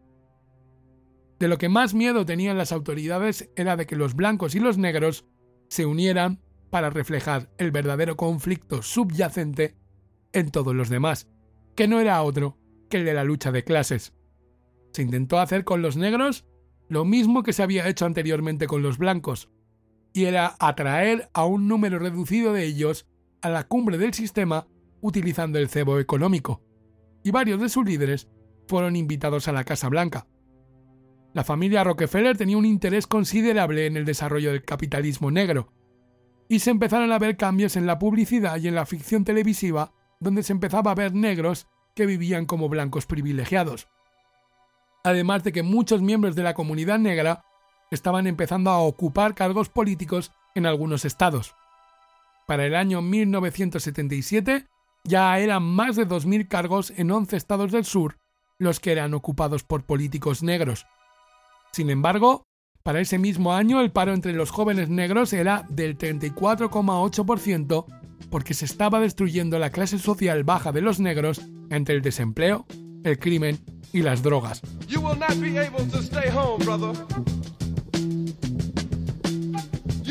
De 1.41 1.47
lo 1.47 1.57
que 1.57 1.69
más 1.69 1.95
miedo 1.95 2.23
tenían 2.23 2.59
las 2.59 2.71
autoridades 2.71 3.49
era 3.55 3.75
de 3.75 3.87
que 3.87 3.95
los 3.95 4.13
blancos 4.13 4.53
y 4.53 4.59
los 4.59 4.77
negros 4.77 5.25
se 5.69 5.87
unieran 5.87 6.39
para 6.69 6.91
reflejar 6.91 7.49
el 7.57 7.71
verdadero 7.71 8.15
conflicto 8.15 8.83
subyacente 8.83 9.75
en 10.33 10.51
todos 10.51 10.75
los 10.75 10.87
demás, 10.87 11.27
que 11.75 11.87
no 11.87 11.99
era 11.99 12.21
otro 12.21 12.59
que 12.91 12.97
el 12.97 13.05
de 13.05 13.15
la 13.15 13.23
lucha 13.23 13.51
de 13.51 13.63
clases. 13.63 14.13
Se 14.93 15.01
intentó 15.01 15.39
hacer 15.39 15.63
con 15.63 15.81
los 15.81 15.97
negros 15.97 16.45
lo 16.89 17.05
mismo 17.05 17.41
que 17.41 17.53
se 17.53 17.63
había 17.63 17.87
hecho 17.87 18.05
anteriormente 18.05 18.67
con 18.67 18.83
los 18.83 18.99
blancos, 18.99 19.49
y 20.13 20.25
era 20.25 20.55
atraer 20.59 21.31
a 21.33 21.45
un 21.45 21.67
número 21.67 21.97
reducido 21.97 22.53
de 22.53 22.65
ellos 22.65 23.07
a 23.41 23.49
la 23.49 23.67
cumbre 23.67 23.97
del 23.97 24.13
sistema 24.13 24.67
utilizando 25.01 25.57
el 25.57 25.69
cebo 25.69 25.97
económico, 25.97 26.61
y 27.23 27.31
varios 27.31 27.59
de 27.59 27.69
sus 27.69 27.83
líderes 27.83 28.27
fueron 28.67 28.95
invitados 28.95 29.47
a 29.47 29.53
la 29.53 29.63
Casa 29.63 29.89
Blanca. 29.89 30.27
La 31.33 31.43
familia 31.43 31.83
Rockefeller 31.83 32.37
tenía 32.37 32.57
un 32.57 32.65
interés 32.65 33.07
considerable 33.07 33.85
en 33.85 33.95
el 33.95 34.05
desarrollo 34.05 34.51
del 34.51 34.65
capitalismo 34.65 35.31
negro, 35.31 35.71
y 36.49 36.59
se 36.59 36.71
empezaron 36.71 37.13
a 37.13 37.19
ver 37.19 37.37
cambios 37.37 37.77
en 37.77 37.85
la 37.85 37.97
publicidad 37.97 38.57
y 38.57 38.67
en 38.67 38.75
la 38.75 38.85
ficción 38.85 39.23
televisiva 39.23 39.93
donde 40.19 40.43
se 40.43 40.51
empezaba 40.51 40.91
a 40.91 40.95
ver 40.95 41.13
negros 41.13 41.67
que 41.95 42.05
vivían 42.05 42.45
como 42.45 42.67
blancos 42.67 43.05
privilegiados. 43.05 43.87
Además 45.03 45.43
de 45.45 45.53
que 45.53 45.63
muchos 45.63 46.01
miembros 46.01 46.35
de 46.35 46.43
la 46.43 46.53
comunidad 46.53 46.99
negra 46.99 47.45
estaban 47.89 48.27
empezando 48.27 48.69
a 48.69 48.79
ocupar 48.79 49.33
cargos 49.33 49.69
políticos 49.69 50.33
en 50.53 50.65
algunos 50.65 51.05
estados. 51.05 51.55
Para 52.47 52.65
el 52.65 52.75
año 52.75 53.01
1977 53.01 54.67
ya 55.05 55.39
eran 55.39 55.63
más 55.63 55.95
de 55.95 56.05
2.000 56.05 56.49
cargos 56.49 56.91
en 56.97 57.11
11 57.11 57.37
estados 57.37 57.71
del 57.71 57.85
sur 57.85 58.17
los 58.59 58.79
que 58.79 58.91
eran 58.91 59.13
ocupados 59.13 59.63
por 59.63 59.85
políticos 59.85 60.43
negros, 60.43 60.85
sin 61.71 61.89
embargo, 61.89 62.45
para 62.83 62.99
ese 62.99 63.17
mismo 63.17 63.53
año 63.53 63.81
el 63.81 63.91
paro 63.91 64.13
entre 64.13 64.33
los 64.33 64.51
jóvenes 64.51 64.89
negros 64.89 65.33
era 65.33 65.65
del 65.69 65.97
34,8% 65.97 67.85
porque 68.29 68.53
se 68.53 68.65
estaba 68.65 68.99
destruyendo 68.99 69.59
la 69.59 69.69
clase 69.69 69.99
social 69.99 70.43
baja 70.43 70.71
de 70.71 70.81
los 70.81 70.99
negros 70.99 71.41
entre 71.69 71.95
el 71.95 72.01
desempleo, 72.01 72.65
el 73.03 73.19
crimen 73.19 73.59
y 73.93 74.01
las 74.01 74.23
drogas. 74.23 74.61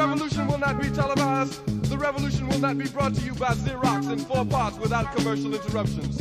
The 0.00 0.06
revolution 0.06 0.46
will 0.46 0.58
not 0.58 0.80
be 0.80 0.88
televised. 0.88 1.66
The 1.90 1.98
revolution 1.98 2.48
will 2.48 2.58
not 2.58 2.78
be 2.78 2.88
brought 2.88 3.14
to 3.16 3.20
you 3.20 3.34
by 3.34 3.52
Xerox 3.52 4.10
in 4.10 4.18
four 4.20 4.46
parts 4.46 4.78
without 4.78 5.14
commercial 5.14 5.52
interruptions. 5.52 6.16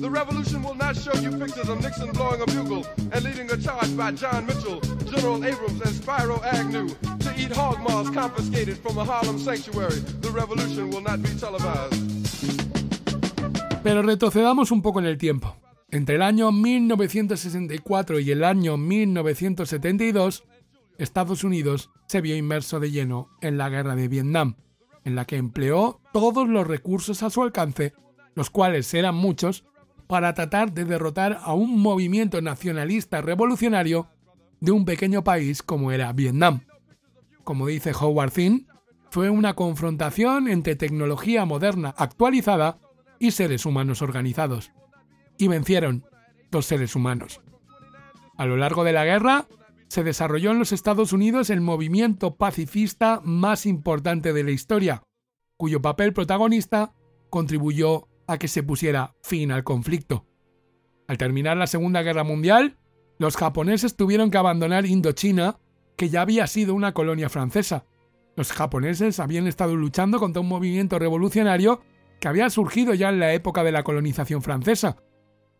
The 0.00 0.08
revolution 0.08 0.62
will 0.62 0.74
not 0.74 0.96
show 0.96 1.12
you 1.20 1.30
pictures 1.32 1.68
of 1.68 1.82
Nixon 1.82 2.10
blowing 2.12 2.40
a 2.40 2.46
bugle 2.46 2.86
and 3.12 3.22
leading 3.22 3.50
a 3.50 3.58
charge 3.58 3.94
by 3.98 4.12
John 4.12 4.46
Mitchell, 4.46 4.80
General 5.04 5.44
Abrams, 5.44 5.78
and 5.82 5.92
Spyro 5.92 6.42
Agnew 6.42 6.88
to 6.88 7.34
eat 7.36 7.52
hog 7.52 7.78
maws 7.80 8.08
confiscated 8.08 8.78
from 8.78 8.96
a 8.96 9.04
Harlem 9.04 9.38
sanctuary. 9.38 10.00
The 10.24 10.30
revolution 10.30 10.88
will 10.88 11.02
not 11.02 11.20
be 11.22 11.28
televised. 11.38 12.00
Pero 13.82 14.00
retrocedamos 14.00 14.70
un 14.70 14.80
poco 14.80 15.00
en 15.00 15.06
el 15.06 15.18
tiempo. 15.18 15.54
Entre 15.90 16.14
el 16.14 16.22
año 16.22 16.50
1964 16.50 18.20
y 18.20 18.30
el 18.30 18.42
año 18.42 18.78
1972, 18.78 20.44
Estados 20.98 21.44
Unidos 21.44 21.90
se 22.06 22.20
vio 22.20 22.36
inmerso 22.36 22.80
de 22.80 22.90
lleno 22.90 23.30
en 23.40 23.56
la 23.56 23.68
guerra 23.68 23.94
de 23.94 24.08
Vietnam, 24.08 24.56
en 25.04 25.14
la 25.14 25.24
que 25.24 25.36
empleó 25.36 26.00
todos 26.12 26.48
los 26.48 26.66
recursos 26.66 27.22
a 27.22 27.30
su 27.30 27.42
alcance, 27.42 27.94
los 28.34 28.50
cuales 28.50 28.92
eran 28.92 29.14
muchos, 29.14 29.64
para 30.08 30.34
tratar 30.34 30.72
de 30.72 30.84
derrotar 30.84 31.38
a 31.42 31.52
un 31.52 31.80
movimiento 31.80 32.40
nacionalista 32.40 33.20
revolucionario 33.20 34.08
de 34.60 34.72
un 34.72 34.84
pequeño 34.84 35.22
país 35.22 35.62
como 35.62 35.92
era 35.92 36.12
Vietnam. 36.12 36.62
Como 37.44 37.66
dice 37.66 37.92
Howard 37.98 38.30
Zinn, 38.30 38.66
fue 39.10 39.30
una 39.30 39.54
confrontación 39.54 40.48
entre 40.48 40.76
tecnología 40.76 41.44
moderna 41.44 41.94
actualizada 41.96 42.78
y 43.18 43.30
seres 43.30 43.66
humanos 43.66 44.02
organizados. 44.02 44.72
Y 45.38 45.48
vencieron 45.48 46.04
dos 46.50 46.66
seres 46.66 46.96
humanos. 46.96 47.40
A 48.36 48.46
lo 48.46 48.56
largo 48.56 48.84
de 48.84 48.92
la 48.92 49.04
guerra, 49.04 49.46
se 49.88 50.04
desarrolló 50.04 50.52
en 50.52 50.58
los 50.58 50.72
Estados 50.72 51.12
Unidos 51.12 51.50
el 51.50 51.60
movimiento 51.60 52.36
pacifista 52.36 53.20
más 53.24 53.66
importante 53.66 54.32
de 54.32 54.44
la 54.44 54.50
historia, 54.50 55.02
cuyo 55.56 55.82
papel 55.82 56.12
protagonista 56.12 56.94
contribuyó 57.30 58.08
a 58.26 58.38
que 58.38 58.48
se 58.48 58.62
pusiera 58.62 59.14
fin 59.22 59.50
al 59.50 59.64
conflicto. 59.64 60.26
Al 61.08 61.18
terminar 61.18 61.56
la 61.56 61.66
Segunda 61.66 62.02
Guerra 62.02 62.22
Mundial, 62.22 62.76
los 63.18 63.36
japoneses 63.36 63.96
tuvieron 63.96 64.30
que 64.30 64.38
abandonar 64.38 64.86
Indochina, 64.86 65.58
que 65.96 66.10
ya 66.10 66.20
había 66.20 66.46
sido 66.46 66.74
una 66.74 66.92
colonia 66.92 67.28
francesa. 67.28 67.86
Los 68.36 68.52
japoneses 68.52 69.18
habían 69.18 69.46
estado 69.46 69.74
luchando 69.74 70.20
contra 70.20 70.40
un 70.40 70.48
movimiento 70.48 70.98
revolucionario 70.98 71.80
que 72.20 72.28
había 72.28 72.50
surgido 72.50 72.94
ya 72.94 73.08
en 73.08 73.18
la 73.18 73.32
época 73.32 73.64
de 73.64 73.72
la 73.72 73.82
colonización 73.82 74.42
francesa 74.42 74.96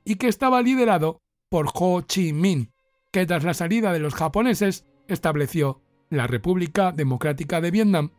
y 0.05 0.17
que 0.17 0.29
estaba 0.29 0.63
liderado 0.63 1.21
por 1.49 1.67
Ho 1.75 2.03
Chi 2.03 2.33
Minh, 2.33 2.71
que 3.11 3.27
tras 3.27 3.45
la 3.45 3.55
salida 3.55 3.93
de 3.93 4.01
los 4.01 4.15
japoneses 4.15 4.87
estableció 5.09 5.81
la 6.11 6.27
República 6.27 6.93
Democrática 6.93 7.61
de 7.61 7.71
Vietnam, 7.71 8.11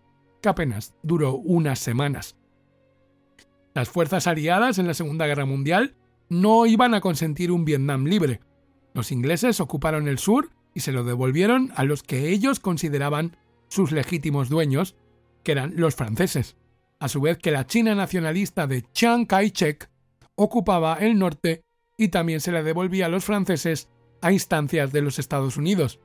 que 0.41 0.49
apenas 0.49 0.95
duró 1.03 1.35
unas 1.35 1.79
semanas. 1.79 2.35
Las 3.73 3.89
fuerzas 3.89 4.27
aliadas 4.27 4.79
en 4.79 4.87
la 4.87 4.93
Segunda 4.93 5.27
Guerra 5.27 5.45
Mundial 5.45 5.95
no 6.29 6.65
iban 6.65 6.93
a 6.93 7.01
consentir 7.01 7.51
un 7.51 7.65
Vietnam 7.65 8.05
libre. 8.05 8.41
Los 8.93 9.11
ingleses 9.11 9.59
ocuparon 9.59 10.07
el 10.07 10.17
sur 10.17 10.49
y 10.73 10.81
se 10.81 10.91
lo 10.91 11.03
devolvieron 11.03 11.71
a 11.75 11.83
los 11.83 12.03
que 12.03 12.29
ellos 12.29 12.59
consideraban 12.59 13.37
sus 13.67 13.91
legítimos 13.91 14.49
dueños, 14.49 14.95
que 15.43 15.51
eran 15.51 15.73
los 15.75 15.95
franceses, 15.95 16.57
a 16.99 17.07
su 17.07 17.21
vez 17.21 17.37
que 17.37 17.51
la 17.51 17.65
China 17.65 17.95
nacionalista 17.95 18.67
de 18.67 18.83
Chiang 18.91 19.25
Kai-shek 19.25 19.89
ocupaba 20.35 20.95
el 20.95 21.17
norte 21.17 21.61
y 21.97 22.09
también 22.09 22.41
se 22.41 22.51
le 22.51 22.63
devolvía 22.63 23.07
a 23.07 23.09
los 23.09 23.25
franceses 23.25 23.89
a 24.21 24.31
instancias 24.31 24.91
de 24.91 25.01
los 25.01 25.19
Estados 25.19 25.57
Unidos. 25.57 25.99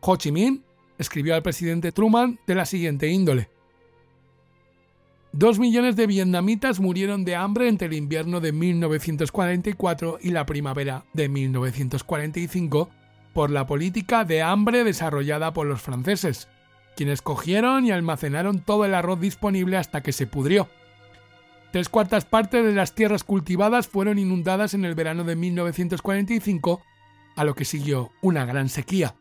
Ho 0.00 0.16
Chi 0.16 0.32
Minh 0.32 0.62
escribió 0.98 1.34
al 1.34 1.42
presidente 1.42 1.92
Truman 1.92 2.38
de 2.46 2.54
la 2.54 2.66
siguiente 2.66 3.08
índole. 3.08 3.50
Dos 5.32 5.58
millones 5.58 5.94
de 5.96 6.06
vietnamitas 6.06 6.80
murieron 6.80 7.24
de 7.24 7.36
hambre 7.36 7.68
entre 7.68 7.88
el 7.88 7.94
invierno 7.94 8.40
de 8.40 8.52
1944 8.52 10.18
y 10.22 10.30
la 10.30 10.46
primavera 10.46 11.04
de 11.12 11.28
1945 11.28 12.90
por 13.34 13.50
la 13.50 13.66
política 13.66 14.24
de 14.24 14.42
hambre 14.42 14.84
desarrollada 14.84 15.52
por 15.52 15.66
los 15.66 15.82
franceses, 15.82 16.48
quienes 16.96 17.22
cogieron 17.22 17.84
y 17.84 17.92
almacenaron 17.92 18.60
todo 18.60 18.84
el 18.84 18.94
arroz 18.94 19.20
disponible 19.20 19.76
hasta 19.76 20.00
que 20.00 20.12
se 20.12 20.26
pudrió. 20.26 20.68
Tres 21.70 21.90
cuartas 21.90 22.24
partes 22.24 22.64
de 22.64 22.72
las 22.72 22.94
tierras 22.94 23.22
cultivadas 23.22 23.86
fueron 23.86 24.18
inundadas 24.18 24.72
en 24.72 24.84
el 24.84 24.94
verano 24.94 25.24
de 25.24 25.36
1945, 25.36 26.82
a 27.38 27.44
lo 27.44 27.54
que 27.54 27.64
siguió 27.64 28.10
una 28.20 28.44
gran 28.44 28.68
sequía. 28.68 29.14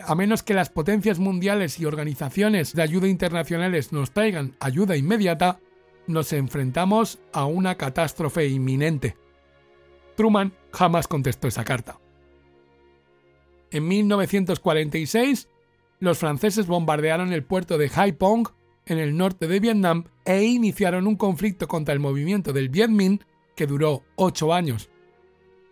A 0.00 0.16
menos 0.16 0.42
que 0.42 0.54
las 0.54 0.70
potencias 0.70 1.20
mundiales 1.20 1.78
y 1.78 1.84
organizaciones 1.84 2.74
de 2.74 2.82
ayuda 2.82 3.06
internacionales 3.06 3.92
nos 3.92 4.10
traigan 4.10 4.56
ayuda 4.58 4.96
inmediata, 4.96 5.60
nos 6.08 6.32
enfrentamos 6.32 7.20
a 7.32 7.44
una 7.46 7.76
catástrofe 7.76 8.48
inminente. 8.48 9.16
Truman 10.16 10.52
jamás 10.72 11.06
contestó 11.06 11.46
esa 11.46 11.62
carta. 11.62 12.00
En 13.70 13.86
1946, 13.86 15.48
los 16.00 16.18
franceses 16.18 16.66
bombardearon 16.66 17.32
el 17.32 17.44
puerto 17.44 17.78
de 17.78 17.88
Haiphong 17.94 18.48
en 18.84 18.98
el 18.98 19.16
norte 19.16 19.46
de 19.46 19.60
Vietnam 19.60 20.06
e 20.24 20.42
iniciaron 20.42 21.06
un 21.06 21.14
conflicto 21.14 21.68
contra 21.68 21.94
el 21.94 22.00
movimiento 22.00 22.52
del 22.52 22.68
Viet 22.68 22.90
Minh 22.90 23.20
que 23.54 23.68
duró 23.68 24.02
ocho 24.16 24.52
años. 24.52 24.90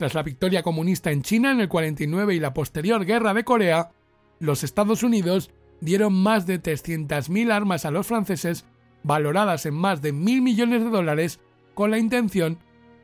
Tras 0.01 0.15
la 0.15 0.23
victoria 0.23 0.63
comunista 0.63 1.11
en 1.11 1.21
China 1.21 1.51
en 1.53 1.61
el 1.61 1.69
49 1.69 2.35
y 2.35 2.41
la 2.41 2.55
posterior 2.55 3.05
guerra 3.05 3.35
de 3.35 3.45
Corea, 3.45 3.91
los 4.39 4.65
Estados 4.65 5.03
Unidos 5.03 5.51
dieron 5.83 6.15
más 6.15 6.47
de 6.47 6.59
300.000 6.59 7.53
armas 7.53 7.85
a 7.85 7.91
los 7.91 8.07
franceses, 8.07 8.65
valoradas 9.03 9.67
en 9.67 9.75
más 9.75 10.01
de 10.01 10.13
mil 10.13 10.41
millones 10.41 10.83
de 10.83 10.89
dólares, 10.89 11.39
con 11.75 11.91
la 11.91 11.99
intención 11.99 12.57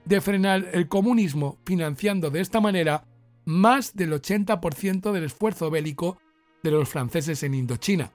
de 0.07 0.23
frenar 0.23 0.71
el 0.73 0.89
comunismo, 0.89 1.59
financiando 1.67 2.31
de 2.31 2.41
esta 2.41 2.63
manera 2.63 3.05
más 3.45 3.95
del 3.95 4.15
80% 4.15 5.13
del 5.13 5.25
esfuerzo 5.25 5.71
bélico 5.71 6.17
de 6.63 6.71
los 6.71 6.89
franceses 6.89 7.43
en 7.43 7.53
Indochina. 7.53 8.11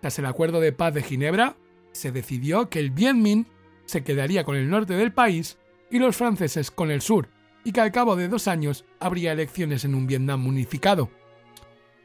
Tras 0.00 0.20
el 0.20 0.26
acuerdo 0.26 0.60
de 0.60 0.70
paz 0.70 0.94
de 0.94 1.02
Ginebra, 1.02 1.56
se 1.90 2.12
decidió 2.12 2.70
que 2.70 2.78
el 2.78 2.92
Viet 2.92 3.16
Minh 3.16 3.48
se 3.86 4.04
quedaría 4.04 4.44
con 4.44 4.54
el 4.54 4.70
norte 4.70 4.94
del 4.94 5.12
país 5.12 5.58
y 5.90 5.98
los 5.98 6.16
franceses 6.16 6.70
con 6.70 6.92
el 6.92 7.00
sur, 7.00 7.28
y 7.66 7.72
que 7.72 7.80
al 7.80 7.90
cabo 7.90 8.14
de 8.14 8.28
dos 8.28 8.46
años 8.46 8.84
habría 9.00 9.32
elecciones 9.32 9.84
en 9.84 9.96
un 9.96 10.06
Vietnam 10.06 10.46
unificado. 10.46 11.10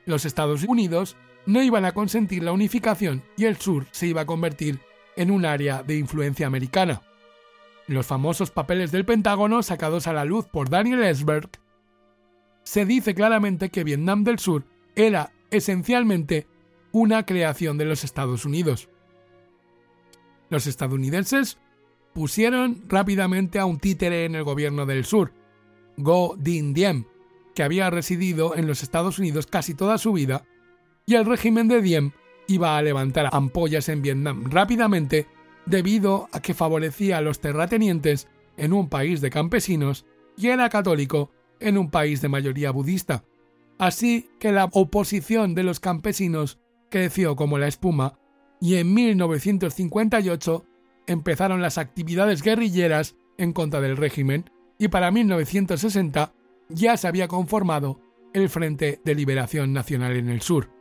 Los 0.07 0.26
Estados 0.26 0.64
Unidos 0.64 1.16
no 1.45 1.62
iban 1.62 1.86
a 1.86 1.91
consentir 1.91 2.41
la 2.41 2.51
unificación 2.51 3.22
y 3.38 3.45
el 3.45 3.57
sur 3.57 3.86
se 3.91 4.07
iba 4.07 4.22
a 4.22 4.26
convertir 4.26 4.80
en 5.16 5.30
un 5.30 5.45
área 5.45 5.84
de 5.84 5.97
influencia 5.97 6.47
americana. 6.47 7.03
Los 7.86 8.07
famosos 8.07 8.49
papeles 8.49 8.91
del 8.91 9.05
Pentágono 9.05 9.62
sacados 9.62 10.07
a 10.07 10.14
la 10.14 10.26
luz 10.26 10.47
por 10.47 10.72
Daniel 10.72 11.03
Ellsberg, 11.03 11.51
se 12.64 12.88
dice 12.88 13.14
claramente 13.14 13.70
que 13.70 13.84
Vietnam 13.84 14.24
del 14.24 14.39
Sur 14.39 14.64
era 14.95 15.32
esencialmente 15.51 16.47
una 16.91 17.24
creación 17.28 17.78
de 17.78 17.86
los 17.86 18.03
Estados 18.03 18.45
Unidos. 18.45 18.89
Los 20.49 20.66
estadounidenses 20.66 21.59
pusieron 22.14 22.82
rápidamente 22.88 23.59
a 23.59 23.68
un 23.68 23.78
títere 23.78 24.26
en 24.26 24.34
el 24.34 24.43
gobierno 24.43 24.88
del 24.88 25.05
sur, 25.05 25.34
Go 26.03 26.35
Din 26.37 26.73
Diem, 26.73 27.05
que 27.55 27.63
había 27.63 27.89
residido 27.89 28.55
en 28.55 28.67
los 28.67 28.83
Estados 28.83 29.19
Unidos 29.19 29.47
casi 29.47 29.73
toda 29.73 29.97
su 29.97 30.13
vida, 30.13 30.45
y 31.05 31.15
el 31.15 31.25
régimen 31.25 31.67
de 31.67 31.81
Diem 31.81 32.11
iba 32.47 32.77
a 32.77 32.81
levantar 32.81 33.29
ampollas 33.31 33.89
en 33.89 34.01
Vietnam 34.01 34.45
rápidamente 34.49 35.27
debido 35.65 36.27
a 36.31 36.41
que 36.41 36.53
favorecía 36.53 37.17
a 37.17 37.21
los 37.21 37.39
terratenientes 37.39 38.27
en 38.57 38.73
un 38.73 38.89
país 38.89 39.21
de 39.21 39.29
campesinos 39.29 40.05
y 40.37 40.47
era 40.47 40.69
católico 40.69 41.31
en 41.59 41.77
un 41.77 41.89
país 41.89 42.21
de 42.21 42.29
mayoría 42.29 42.71
budista. 42.71 43.23
Así 43.77 44.29
que 44.39 44.51
la 44.51 44.65
oposición 44.65 45.55
de 45.55 45.63
los 45.63 45.79
campesinos 45.79 46.59
creció 46.89 47.35
como 47.35 47.57
la 47.57 47.67
espuma 47.67 48.19
y 48.59 48.75
en 48.75 48.93
1958 48.93 50.65
empezaron 51.07 51.61
las 51.61 51.77
actividades 51.77 52.43
guerrilleras 52.43 53.15
en 53.37 53.53
contra 53.53 53.81
del 53.81 53.97
régimen 53.97 54.51
y 54.82 54.88
para 54.88 55.11
1960 55.11 56.34
ya 56.69 56.97
se 56.97 57.07
había 57.07 57.27
conformado 57.27 58.01
el 58.34 58.49
Frente 58.49 58.99
de 59.05 59.13
Liberación 59.13 59.73
Nacional 59.73 60.17
en 60.17 60.27
el 60.27 60.41
sur. 60.41 60.71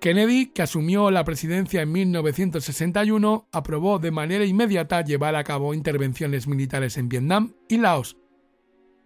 Kennedy, 0.00 0.46
que 0.46 0.62
asumió 0.62 1.10
la 1.10 1.22
presidencia 1.24 1.82
en 1.82 1.92
1961, 1.92 3.46
aprobó 3.52 3.98
de 3.98 4.10
manera 4.10 4.46
inmediata 4.46 5.04
llevar 5.04 5.36
a 5.36 5.44
cabo 5.44 5.74
intervenciones 5.74 6.48
militares 6.48 6.96
en 6.96 7.10
Vietnam 7.10 7.52
y 7.68 7.76
Laos. 7.76 8.16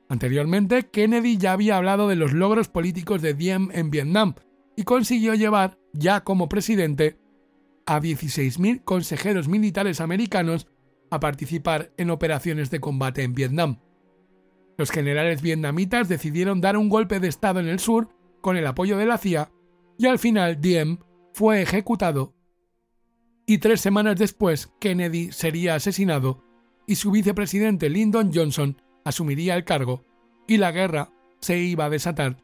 Anteriormente, 0.09 0.85
Kennedy 0.93 1.37
ya 1.37 1.55
había 1.55 1.77
hablado 1.77 2.07
de 2.07 2.15
los 2.15 2.33
logros 2.33 2.69
políticos 2.69 3.21
de 3.21 3.35
Diem 3.35 3.71
en 3.73 3.91
Vietnam, 3.91 4.35
y 4.77 4.85
consiguió 4.85 5.35
llevar, 5.35 5.77
ya 5.93 6.23
como 6.23 6.49
presidente, 6.49 7.19
a 7.85 8.01
16.000 8.01 8.85
consejeros 8.85 9.49
militares 9.49 10.01
americanos 10.01 10.69
a 11.15 11.21
participar 11.21 11.93
en 11.97 12.11
operaciones 12.11 12.71
de 12.71 12.81
combate 12.81 13.23
en 13.23 13.35
Vietnam. 13.35 13.81
Los 14.77 14.91
generales 14.91 15.41
vietnamitas 15.41 16.09
decidieron 16.09 16.61
dar 16.61 16.77
un 16.77 16.89
golpe 16.89 17.21
de 17.21 17.29
Estado 17.29 17.61
en 17.61 17.69
el 17.69 17.79
sur 17.79 18.09
con 18.41 18.57
el 18.57 18.67
apoyo 18.67 18.99
de 18.99 19.07
la 19.07 19.19
CIA 19.19 19.51
y 19.99 20.07
al 20.07 20.19
final 20.19 20.61
Diem 20.61 20.99
fue 21.33 21.63
ejecutado 21.63 22.35
y 23.47 23.59
tres 23.59 23.81
semanas 23.81 24.17
después 24.17 24.73
Kennedy 24.81 25.31
sería 25.33 25.75
asesinado 25.75 26.43
y 26.87 26.97
su 26.97 27.11
vicepresidente 27.11 27.91
Lyndon 27.91 28.31
Johnson 28.33 28.81
asumiría 29.05 29.55
el 29.55 29.65
cargo 29.65 30.05
y 30.47 30.57
la 30.57 30.73
guerra 30.73 31.11
se 31.41 31.59
iba 31.59 31.87
a 31.87 31.91
desatar 31.91 32.39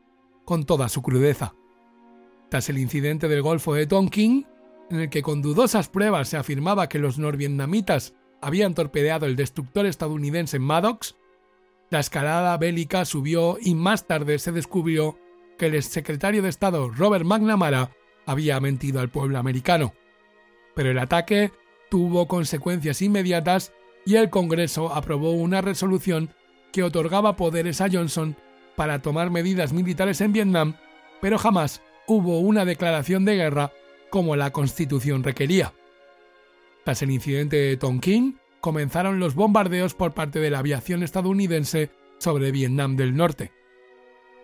con 0.45 0.65
toda 0.65 0.89
su 0.89 1.03
crudeza. 1.03 1.55
Tras 2.51 2.69
el 2.69 2.79
incidente 2.79 3.29
del 3.29 3.43
Golfo 3.43 3.75
de 3.75 3.87
Tonkin, 3.87 4.47
en 4.91 5.01
el 5.01 5.09
que 5.09 5.23
con 5.23 5.41
dudosas 5.41 5.89
pruebas 5.89 6.29
se 6.29 6.37
afirmaba 6.37 6.89
que 6.89 6.99
los 6.99 7.19
norvietnamitas 7.19 8.15
habían 8.41 8.75
torpedeado 8.75 9.27
el 9.27 9.37
destructor 9.37 9.87
estadounidense 9.87 10.59
Maddox, 10.59 11.17
la 11.91 12.01
escalada 12.01 12.57
bélica 12.57 13.05
subió 13.05 13.59
y 13.61 13.75
más 13.75 14.07
tarde 14.07 14.39
se 14.39 14.53
descubrió 14.53 15.19
que 15.59 15.67
el 15.67 15.75
exsecretario 15.75 16.43
de 16.43 16.49
Estado 16.49 16.89
Robert 16.89 17.25
McNamara 17.25 17.91
había 18.27 18.61
mentido 18.61 19.01
al 19.01 19.11
pueblo 19.11 19.39
americano. 19.39 19.93
Pero 20.75 20.91
el 20.91 20.99
ataque 20.99 21.51
tuvo 21.91 22.29
consecuencias 22.29 23.03
inmediatas 23.03 23.73
y 24.07 24.15
el 24.15 24.31
Congreso 24.31 24.95
aprobó 24.95 25.33
una 25.33 25.61
resolución 25.61 26.31
que 26.73 26.85
otorgaba 26.85 27.37
poderes 27.37 27.81
a 27.81 27.89
Johnson 27.91 28.37
para 28.77 29.03
tomar 29.03 29.31
medidas 29.31 29.73
militares 29.73 30.21
en 30.21 30.33
Vietnam, 30.33 30.77
pero 31.21 31.39
jamás 31.39 31.83
hubo 32.07 32.39
una 32.39 32.65
declaración 32.65 33.25
de 33.25 33.37
guerra 33.37 33.73
como 34.11 34.37
la 34.37 34.53
Constitución 34.53 35.25
requería. 35.25 35.73
Tras 36.85 37.03
el 37.03 37.11
incidente 37.11 37.57
de 37.57 37.77
Tonkin, 37.77 38.39
comenzaron 38.61 39.21
los 39.21 39.35
bombardeos 39.35 39.95
por 39.95 40.15
parte 40.15 40.39
de 40.41 40.51
la 40.51 40.59
aviación 40.59 41.03
estadounidense 41.03 41.91
sobre 42.19 42.53
Vietnam 42.53 42.97
del 42.97 43.17
Norte. 43.17 43.53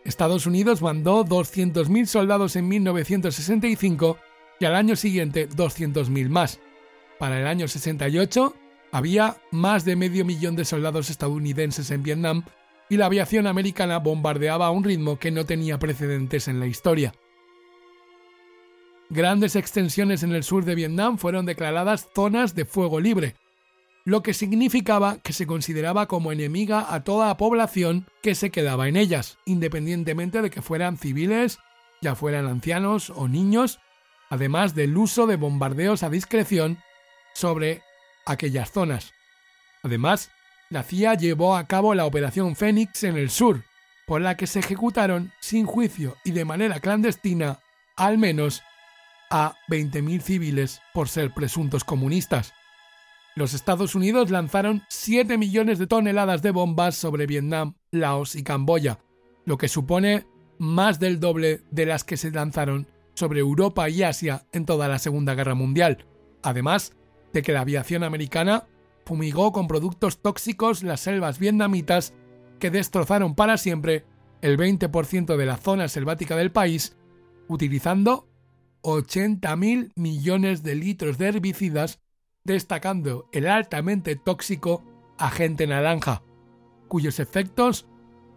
Estados 0.04 0.46
Unidos 0.46 0.82
mandó 0.82 1.24
200.000 1.24 2.06
soldados 2.06 2.56
en 2.56 2.68
1965 2.68 4.18
y 4.60 4.64
al 4.64 4.76
año 4.76 4.96
siguiente 4.96 5.48
200.000 5.48 6.28
más. 6.28 6.60
Para 7.18 7.40
el 7.40 7.46
año 7.46 7.66
68 7.66 8.54
había 8.92 9.36
más 9.50 9.84
de 9.84 9.96
medio 9.96 10.24
millón 10.24 10.56
de 10.56 10.64
soldados 10.64 11.10
estadounidenses 11.10 11.90
en 11.90 12.02
Vietnam 12.02 12.44
y 12.88 12.96
la 12.96 13.06
aviación 13.06 13.46
americana 13.46 13.98
bombardeaba 13.98 14.66
a 14.66 14.70
un 14.70 14.84
ritmo 14.84 15.18
que 15.18 15.30
no 15.30 15.44
tenía 15.44 15.78
precedentes 15.78 16.46
en 16.46 16.60
la 16.60 16.66
historia. 16.66 17.12
Grandes 19.08 19.54
extensiones 19.54 20.22
en 20.22 20.32
el 20.32 20.42
sur 20.42 20.64
de 20.64 20.74
Vietnam 20.74 21.18
fueron 21.18 21.46
declaradas 21.46 22.08
zonas 22.14 22.54
de 22.54 22.64
fuego 22.64 22.98
libre, 22.98 23.36
lo 24.04 24.22
que 24.22 24.34
significaba 24.34 25.18
que 25.18 25.32
se 25.32 25.46
consideraba 25.46 26.06
como 26.06 26.32
enemiga 26.32 26.92
a 26.92 27.04
toda 27.04 27.28
la 27.28 27.36
población 27.36 28.06
que 28.22 28.34
se 28.34 28.50
quedaba 28.50 28.88
en 28.88 28.96
ellas, 28.96 29.38
independientemente 29.46 30.42
de 30.42 30.50
que 30.50 30.62
fueran 30.62 30.96
civiles, 30.96 31.58
ya 32.02 32.14
fueran 32.14 32.46
ancianos 32.46 33.10
o 33.10 33.28
niños, 33.28 33.78
además 34.28 34.74
del 34.74 34.96
uso 34.96 35.26
de 35.26 35.36
bombardeos 35.36 36.02
a 36.02 36.10
discreción 36.10 36.78
sobre 37.34 37.82
aquellas 38.26 38.72
zonas. 38.72 39.12
Además, 39.82 40.30
la 40.68 40.82
CIA 40.82 41.14
llevó 41.14 41.56
a 41.56 41.68
cabo 41.68 41.94
la 41.94 42.06
Operación 42.06 42.56
Fénix 42.56 43.04
en 43.04 43.16
el 43.16 43.30
sur, 43.30 43.62
por 44.06 44.20
la 44.20 44.36
que 44.36 44.48
se 44.48 44.58
ejecutaron 44.58 45.32
sin 45.40 45.64
juicio 45.66 46.16
y 46.24 46.32
de 46.32 46.44
manera 46.44 46.80
clandestina 46.80 47.60
al 47.96 48.18
menos 48.18 48.62
a 49.30 49.54
20.000 49.68 50.20
civiles 50.20 50.80
por 50.92 51.08
ser 51.08 51.32
presuntos 51.32 51.84
comunistas. 51.84 52.52
Los 53.34 53.52
Estados 53.52 53.94
Unidos 53.94 54.30
lanzaron 54.30 54.82
7 54.88 55.36
millones 55.36 55.78
de 55.78 55.86
toneladas 55.86 56.42
de 56.42 56.52
bombas 56.52 56.94
sobre 56.96 57.26
Vietnam, 57.26 57.74
Laos 57.90 58.34
y 58.34 58.42
Camboya, 58.42 58.98
lo 59.44 59.58
que 59.58 59.68
supone 59.68 60.26
más 60.58 60.98
del 60.98 61.20
doble 61.20 61.60
de 61.70 61.86
las 61.86 62.04
que 62.04 62.16
se 62.16 62.30
lanzaron 62.30 62.88
sobre 63.14 63.40
Europa 63.40 63.88
y 63.88 64.02
Asia 64.02 64.46
en 64.52 64.64
toda 64.64 64.88
la 64.88 64.98
Segunda 64.98 65.34
Guerra 65.34 65.54
Mundial, 65.54 66.06
además 66.42 66.92
de 67.32 67.42
que 67.42 67.52
la 67.52 67.60
aviación 67.60 68.04
americana 68.04 68.64
fumigó 69.04 69.52
con 69.52 69.68
productos 69.68 70.20
tóxicos 70.22 70.82
las 70.82 71.00
selvas 71.00 71.38
vietnamitas 71.38 72.14
que 72.58 72.70
destrozaron 72.70 73.34
para 73.34 73.56
siempre 73.56 74.04
el 74.42 74.58
20% 74.58 75.36
de 75.36 75.46
la 75.46 75.56
zona 75.56 75.88
selvática 75.88 76.36
del 76.36 76.52
país, 76.52 76.96
utilizando 77.48 78.25
80.000 78.86 79.90
millones 79.96 80.62
de 80.62 80.76
litros 80.76 81.18
de 81.18 81.26
herbicidas, 81.26 81.98
destacando 82.44 83.28
el 83.32 83.48
altamente 83.48 84.14
tóxico 84.14 84.84
agente 85.18 85.66
naranja, 85.66 86.22
cuyos 86.86 87.18
efectos 87.18 87.88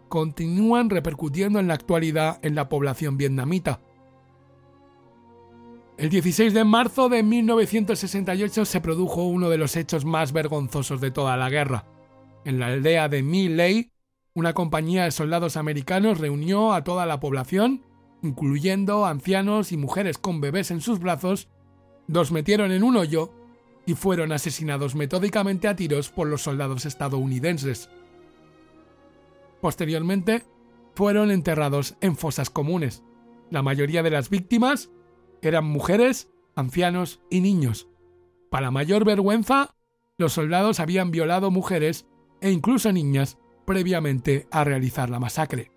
continúan 0.08 0.90
repercutiendo 0.90 1.60
en 1.60 1.68
la 1.68 1.74
actualidad 1.74 2.40
en 2.42 2.56
la 2.56 2.68
población 2.68 3.16
vietnamita. 3.16 3.80
El 5.96 6.08
16 6.08 6.52
de 6.52 6.64
marzo 6.64 7.08
de 7.08 7.22
1968 7.22 8.64
se 8.64 8.80
produjo 8.80 9.22
uno 9.22 9.50
de 9.50 9.58
los 9.58 9.76
hechos 9.76 10.04
más 10.04 10.32
vergonzosos 10.32 11.00
de 11.00 11.12
toda 11.12 11.36
la 11.36 11.48
guerra. 11.48 11.84
En 12.44 12.58
la 12.58 12.68
aldea 12.68 13.08
de 13.08 13.22
My 13.22 13.48
Lai, 13.50 13.92
una 14.34 14.52
compañía 14.52 15.04
de 15.04 15.10
soldados 15.12 15.56
americanos 15.56 16.18
reunió 16.18 16.72
a 16.72 16.82
toda 16.82 17.06
la 17.06 17.20
población 17.20 17.84
incluyendo 18.22 19.06
ancianos 19.06 19.72
y 19.72 19.76
mujeres 19.76 20.18
con 20.18 20.40
bebés 20.40 20.70
en 20.70 20.80
sus 20.80 20.98
brazos, 20.98 21.48
los 22.06 22.32
metieron 22.32 22.72
en 22.72 22.82
un 22.82 22.96
hoyo 22.96 23.32
y 23.86 23.94
fueron 23.94 24.32
asesinados 24.32 24.94
metódicamente 24.94 25.68
a 25.68 25.76
tiros 25.76 26.10
por 26.10 26.28
los 26.28 26.42
soldados 26.42 26.86
estadounidenses. 26.86 27.90
Posteriormente, 29.60 30.44
fueron 30.94 31.30
enterrados 31.30 31.96
en 32.00 32.16
fosas 32.16 32.50
comunes. 32.50 33.02
La 33.50 33.62
mayoría 33.62 34.02
de 34.02 34.10
las 34.10 34.30
víctimas 34.30 34.90
eran 35.42 35.64
mujeres, 35.64 36.28
ancianos 36.54 37.20
y 37.30 37.40
niños. 37.40 37.88
Para 38.50 38.70
mayor 38.70 39.04
vergüenza, 39.04 39.74
los 40.18 40.32
soldados 40.32 40.80
habían 40.80 41.10
violado 41.10 41.50
mujeres 41.50 42.06
e 42.40 42.50
incluso 42.50 42.92
niñas 42.92 43.38
previamente 43.64 44.46
a 44.50 44.64
realizar 44.64 45.10
la 45.10 45.20
masacre. 45.20 45.70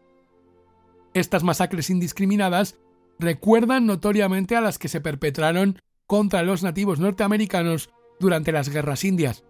Estas 1.14 1.44
masacres 1.44 1.90
indiscriminadas 1.90 2.80
recuerdan 3.20 3.86
notoriamente 3.86 4.56
a 4.56 4.62
las 4.62 4.80
que 4.80 4.88
se 4.88 5.02
perpetraron 5.02 5.80
contra 6.08 6.44
los 6.44 6.64
nativos 6.64 7.00
norteamericanos 7.00 7.90
durante 8.20 8.52
las 8.52 8.70
guerras 8.70 9.04
indias. 9.04 9.44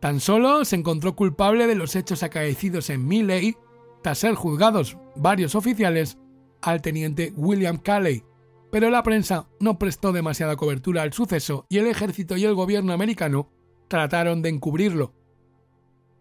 Tan 0.00 0.20
solo 0.20 0.64
se 0.64 0.76
encontró 0.76 1.16
culpable 1.16 1.66
de 1.66 1.74
los 1.74 1.96
hechos 1.96 2.22
acaecidos 2.22 2.90
en 2.90 3.06
Milley 3.06 3.56
tras 4.02 4.18
ser 4.18 4.34
juzgados 4.34 4.98
varios 5.16 5.54
oficiales 5.54 6.18
al 6.60 6.82
teniente 6.82 7.32
William 7.36 7.78
Calley, 7.78 8.22
pero 8.70 8.90
la 8.90 9.02
prensa 9.02 9.48
no 9.60 9.78
prestó 9.78 10.12
demasiada 10.12 10.56
cobertura 10.56 11.02
al 11.02 11.12
suceso 11.12 11.66
y 11.68 11.78
el 11.78 11.86
ejército 11.86 12.36
y 12.36 12.44
el 12.44 12.54
gobierno 12.54 12.92
americano 12.92 13.50
trataron 13.88 14.42
de 14.42 14.50
encubrirlo, 14.50 15.14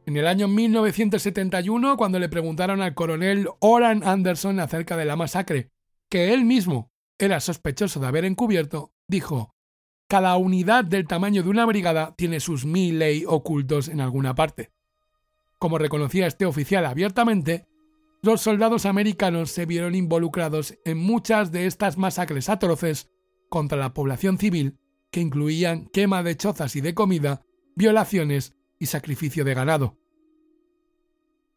en 0.05 0.17
el 0.17 0.27
año 0.27 0.47
1971, 0.47 1.97
cuando 1.97 2.19
le 2.19 2.29
preguntaron 2.29 2.81
al 2.81 2.93
coronel 2.93 3.47
Oran 3.59 4.03
Anderson 4.03 4.59
acerca 4.59 4.97
de 4.97 5.05
la 5.05 5.15
masacre, 5.15 5.69
que 6.09 6.33
él 6.33 6.45
mismo 6.45 6.91
era 7.17 7.39
sospechoso 7.39 7.99
de 7.99 8.07
haber 8.07 8.25
encubierto, 8.25 8.93
dijo, 9.07 9.55
Cada 10.07 10.35
unidad 10.37 10.83
del 10.83 11.07
tamaño 11.07 11.43
de 11.43 11.49
una 11.49 11.65
brigada 11.65 12.13
tiene 12.15 12.39
sus 12.39 12.65
mil 12.65 12.99
ley 12.99 13.23
ocultos 13.27 13.87
en 13.87 14.01
alguna 14.01 14.35
parte. 14.35 14.71
Como 15.57 15.77
reconocía 15.77 16.27
este 16.27 16.45
oficial 16.45 16.85
abiertamente, 16.85 17.65
los 18.21 18.41
soldados 18.41 18.85
americanos 18.85 19.51
se 19.51 19.65
vieron 19.65 19.95
involucrados 19.95 20.77
en 20.85 20.97
muchas 20.97 21.51
de 21.51 21.65
estas 21.65 21.97
masacres 21.97 22.49
atroces 22.49 23.09
contra 23.49 23.77
la 23.77 23.93
población 23.93 24.37
civil, 24.37 24.77
que 25.11 25.21
incluían 25.21 25.85
quema 25.87 26.23
de 26.23 26.35
chozas 26.35 26.75
y 26.75 26.81
de 26.81 26.93
comida, 26.93 27.41
violaciones 27.75 28.55
y 28.79 28.87
sacrificio 28.87 29.43
de 29.45 29.53
ganado. 29.53 29.97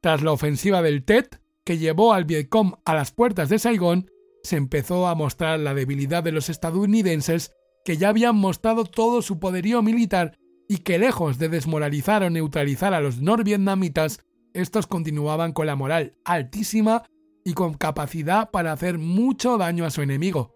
Tras 0.01 0.23
la 0.23 0.33
ofensiva 0.33 0.83
del 0.83 1.05
Tet, 1.05 1.41
que 1.65 1.79
llevó 1.79 2.13
al 2.13 2.25
Vietcong 2.25 2.77
a 2.85 2.95
las 2.95 3.11
puertas 3.11 3.49
de 3.49 3.59
Saigón, 3.59 4.11
se 4.43 4.57
empezó 4.57 5.09
a 5.09 5.15
mostrar 5.15 5.59
la 5.59 5.75
debilidad 5.75 6.23
de 6.23 6.33
los 6.33 6.49
estadounidenses 6.49 7.53
que 7.85 7.97
ya 7.97 8.11
habían 8.11 8.37
mostrado 8.37 8.85
todo 8.85 9.23
su 9.23 9.39
poderío 9.39 9.83
militar 9.83 10.39
y 10.69 10.79
que 10.79 10.99
lejos 10.99 11.39
de 11.39 11.49
desmoralizar 11.49 12.23
o 12.23 12.31
neutralizar 12.31 12.95
a 12.95 13.01
los 13.01 13.21
norvietnamitas, 13.21 14.21
estos 14.55 14.87
continuaban 14.87 15.53
con 15.53 15.67
la 15.67 15.77
moral 15.77 16.15
altísima 16.25 17.05
y 17.45 17.55
con 17.55 17.75
capacidad 17.75 18.51
para 18.51 18.73
hacer 18.73 18.99
mucho 18.99 19.59
daño 19.59 19.85
a 19.85 19.91
su 19.91 20.03
enemigo. 20.03 20.55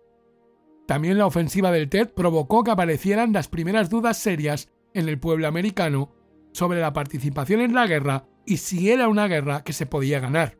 También 0.86 1.18
la 1.18 1.26
ofensiva 1.26 1.70
del 1.70 1.88
Tet 1.88 2.14
provocó 2.14 2.64
que 2.64 2.72
aparecieran 2.72 3.32
las 3.32 3.46
primeras 3.46 3.90
dudas 3.90 4.16
serias 4.16 4.68
en 4.92 5.08
el 5.08 5.20
pueblo 5.20 5.46
americano 5.46 6.10
sobre 6.52 6.80
la 6.80 6.92
participación 6.92 7.60
en 7.60 7.74
la 7.74 7.86
guerra 7.86 8.26
y 8.46 8.58
si 8.58 8.90
era 8.90 9.08
una 9.08 9.28
guerra 9.28 9.62
que 9.62 9.72
se 9.72 9.86
podía 9.86 10.20
ganar. 10.20 10.58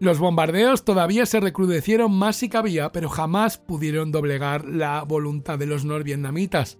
Los 0.00 0.18
bombardeos 0.18 0.84
todavía 0.84 1.26
se 1.26 1.38
recrudecieron 1.38 2.12
más 2.12 2.36
si 2.36 2.48
cabía, 2.48 2.90
pero 2.90 3.08
jamás 3.08 3.58
pudieron 3.58 4.10
doblegar 4.10 4.64
la 4.64 5.02
voluntad 5.04 5.60
de 5.60 5.66
los 5.66 5.84
norvietnamitas. 5.84 6.78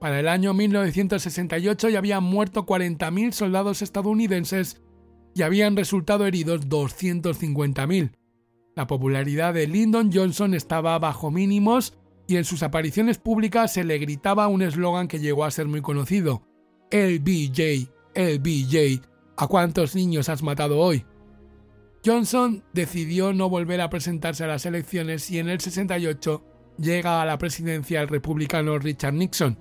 Para 0.00 0.18
el 0.18 0.26
año 0.26 0.54
1968 0.54 1.88
ya 1.88 1.98
habían 1.98 2.24
muerto 2.24 2.66
40.000 2.66 3.32
soldados 3.32 3.80
estadounidenses 3.82 4.82
y 5.34 5.42
habían 5.42 5.76
resultado 5.76 6.26
heridos 6.26 6.68
250.000. 6.68 8.12
La 8.74 8.86
popularidad 8.86 9.54
de 9.54 9.66
Lyndon 9.66 10.10
Johnson 10.12 10.54
estaba 10.54 10.98
bajo 10.98 11.30
mínimos 11.30 11.96
y 12.28 12.36
en 12.36 12.44
sus 12.44 12.62
apariciones 12.62 13.18
públicas 13.18 13.72
se 13.72 13.82
le 13.82 13.98
gritaba 13.98 14.46
un 14.46 14.62
eslogan 14.62 15.08
que 15.08 15.18
llegó 15.18 15.44
a 15.44 15.50
ser 15.50 15.66
muy 15.66 15.80
conocido: 15.80 16.42
LBJ, 16.92 17.90
LBJ, 18.14 19.02
¿a 19.36 19.46
cuántos 19.48 19.96
niños 19.96 20.28
has 20.28 20.42
matado 20.42 20.78
hoy? 20.78 21.04
Johnson 22.04 22.62
decidió 22.72 23.32
no 23.32 23.48
volver 23.48 23.80
a 23.80 23.90
presentarse 23.90 24.44
a 24.44 24.46
las 24.46 24.66
elecciones 24.66 25.30
y 25.30 25.38
en 25.38 25.48
el 25.48 25.60
68 25.60 26.44
llega 26.78 27.20
a 27.20 27.26
la 27.26 27.38
presidencia 27.38 28.00
el 28.00 28.08
republicano 28.08 28.78
Richard 28.78 29.14
Nixon. 29.14 29.58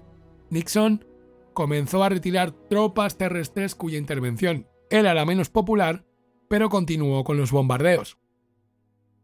Nixon 0.49 1.05
comenzó 1.53 2.03
a 2.03 2.09
retirar 2.09 2.51
tropas 2.51 3.17
terrestres 3.17 3.75
cuya 3.75 3.97
intervención 3.97 4.67
era 4.89 5.13
la 5.13 5.25
menos 5.25 5.49
popular, 5.49 6.05
pero 6.49 6.69
continuó 6.69 7.23
con 7.23 7.37
los 7.37 7.51
bombardeos. 7.51 8.17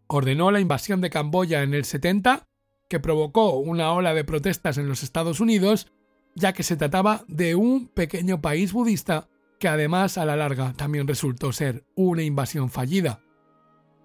Ordenó 0.08 0.52
la 0.52 0.60
invasión 0.60 1.02
de 1.02 1.10
Camboya 1.10 1.62
en 1.64 1.74
el 1.74 1.86
70, 1.86 2.48
que 2.94 3.00
provocó 3.00 3.58
una 3.58 3.92
ola 3.92 4.14
de 4.14 4.24
protestas 4.24 4.78
en 4.78 4.88
los 4.88 5.02
Estados 5.02 5.40
Unidos, 5.40 5.92
ya 6.36 6.54
que 6.54 6.62
se 6.62 6.78
trataba 6.78 7.26
de 7.28 7.56
un 7.56 7.88
pequeño 7.88 8.40
país 8.40 8.72
budista 8.72 9.30
que 9.60 9.68
además 9.68 10.20
a 10.20 10.26
la 10.26 10.36
larga 10.36 10.74
también 10.74 11.08
resultó 11.08 11.52
ser 11.54 11.88
una 11.96 12.22
invasión 12.22 12.70
fallida. 12.70 13.24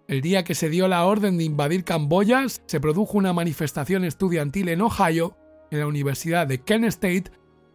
El 0.07 0.23
día 0.23 0.43
que 0.43 0.55
se 0.55 0.71
dio 0.71 0.89
la 0.89 1.05
orden 1.05 1.37
de 1.37 1.45
invadir 1.45 1.85
Camboya, 1.85 2.47
se 2.49 2.81
produjo 2.81 3.19
una 3.19 3.35
manifestación 3.35 4.07
estudiantil 4.07 4.71
en 4.71 4.81
Ohio, 4.81 5.37
en 5.71 5.81
la 5.81 5.87
Universidad 5.87 6.47
de 6.47 6.63
Kent 6.63 6.85
State, 6.85 7.25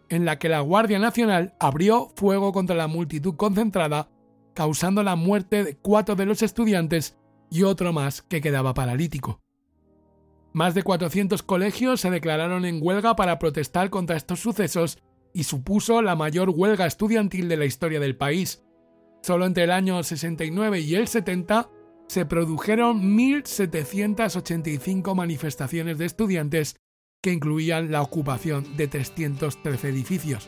en 0.09 0.25
la 0.25 0.39
que 0.39 0.49
la 0.49 0.61
Guardia 0.61 0.97
Nacional 0.97 1.53
abrió 1.59 2.11
fuego 2.15 2.51
contra 2.53 2.75
la 2.75 2.87
multitud 2.87 3.35
concentrada, 3.35 4.09
causando 4.55 5.03
la 5.03 5.15
muerte 5.15 5.63
de 5.63 5.77
cuatro 5.77 6.15
de 6.15 6.25
los 6.25 6.41
estudiantes 6.41 7.19
y 7.51 7.61
otro 7.61 7.93
más 7.93 8.23
que 8.23 8.41
quedaba 8.41 8.73
paralítico. 8.73 9.42
Más 10.53 10.75
de 10.75 10.83
400 10.83 11.41
colegios 11.41 11.99
se 12.01 12.11
declararon 12.11 12.63
en 12.65 12.79
huelga 12.79 13.15
para 13.15 13.39
protestar 13.39 13.89
contra 13.89 14.15
estos 14.15 14.39
sucesos 14.39 14.99
y 15.33 15.45
supuso 15.45 16.03
la 16.03 16.15
mayor 16.15 16.51
huelga 16.51 16.85
estudiantil 16.85 17.49
de 17.49 17.57
la 17.57 17.65
historia 17.65 17.99
del 17.99 18.15
país. 18.15 18.63
Solo 19.23 19.47
entre 19.47 19.63
el 19.63 19.71
año 19.71 20.03
69 20.03 20.79
y 20.81 20.93
el 20.93 21.07
70 21.07 21.71
se 22.07 22.27
produjeron 22.27 23.17
1.785 23.17 25.15
manifestaciones 25.15 25.97
de 25.97 26.05
estudiantes 26.05 26.75
que 27.23 27.31
incluían 27.31 27.91
la 27.91 28.03
ocupación 28.03 28.77
de 28.77 28.87
313 28.87 29.89
edificios. 29.89 30.47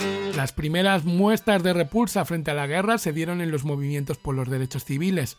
Las 0.41 0.53
primeras 0.53 1.05
muestras 1.05 1.61
de 1.61 1.71
repulsa 1.71 2.25
frente 2.25 2.49
a 2.49 2.55
la 2.55 2.65
guerra 2.65 2.97
se 2.97 3.13
dieron 3.13 3.41
en 3.41 3.51
los 3.51 3.63
movimientos 3.63 4.17
por 4.17 4.33
los 4.33 4.49
derechos 4.49 4.83
civiles, 4.83 5.37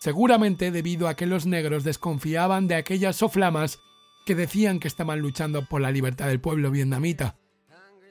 seguramente 0.00 0.70
debido 0.70 1.06
a 1.06 1.16
que 1.16 1.26
los 1.26 1.44
negros 1.44 1.84
desconfiaban 1.84 2.66
de 2.66 2.76
aquellas 2.76 3.16
soflamas 3.16 3.78
que 4.24 4.34
decían 4.34 4.80
que 4.80 4.88
estaban 4.88 5.20
luchando 5.20 5.66
por 5.66 5.82
la 5.82 5.90
libertad 5.90 6.28
del 6.28 6.40
pueblo 6.40 6.70
vietnamita. 6.70 7.36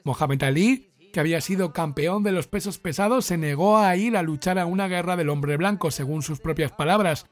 Mohamed 0.04 0.44
Ali, 0.44 0.92
que 1.12 1.18
había 1.18 1.40
sido 1.40 1.72
campeón 1.72 2.22
de 2.22 2.30
los 2.30 2.46
pesos 2.46 2.78
pesados, 2.78 3.24
se 3.24 3.36
negó 3.36 3.78
a 3.78 3.96
ir 3.96 4.16
a 4.16 4.22
luchar 4.22 4.60
a 4.60 4.66
una 4.66 4.86
guerra 4.86 5.16
del 5.16 5.30
hombre 5.30 5.56
blanco, 5.56 5.90
según 5.90 6.22
sus 6.22 6.38
propias 6.38 6.70
palabras, 6.70 7.26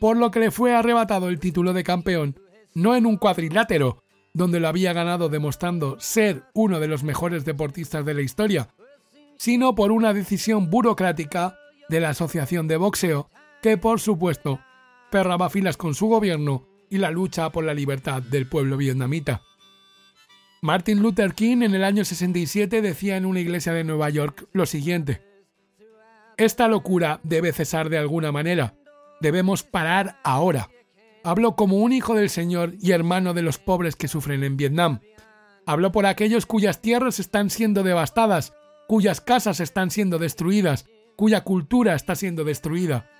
por 0.00 0.16
lo 0.16 0.30
que 0.30 0.40
le 0.40 0.50
fue 0.50 0.74
arrebatado 0.74 1.28
el 1.28 1.40
título 1.40 1.74
de 1.74 1.84
campeón, 1.84 2.40
no 2.72 2.96
en 2.96 3.04
un 3.04 3.18
cuadrilátero, 3.18 4.02
donde 4.32 4.60
lo 4.60 4.68
había 4.68 4.92
ganado 4.92 5.28
demostrando 5.28 5.98
ser 6.00 6.44
uno 6.54 6.80
de 6.80 6.88
los 6.88 7.02
mejores 7.02 7.44
deportistas 7.44 8.04
de 8.04 8.14
la 8.14 8.22
historia, 8.22 8.68
sino 9.36 9.74
por 9.74 9.92
una 9.92 10.12
decisión 10.12 10.70
burocrática 10.70 11.58
de 11.88 12.00
la 12.00 12.10
Asociación 12.10 12.68
de 12.68 12.76
Boxeo, 12.76 13.30
que 13.62 13.76
por 13.76 14.00
supuesto 14.00 14.60
cerraba 15.10 15.50
filas 15.50 15.76
con 15.76 15.94
su 15.94 16.06
gobierno 16.06 16.66
y 16.88 16.98
la 16.98 17.10
lucha 17.10 17.50
por 17.50 17.64
la 17.64 17.74
libertad 17.74 18.22
del 18.22 18.46
pueblo 18.46 18.76
vietnamita. 18.76 19.42
Martin 20.62 21.00
Luther 21.00 21.34
King 21.34 21.62
en 21.62 21.74
el 21.74 21.84
año 21.84 22.04
67 22.04 22.82
decía 22.82 23.16
en 23.16 23.24
una 23.24 23.40
iglesia 23.40 23.72
de 23.72 23.84
Nueva 23.84 24.10
York 24.10 24.46
lo 24.52 24.66
siguiente, 24.66 25.22
Esta 26.36 26.68
locura 26.68 27.20
debe 27.22 27.52
cesar 27.52 27.88
de 27.88 27.98
alguna 27.98 28.32
manera, 28.32 28.74
debemos 29.20 29.62
parar 29.62 30.18
ahora. 30.22 30.68
Hablo 31.22 31.54
como 31.54 31.78
un 31.78 31.92
hijo 31.92 32.14
del 32.14 32.30
Señor 32.30 32.74
y 32.80 32.92
hermano 32.92 33.34
de 33.34 33.42
los 33.42 33.58
pobres 33.58 33.94
que 33.94 34.08
sufren 34.08 34.42
en 34.42 34.56
Vietnam. 34.56 35.00
Hablo 35.66 35.92
por 35.92 36.06
aquellos 36.06 36.46
cuyas 36.46 36.80
tierras 36.80 37.20
están 37.20 37.50
siendo 37.50 37.82
devastadas, 37.82 38.54
cuyas 38.88 39.20
casas 39.20 39.60
están 39.60 39.90
siendo 39.90 40.18
destruidas, 40.18 40.86
cuya 41.16 41.42
cultura 41.42 41.94
está 41.94 42.14
siendo 42.14 42.44
destruida. 42.44 43.10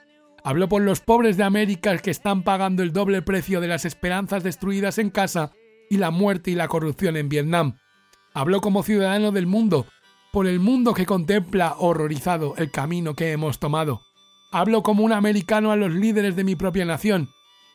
Hablo 0.42 0.68
por 0.70 0.80
los 0.80 1.01
pobres 1.01 1.36
de 1.36 1.44
América 1.44 1.96
que 1.98 2.11
están 2.11 2.42
pagando 2.42 2.82
el 2.82 2.94
doble 2.94 3.20
precio 3.20 3.61
de 3.61 3.68
las 3.68 3.84
esperanzas 3.84 4.42
destruidas 4.42 4.96
en 4.96 5.11
casa 5.11 5.53
y 5.90 5.98
la 5.98 6.11
muerte 6.11 6.51
y 6.51 6.55
la 6.55 6.68
corrupción 6.68 7.18
en 7.18 7.28
Vietnam. 7.28 7.76
Hablo 8.32 8.62
como 8.62 8.82
ciudadano 8.82 9.32
del 9.32 9.46
mundo, 9.46 9.86
por 10.32 10.46
el 10.46 10.59
mundo 10.59 10.94
que 10.94 11.05
contempla 11.05 11.74
horrorizado 11.78 12.55
el 12.57 12.70
camino 12.70 13.14
que 13.14 13.32
hemos 13.32 13.59
tomado. 13.59 14.01
Hablo 14.53 14.82
como 14.82 15.05
un 15.05 15.12
americano 15.12 15.70
a 15.70 15.76
los 15.76 15.92
líderes 15.92 16.36
de 16.36 16.44
mi 16.44 16.57
propia 16.57 16.86
nación. 16.86 17.28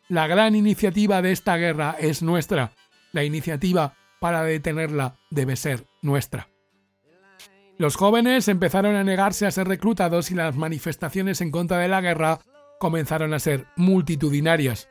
La 0.08 0.28
gran 0.28 0.56
iniciativa 0.56 1.24
de 1.24 1.32
esta 1.32 1.58
guerra 1.58 1.96
es 2.00 2.22
nuestra. 2.22 2.74
La 3.12 3.24
iniciativa 3.24 3.96
para 4.20 4.44
detenerla 4.44 5.16
debe 5.32 5.56
ser 5.56 5.88
nuestra. 6.04 6.48
Los 7.78 7.96
jóvenes 7.96 8.48
empezaron 8.48 8.96
a 8.96 9.04
negarse 9.04 9.48
a 9.48 9.52
ser 9.52 9.68
reclutados 9.68 10.30
y 10.30 10.36
las 10.36 10.56
manifestaciones 10.56 11.42
en 11.42 11.50
contra 11.50 11.80
de 11.80 11.88
la 11.88 12.02
guerra 12.02 12.40
comenzaron 12.80 13.34
a 13.34 13.40
ser 13.40 13.66
multitudinarias. 13.78 14.90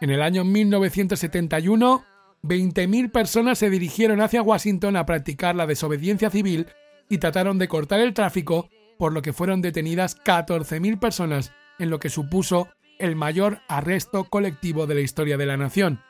En 0.00 0.10
el 0.10 0.22
año 0.22 0.42
1971, 0.42 2.04
20.000 2.42 3.12
personas 3.12 3.58
se 3.58 3.68
dirigieron 3.68 4.22
hacia 4.22 4.42
Washington 4.42 4.96
a 4.96 5.04
practicar 5.04 5.54
la 5.54 5.66
desobediencia 5.66 6.30
civil 6.30 6.66
y 7.10 7.18
trataron 7.18 7.58
de 7.58 7.68
cortar 7.68 8.00
el 8.00 8.14
tráfico, 8.14 8.70
por 8.98 9.12
lo 9.12 9.20
que 9.20 9.32
fueron 9.34 9.60
detenidas 9.60 10.18
14.000 10.22 10.98
personas, 10.98 11.52
en 11.78 11.90
lo 11.90 12.00
que 12.00 12.08
supuso 12.08 12.68
el 12.98 13.16
mayor 13.16 13.60
arresto 13.68 14.24
colectivo 14.24 14.86
de 14.86 14.94
la 14.94 15.00
historia 15.00 15.36
de 15.36 15.46
la 15.46 15.56
nación. 15.56 16.00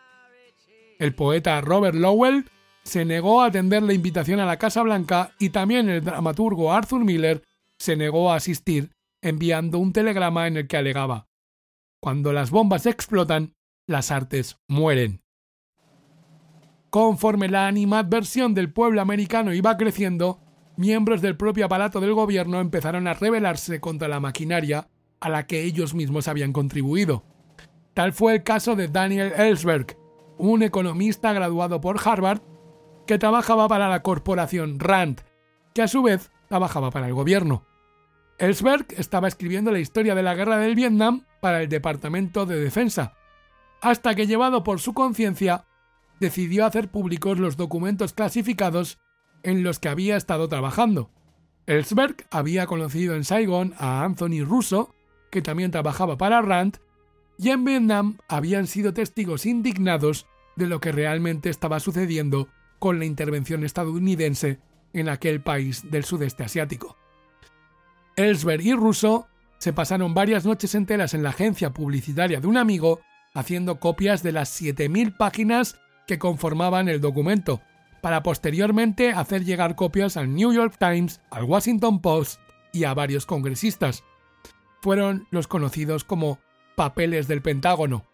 El 0.98 1.14
poeta 1.14 1.60
Robert 1.60 1.96
Lowell 1.96 2.50
se 2.82 3.04
negó 3.04 3.42
a 3.42 3.46
atender 3.46 3.82
la 3.82 3.92
invitación 3.92 4.40
a 4.40 4.46
la 4.46 4.58
Casa 4.58 4.82
Blanca 4.82 5.32
y 5.38 5.50
también 5.50 5.88
el 5.88 6.04
dramaturgo 6.04 6.72
Arthur 6.72 7.04
Miller 7.04 7.42
se 7.78 7.96
negó 7.96 8.30
a 8.32 8.36
asistir 8.36 8.90
enviando 9.20 9.78
un 9.78 9.92
telegrama 9.92 10.46
en 10.46 10.56
el 10.56 10.68
que 10.68 10.76
alegaba 10.76 11.28
Cuando 12.00 12.32
las 12.32 12.50
bombas 12.50 12.86
explotan, 12.86 13.54
las 13.86 14.10
artes 14.10 14.58
mueren. 14.68 15.22
Conforme 16.90 17.48
la 17.48 17.66
animadversión 17.66 18.54
del 18.54 18.72
pueblo 18.72 19.00
americano 19.00 19.52
iba 19.52 19.76
creciendo, 19.76 20.40
miembros 20.76 21.20
del 21.20 21.36
propio 21.36 21.66
aparato 21.66 22.00
del 22.00 22.14
gobierno 22.14 22.60
empezaron 22.60 23.06
a 23.08 23.14
rebelarse 23.14 23.80
contra 23.80 24.08
la 24.08 24.20
maquinaria 24.20 24.88
a 25.20 25.28
la 25.28 25.46
que 25.46 25.62
ellos 25.62 25.94
mismos 25.94 26.28
habían 26.28 26.52
contribuido. 26.52 27.24
Tal 27.94 28.12
fue 28.12 28.34
el 28.34 28.42
caso 28.42 28.76
de 28.76 28.88
Daniel 28.88 29.32
Ellsberg, 29.36 29.96
un 30.38 30.62
economista 30.62 31.32
graduado 31.32 31.80
por 31.80 31.98
Harvard 32.04 32.42
que 33.06 33.18
trabajaba 33.18 33.68
para 33.68 33.88
la 33.88 34.02
corporación 34.02 34.78
Rand, 34.78 35.22
que 35.74 35.82
a 35.82 35.88
su 35.88 36.02
vez 36.02 36.30
trabajaba 36.48 36.90
para 36.90 37.06
el 37.06 37.14
gobierno. 37.14 37.64
Ellsberg 38.38 38.86
estaba 38.96 39.28
escribiendo 39.28 39.70
la 39.70 39.78
historia 39.78 40.14
de 40.14 40.22
la 40.22 40.34
guerra 40.34 40.58
del 40.58 40.74
Vietnam 40.74 41.24
para 41.40 41.62
el 41.62 41.68
Departamento 41.68 42.44
de 42.44 42.60
Defensa, 42.60 43.14
hasta 43.80 44.14
que 44.14 44.26
llevado 44.26 44.62
por 44.62 44.80
su 44.80 44.92
conciencia, 44.92 45.64
decidió 46.20 46.66
hacer 46.66 46.90
públicos 46.90 47.38
los 47.38 47.56
documentos 47.56 48.12
clasificados 48.12 48.98
en 49.42 49.62
los 49.62 49.78
que 49.78 49.88
había 49.88 50.16
estado 50.16 50.48
trabajando. 50.48 51.10
Ellsberg 51.66 52.26
había 52.30 52.66
conocido 52.66 53.14
en 53.14 53.24
Saigon 53.24 53.74
a 53.78 54.04
Anthony 54.04 54.44
Russo, 54.44 54.94
que 55.30 55.42
también 55.42 55.70
trabajaba 55.70 56.16
para 56.16 56.42
Rand, 56.42 56.78
y 57.38 57.50
en 57.50 57.64
Vietnam 57.64 58.18
habían 58.28 58.66
sido 58.66 58.94
testigos 58.94 59.46
indignados 59.46 60.26
de 60.56 60.66
lo 60.66 60.80
que 60.80 60.92
realmente 60.92 61.50
estaba 61.50 61.80
sucediendo 61.80 62.48
con 62.78 62.98
la 62.98 63.04
intervención 63.04 63.64
estadounidense 63.64 64.58
en 64.92 65.08
aquel 65.08 65.42
país 65.42 65.90
del 65.90 66.04
sudeste 66.04 66.44
asiático. 66.44 66.96
Ellsberg 68.16 68.62
y 68.62 68.72
Russo 68.72 69.28
se 69.58 69.72
pasaron 69.72 70.14
varias 70.14 70.46
noches 70.46 70.74
enteras 70.74 71.14
en 71.14 71.22
la 71.22 71.30
agencia 71.30 71.72
publicitaria 71.72 72.40
de 72.40 72.46
un 72.46 72.56
amigo 72.56 73.00
haciendo 73.34 73.80
copias 73.80 74.22
de 74.22 74.32
las 74.32 74.60
7.000 74.60 75.16
páginas 75.16 75.78
que 76.06 76.18
conformaban 76.18 76.88
el 76.88 77.00
documento, 77.00 77.60
para 78.00 78.22
posteriormente 78.22 79.10
hacer 79.10 79.44
llegar 79.44 79.74
copias 79.74 80.16
al 80.16 80.34
New 80.34 80.52
York 80.52 80.76
Times, 80.78 81.20
al 81.30 81.44
Washington 81.44 82.00
Post 82.00 82.40
y 82.72 82.84
a 82.84 82.94
varios 82.94 83.26
congresistas. 83.26 84.04
Fueron 84.80 85.26
los 85.30 85.48
conocidos 85.48 86.04
como 86.04 86.38
papeles 86.74 87.28
del 87.28 87.42
Pentágono. 87.42 88.04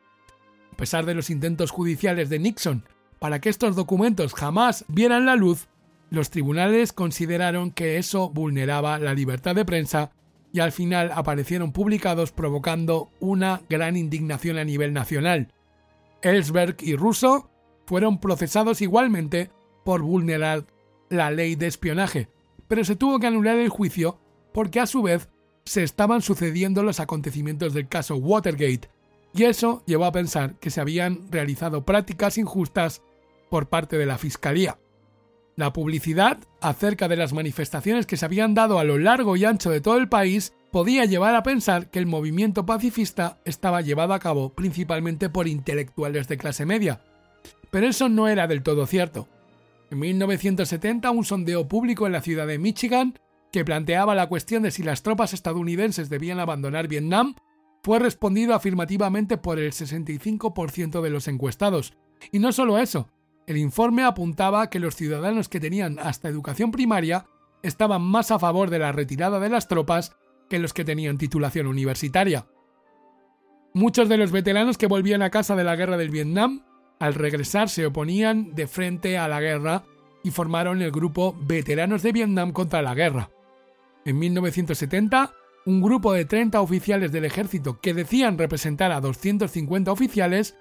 A 0.72 0.76
pesar 0.76 1.04
de 1.04 1.14
los 1.14 1.30
intentos 1.30 1.70
judiciales 1.70 2.28
de 2.30 2.38
Nixon 2.38 2.84
para 3.18 3.40
que 3.40 3.50
estos 3.50 3.76
documentos 3.76 4.34
jamás 4.34 4.84
vieran 4.88 5.26
la 5.26 5.36
luz, 5.36 5.68
los 6.10 6.30
tribunales 6.30 6.92
consideraron 6.92 7.70
que 7.70 7.98
eso 7.98 8.30
vulneraba 8.30 8.98
la 8.98 9.14
libertad 9.14 9.54
de 9.54 9.64
prensa 9.64 10.10
y 10.52 10.60
al 10.60 10.72
final 10.72 11.10
aparecieron 11.14 11.72
publicados 11.72 12.32
provocando 12.32 13.10
una 13.20 13.62
gran 13.68 13.96
indignación 13.96 14.58
a 14.58 14.64
nivel 14.64 14.92
nacional. 14.92 15.52
Ellsberg 16.20 16.76
y 16.80 16.96
Russo 16.96 17.50
fueron 17.86 18.20
procesados 18.20 18.82
igualmente 18.82 19.50
por 19.84 20.02
vulnerar 20.02 20.66
la 21.08 21.30
ley 21.30 21.56
de 21.56 21.66
espionaje, 21.66 22.28
pero 22.68 22.84
se 22.84 22.96
tuvo 22.96 23.18
que 23.18 23.26
anular 23.26 23.56
el 23.56 23.68
juicio 23.68 24.18
porque 24.52 24.80
a 24.80 24.86
su 24.86 25.02
vez 25.02 25.28
se 25.64 25.82
estaban 25.82 26.22
sucediendo 26.22 26.82
los 26.82 27.00
acontecimientos 27.00 27.74
del 27.74 27.88
caso 27.88 28.16
Watergate, 28.16 28.88
y 29.34 29.44
eso 29.44 29.82
llevó 29.86 30.04
a 30.04 30.12
pensar 30.12 30.56
que 30.56 30.70
se 30.70 30.80
habían 30.80 31.30
realizado 31.30 31.84
prácticas 31.84 32.38
injustas 32.38 33.02
por 33.48 33.68
parte 33.68 33.96
de 33.96 34.06
la 34.06 34.18
Fiscalía. 34.18 34.78
La 35.56 35.72
publicidad 35.72 36.38
acerca 36.60 37.08
de 37.08 37.16
las 37.16 37.32
manifestaciones 37.32 38.06
que 38.06 38.16
se 38.16 38.24
habían 38.24 38.54
dado 38.54 38.78
a 38.78 38.84
lo 38.84 38.98
largo 38.98 39.36
y 39.36 39.44
ancho 39.44 39.70
de 39.70 39.80
todo 39.80 39.98
el 39.98 40.08
país 40.08 40.54
podía 40.70 41.04
llevar 41.04 41.34
a 41.34 41.42
pensar 41.42 41.90
que 41.90 41.98
el 41.98 42.06
movimiento 42.06 42.64
pacifista 42.64 43.38
estaba 43.44 43.82
llevado 43.82 44.14
a 44.14 44.18
cabo 44.18 44.54
principalmente 44.54 45.28
por 45.28 45.46
intelectuales 45.46 46.28
de 46.28 46.38
clase 46.38 46.64
media. 46.64 47.02
Pero 47.70 47.86
eso 47.86 48.08
no 48.08 48.28
era 48.28 48.46
del 48.46 48.62
todo 48.62 48.86
cierto. 48.86 49.28
En 49.90 49.98
1970, 49.98 51.10
un 51.10 51.24
sondeo 51.24 51.68
público 51.68 52.06
en 52.06 52.12
la 52.12 52.22
ciudad 52.22 52.46
de 52.46 52.58
Michigan 52.58 53.18
que 53.52 53.64
planteaba 53.64 54.14
la 54.14 54.28
cuestión 54.28 54.62
de 54.62 54.70
si 54.70 54.82
las 54.82 55.02
tropas 55.02 55.34
estadounidenses 55.34 56.08
debían 56.08 56.40
abandonar 56.40 56.88
Vietnam, 56.88 57.34
fue 57.82 57.98
respondido 57.98 58.54
afirmativamente 58.54 59.36
por 59.36 59.58
el 59.58 59.72
65% 59.72 61.02
de 61.02 61.10
los 61.10 61.28
encuestados. 61.28 61.94
Y 62.30 62.38
no 62.38 62.52
solo 62.52 62.78
eso, 62.78 63.08
el 63.46 63.58
informe 63.58 64.04
apuntaba 64.04 64.70
que 64.70 64.78
los 64.78 64.96
ciudadanos 64.96 65.48
que 65.48 65.60
tenían 65.60 65.98
hasta 65.98 66.28
educación 66.28 66.70
primaria 66.70 67.26
estaban 67.62 68.02
más 68.02 68.30
a 68.30 68.38
favor 68.38 68.70
de 68.70 68.78
la 68.78 68.92
retirada 68.92 69.38
de 69.40 69.48
las 69.48 69.68
tropas 69.68 70.16
que 70.48 70.58
los 70.58 70.72
que 70.72 70.84
tenían 70.84 71.18
titulación 71.18 71.66
universitaria. 71.66 72.46
Muchos 73.74 74.08
de 74.08 74.16
los 74.16 74.32
veteranos 74.32 74.78
que 74.78 74.86
volvían 74.86 75.22
a 75.22 75.30
casa 75.30 75.56
de 75.56 75.64
la 75.64 75.76
guerra 75.76 75.96
del 75.96 76.10
Vietnam, 76.10 76.64
al 76.98 77.14
regresar 77.14 77.68
se 77.68 77.86
oponían 77.86 78.54
de 78.54 78.66
frente 78.66 79.18
a 79.18 79.28
la 79.28 79.40
guerra 79.40 79.84
y 80.22 80.30
formaron 80.30 80.82
el 80.82 80.92
grupo 80.92 81.34
Veteranos 81.40 82.02
de 82.02 82.12
Vietnam 82.12 82.52
contra 82.52 82.82
la 82.82 82.94
Guerra. 82.94 83.30
En 84.04 84.18
1970, 84.18 85.32
un 85.66 85.80
grupo 85.80 86.12
de 86.12 86.24
30 86.24 86.60
oficiales 86.60 87.12
del 87.12 87.24
ejército 87.24 87.80
que 87.80 87.94
decían 87.94 88.38
representar 88.38 88.90
a 88.90 89.00
250 89.00 89.92
oficiales 89.92 90.56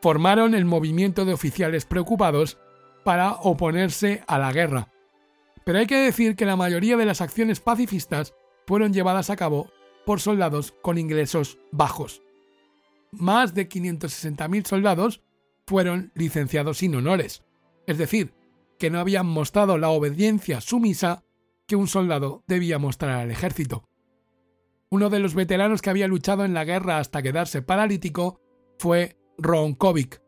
formaron 0.00 0.54
el 0.54 0.64
movimiento 0.64 1.24
de 1.24 1.32
oficiales 1.32 1.84
preocupados 1.84 2.58
para 3.04 3.32
oponerse 3.32 4.22
a 4.26 4.38
la 4.38 4.52
guerra. 4.52 4.92
Pero 5.64 5.78
hay 5.78 5.86
que 5.86 5.96
decir 5.96 6.36
que 6.36 6.46
la 6.46 6.56
mayoría 6.56 6.96
de 6.96 7.06
las 7.06 7.20
acciones 7.20 7.60
pacifistas 7.60 8.34
fueron 8.66 8.92
llevadas 8.92 9.30
a 9.30 9.36
cabo 9.36 9.70
por 10.06 10.20
soldados 10.20 10.72
con 10.80 10.96
ingresos 10.96 11.58
bajos. 11.72 12.22
Más 13.12 13.54
de 13.54 13.68
560.000 13.68 14.66
soldados 14.66 15.22
fueron 15.66 16.12
licenciados 16.14 16.78
sin 16.78 16.94
honores, 16.94 17.42
es 17.86 17.98
decir, 17.98 18.32
que 18.78 18.90
no 18.90 19.00
habían 19.00 19.26
mostrado 19.26 19.76
la 19.76 19.90
obediencia 19.90 20.60
sumisa 20.60 21.24
que 21.70 21.76
un 21.76 21.86
soldado 21.86 22.42
debía 22.48 22.80
mostrar 22.80 23.20
al 23.20 23.30
ejército. 23.30 23.84
Uno 24.90 25.08
de 25.08 25.20
los 25.20 25.36
veteranos 25.36 25.82
que 25.82 25.90
había 25.90 26.08
luchado 26.08 26.44
en 26.44 26.52
la 26.52 26.64
guerra 26.64 26.98
hasta 26.98 27.22
quedarse 27.22 27.62
paralítico 27.62 28.40
fue 28.80 29.16
Ron 29.38 29.74
Kovic, 29.74 30.20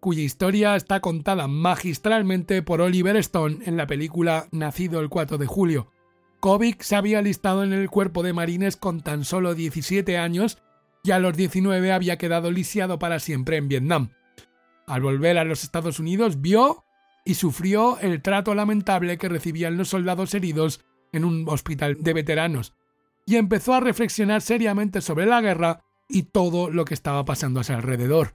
cuya 0.00 0.24
historia 0.24 0.74
está 0.74 0.98
contada 0.98 1.46
magistralmente 1.46 2.60
por 2.62 2.80
Oliver 2.80 3.14
Stone 3.18 3.58
en 3.66 3.76
la 3.76 3.86
película 3.86 4.48
Nacido 4.50 4.98
el 4.98 5.08
4 5.08 5.38
de 5.38 5.46
julio. 5.46 5.92
Kovic 6.40 6.82
se 6.82 6.96
había 6.96 7.20
alistado 7.20 7.62
en 7.62 7.72
el 7.72 7.88
cuerpo 7.88 8.24
de 8.24 8.32
marines 8.32 8.76
con 8.76 9.00
tan 9.00 9.24
solo 9.24 9.54
17 9.54 10.18
años 10.18 10.58
y 11.04 11.12
a 11.12 11.20
los 11.20 11.36
19 11.36 11.92
había 11.92 12.18
quedado 12.18 12.50
lisiado 12.50 12.98
para 12.98 13.20
siempre 13.20 13.58
en 13.58 13.68
Vietnam. 13.68 14.10
Al 14.88 15.02
volver 15.02 15.38
a 15.38 15.44
los 15.44 15.62
Estados 15.62 16.00
Unidos 16.00 16.40
vio 16.40 16.82
y 17.24 17.34
sufrió 17.34 17.98
el 18.00 18.22
trato 18.22 18.54
lamentable 18.54 19.18
que 19.18 19.28
recibían 19.28 19.76
los 19.76 19.88
soldados 19.88 20.34
heridos 20.34 20.84
en 21.12 21.24
un 21.24 21.48
hospital 21.48 21.96
de 22.00 22.12
veteranos, 22.12 22.74
y 23.26 23.36
empezó 23.36 23.74
a 23.74 23.80
reflexionar 23.80 24.42
seriamente 24.42 25.00
sobre 25.00 25.26
la 25.26 25.40
guerra 25.40 25.84
y 26.08 26.24
todo 26.24 26.70
lo 26.70 26.84
que 26.84 26.94
estaba 26.94 27.24
pasando 27.24 27.60
a 27.60 27.64
su 27.64 27.72
alrededor. 27.72 28.34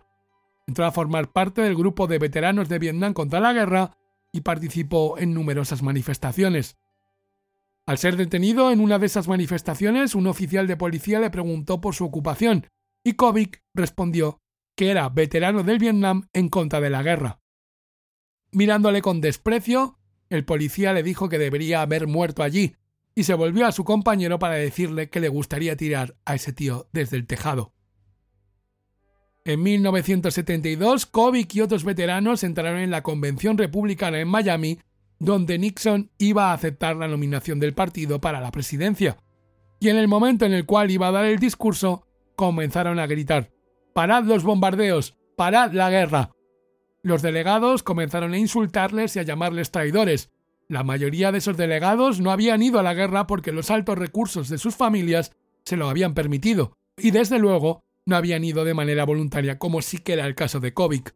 Entró 0.68 0.86
a 0.86 0.92
formar 0.92 1.32
parte 1.32 1.62
del 1.62 1.76
grupo 1.76 2.08
de 2.08 2.20
veteranos 2.20 2.70
de 2.70 2.80
Vietnam 2.80 3.14
contra 3.14 3.40
la 3.40 3.54
guerra 3.54 3.98
y 4.32 4.42
participó 4.42 5.18
en 5.18 5.34
numerosas 5.34 5.84
manifestaciones. 5.84 6.78
Al 7.86 7.98
ser 7.98 8.18
detenido 8.18 8.72
en 8.72 8.80
una 8.80 8.98
de 8.98 9.06
esas 9.06 9.28
manifestaciones, 9.28 10.16
un 10.16 10.28
oficial 10.28 10.66
de 10.66 10.76
policía 10.76 11.20
le 11.20 11.30
preguntó 11.30 11.82
por 11.82 11.94
su 11.94 12.06
ocupación, 12.06 12.68
y 13.04 13.14
Kovic 13.14 13.64
respondió 13.74 14.42
que 14.76 14.90
era 14.90 15.08
veterano 15.10 15.64
del 15.64 15.78
Vietnam 15.78 16.28
en 16.34 16.50
contra 16.50 16.82
de 16.82 16.90
la 16.90 17.04
guerra. 17.04 17.40
Mirándole 18.56 19.02
con 19.02 19.20
desprecio, 19.20 20.00
el 20.30 20.46
policía 20.46 20.94
le 20.94 21.04
dijo 21.04 21.28
que 21.28 21.38
debería 21.38 21.82
haber 21.82 22.08
muerto 22.08 22.42
allí, 22.42 22.78
y 23.14 23.26
se 23.26 23.34
volvió 23.34 23.66
a 23.68 23.74
su 23.74 23.84
compañero 23.84 24.40
para 24.40 24.56
decirle 24.56 25.10
que 25.10 25.20
le 25.20 25.28
gustaría 25.28 25.76
tirar 25.76 26.16
a 26.24 26.36
ese 26.36 26.54
tío 26.54 26.88
desde 26.94 27.18
el 27.18 27.28
tejado. 27.28 27.74
En 29.44 29.62
1972, 29.62 31.06
Kovic 31.06 31.54
y 31.54 31.60
otros 31.60 31.84
veteranos 31.84 32.46
entraron 32.46 32.80
en 32.80 32.92
la 32.92 33.04
Convención 33.04 33.58
Republicana 33.58 34.22
en 34.22 34.30
Miami, 34.30 34.80
donde 35.20 35.60
Nixon 35.60 36.12
iba 36.18 36.52
a 36.52 36.54
aceptar 36.54 36.96
la 36.96 37.10
nominación 37.10 37.60
del 37.60 37.74
partido 37.74 38.22
para 38.22 38.40
la 38.40 38.52
presidencia. 38.52 39.18
Y 39.82 39.90
en 39.90 39.98
el 39.98 40.08
momento 40.08 40.46
en 40.46 40.54
el 40.54 40.66
cual 40.66 40.92
iba 40.92 41.10
a 41.10 41.12
dar 41.12 41.26
el 41.26 41.40
discurso, 41.40 42.08
comenzaron 42.38 43.00
a 43.00 43.06
gritar 43.06 43.52
Parad 43.94 44.24
los 44.24 44.46
bombardeos, 44.46 45.18
parad 45.36 45.74
la 45.74 45.90
guerra. 45.90 46.35
Los 47.06 47.22
delegados 47.22 47.84
comenzaron 47.84 48.34
a 48.34 48.40
insultarles 48.40 49.16
y 49.16 49.20
a 49.20 49.22
llamarles 49.22 49.70
traidores. 49.70 50.32
La 50.68 50.84
mayoría 50.84 51.32
de 51.32 51.38
esos 51.38 51.56
delegados 51.56 52.20
no 52.20 52.32
habían 52.32 52.64
ido 52.64 52.80
a 52.80 52.84
la 52.84 52.96
guerra 52.96 53.28
porque 53.28 53.52
los 53.52 53.70
altos 53.70 53.96
recursos 53.96 54.50
de 54.50 54.58
sus 54.58 54.76
familias 54.76 55.32
se 55.66 55.78
lo 55.78 55.88
habían 55.88 56.16
permitido, 56.16 56.80
y 56.98 57.12
desde 57.12 57.38
luego 57.38 57.84
no 58.08 58.16
habían 58.16 58.44
ido 58.44 58.66
de 58.66 58.74
manera 58.74 59.06
voluntaria 59.06 59.60
como 59.60 59.84
sí 59.84 60.00
que 60.00 60.14
era 60.14 60.26
el 60.26 60.34
caso 60.34 60.60
de 60.60 60.74
Kovic. 60.74 61.14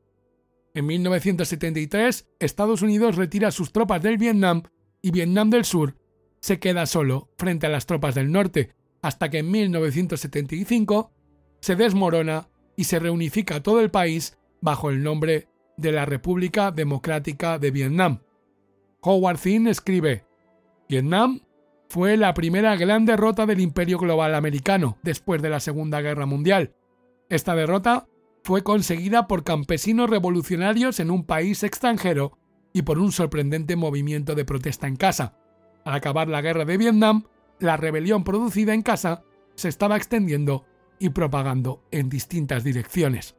En 0.76 0.86
1973, 0.86 2.28
Estados 2.38 2.84
Unidos 2.84 3.16
retira 3.16 3.50
sus 3.50 3.72
tropas 3.72 4.04
del 4.04 4.20
Vietnam 4.20 4.62
y 5.02 5.10
Vietnam 5.10 5.50
del 5.50 5.66
Sur 5.66 5.96
se 6.40 6.60
queda 6.60 6.86
solo 6.86 7.32
frente 7.36 7.66
a 7.66 7.70
las 7.70 7.88
tropas 7.88 8.14
del 8.14 8.32
norte, 8.32 8.76
hasta 9.02 9.32
que 9.32 9.40
en 9.40 9.50
1975 9.50 11.12
se 11.62 11.76
desmorona 11.76 12.48
y 12.76 12.84
se 12.84 13.00
reunifica 13.00 13.64
todo 13.64 13.80
el 13.82 13.90
país 13.90 14.38
bajo 14.62 14.92
el 14.92 15.02
nombre 15.02 15.49
de 15.80 15.92
la 15.92 16.06
República 16.06 16.72
Democrática 16.72 17.60
de 17.60 17.72
Vietnam. 17.72 18.22
Howard 19.02 19.38
Zinn 19.38 19.68
escribe, 19.68 20.26
Vietnam 20.88 21.42
fue 21.90 22.18
la 22.18 22.34
primera 22.34 22.76
gran 22.76 23.06
derrota 23.06 23.46
del 23.46 23.62
imperio 23.62 23.98
global 23.98 24.36
americano 24.36 24.98
después 25.02 25.42
de 25.42 25.50
la 25.50 25.60
Segunda 25.60 26.02
Guerra 26.02 26.26
Mundial. 26.26 26.76
Esta 27.30 27.56
derrota 27.56 28.08
fue 28.44 28.64
conseguida 28.64 29.28
por 29.28 29.44
campesinos 29.44 30.10
revolucionarios 30.10 31.00
en 31.00 31.12
un 31.12 31.24
país 31.24 31.64
extranjero 31.64 32.38
y 32.74 32.84
por 32.84 33.00
un 33.00 33.12
sorprendente 33.12 33.76
movimiento 33.76 34.36
de 34.36 34.46
protesta 34.46 34.88
en 34.88 34.98
casa. 34.98 35.36
Al 35.86 35.96
acabar 35.96 36.28
la 36.28 36.42
guerra 36.42 36.66
de 36.66 36.78
Vietnam, 36.78 37.24
la 37.60 37.78
rebelión 37.78 38.24
producida 38.24 38.74
en 38.74 38.82
casa 38.82 39.24
se 39.56 39.70
estaba 39.70 39.98
extendiendo 39.98 40.66
y 41.00 41.10
propagando 41.10 41.84
en 41.92 42.10
distintas 42.10 42.64
direcciones. 42.64 43.39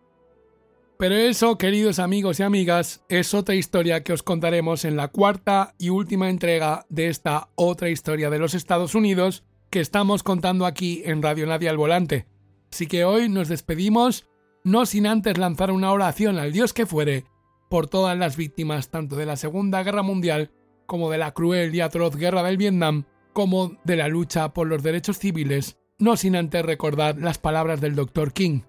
Pero 1.01 1.15
eso, 1.15 1.57
queridos 1.57 1.99
amigos 1.99 2.41
y 2.41 2.43
amigas, 2.43 3.03
es 3.09 3.33
otra 3.33 3.55
historia 3.55 4.05
que 4.05 4.13
os 4.13 4.23
contaremos 4.23 4.85
en 4.85 4.97
la 4.97 5.09
cuarta 5.09 5.75
y 5.79 5.89
última 5.89 6.29
entrega 6.29 6.85
de 6.91 7.09
esta 7.09 7.49
otra 7.55 7.89
historia 7.89 8.29
de 8.29 8.39
los 8.39 8.53
Estados 8.53 8.95
Unidos 8.95 9.43
que 9.71 9.81
estamos 9.81 10.23
contando 10.23 10.67
aquí 10.67 11.01
en 11.07 11.23
Radio 11.23 11.47
Nadie 11.47 11.71
al 11.71 11.79
Volante. 11.79 12.27
Así 12.71 12.87
que 12.87 13.05
hoy 13.05 13.31
nos 13.31 13.49
despedimos, 13.49 14.29
no 14.63 14.85
sin 14.85 15.07
antes 15.07 15.39
lanzar 15.39 15.71
una 15.71 15.91
oración 15.91 16.39
al 16.39 16.53
Dios 16.53 16.75
que 16.75 16.85
fuere 16.85 17.25
por 17.71 17.89
todas 17.89 18.19
las 18.19 18.37
víctimas 18.37 18.91
tanto 18.91 19.17
de 19.17 19.25
la 19.25 19.37
Segunda 19.37 19.83
Guerra 19.83 20.03
Mundial 20.03 20.51
como 20.85 21.11
de 21.11 21.17
la 21.17 21.33
cruel 21.33 21.75
y 21.75 21.81
atroz 21.81 22.15
Guerra 22.15 22.43
del 22.43 22.59
Vietnam, 22.59 23.07
como 23.33 23.79
de 23.85 23.97
la 23.97 24.09
lucha 24.09 24.53
por 24.53 24.67
los 24.67 24.83
derechos 24.83 25.19
civiles, 25.19 25.79
no 25.99 26.19
sin 26.19 26.37
antes 26.37 26.63
recordar 26.63 27.17
las 27.17 27.39
palabras 27.39 27.81
del 27.81 27.95
Dr. 27.95 28.35
King. 28.35 28.61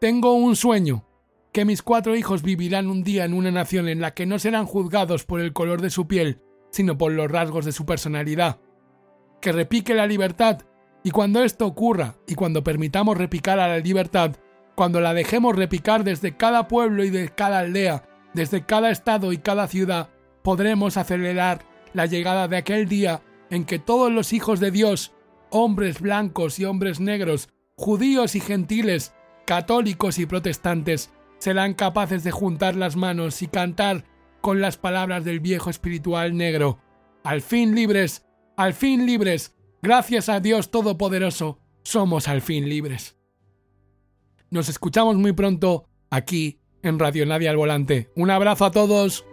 Tengo 0.00 0.32
un 0.32 0.56
sueño, 0.56 1.04
que 1.52 1.66
mis 1.66 1.82
cuatro 1.82 2.16
hijos 2.16 2.42
vivirán 2.42 2.86
un 2.86 3.04
día 3.04 3.26
en 3.26 3.34
una 3.34 3.50
nación 3.50 3.86
en 3.86 4.00
la 4.00 4.14
que 4.14 4.24
no 4.24 4.38
serán 4.38 4.64
juzgados 4.64 5.26
por 5.26 5.42
el 5.42 5.52
color 5.52 5.82
de 5.82 5.90
su 5.90 6.08
piel, 6.08 6.40
sino 6.70 6.96
por 6.96 7.12
los 7.12 7.30
rasgos 7.30 7.66
de 7.66 7.72
su 7.72 7.84
personalidad. 7.84 8.60
Que 9.42 9.52
repique 9.52 9.92
la 9.92 10.06
libertad, 10.06 10.62
y 11.04 11.10
cuando 11.10 11.42
esto 11.42 11.66
ocurra, 11.66 12.14
y 12.26 12.34
cuando 12.34 12.64
permitamos 12.64 13.18
repicar 13.18 13.60
a 13.60 13.68
la 13.68 13.76
libertad, 13.76 14.36
cuando 14.74 15.02
la 15.02 15.12
dejemos 15.12 15.54
repicar 15.54 16.02
desde 16.02 16.34
cada 16.34 16.66
pueblo 16.66 17.04
y 17.04 17.10
de 17.10 17.28
cada 17.28 17.58
aldea, 17.58 18.08
desde 18.32 18.64
cada 18.64 18.90
estado 18.90 19.34
y 19.34 19.36
cada 19.36 19.68
ciudad, 19.68 20.08
podremos 20.42 20.96
acelerar 20.96 21.66
la 21.92 22.06
llegada 22.06 22.48
de 22.48 22.56
aquel 22.56 22.88
día 22.88 23.20
en 23.50 23.66
que 23.66 23.78
todos 23.78 24.10
los 24.10 24.32
hijos 24.32 24.60
de 24.60 24.70
Dios, 24.70 25.12
hombres 25.50 26.00
blancos 26.00 26.58
y 26.58 26.64
hombres 26.64 27.00
negros, 27.00 27.50
judíos 27.76 28.34
y 28.34 28.40
gentiles, 28.40 29.12
católicos 29.50 30.20
y 30.20 30.26
protestantes 30.26 31.10
serán 31.38 31.74
capaces 31.74 32.22
de 32.22 32.30
juntar 32.30 32.76
las 32.76 32.94
manos 32.94 33.42
y 33.42 33.48
cantar 33.48 34.04
con 34.40 34.60
las 34.60 34.76
palabras 34.76 35.24
del 35.24 35.40
viejo 35.40 35.70
espiritual 35.70 36.36
negro. 36.36 36.78
Al 37.24 37.42
fin 37.42 37.74
libres, 37.74 38.24
al 38.56 38.74
fin 38.74 39.06
libres, 39.06 39.56
gracias 39.82 40.28
a 40.28 40.38
Dios 40.38 40.70
Todopoderoso, 40.70 41.58
somos 41.82 42.28
al 42.28 42.42
fin 42.42 42.68
libres. 42.68 43.16
Nos 44.50 44.68
escuchamos 44.68 45.16
muy 45.16 45.32
pronto 45.32 45.88
aquí 46.10 46.60
en 46.84 47.00
Radio 47.00 47.26
Nadie 47.26 47.48
al 47.48 47.56
Volante. 47.56 48.08
Un 48.14 48.30
abrazo 48.30 48.66
a 48.66 48.70
todos. 48.70 49.24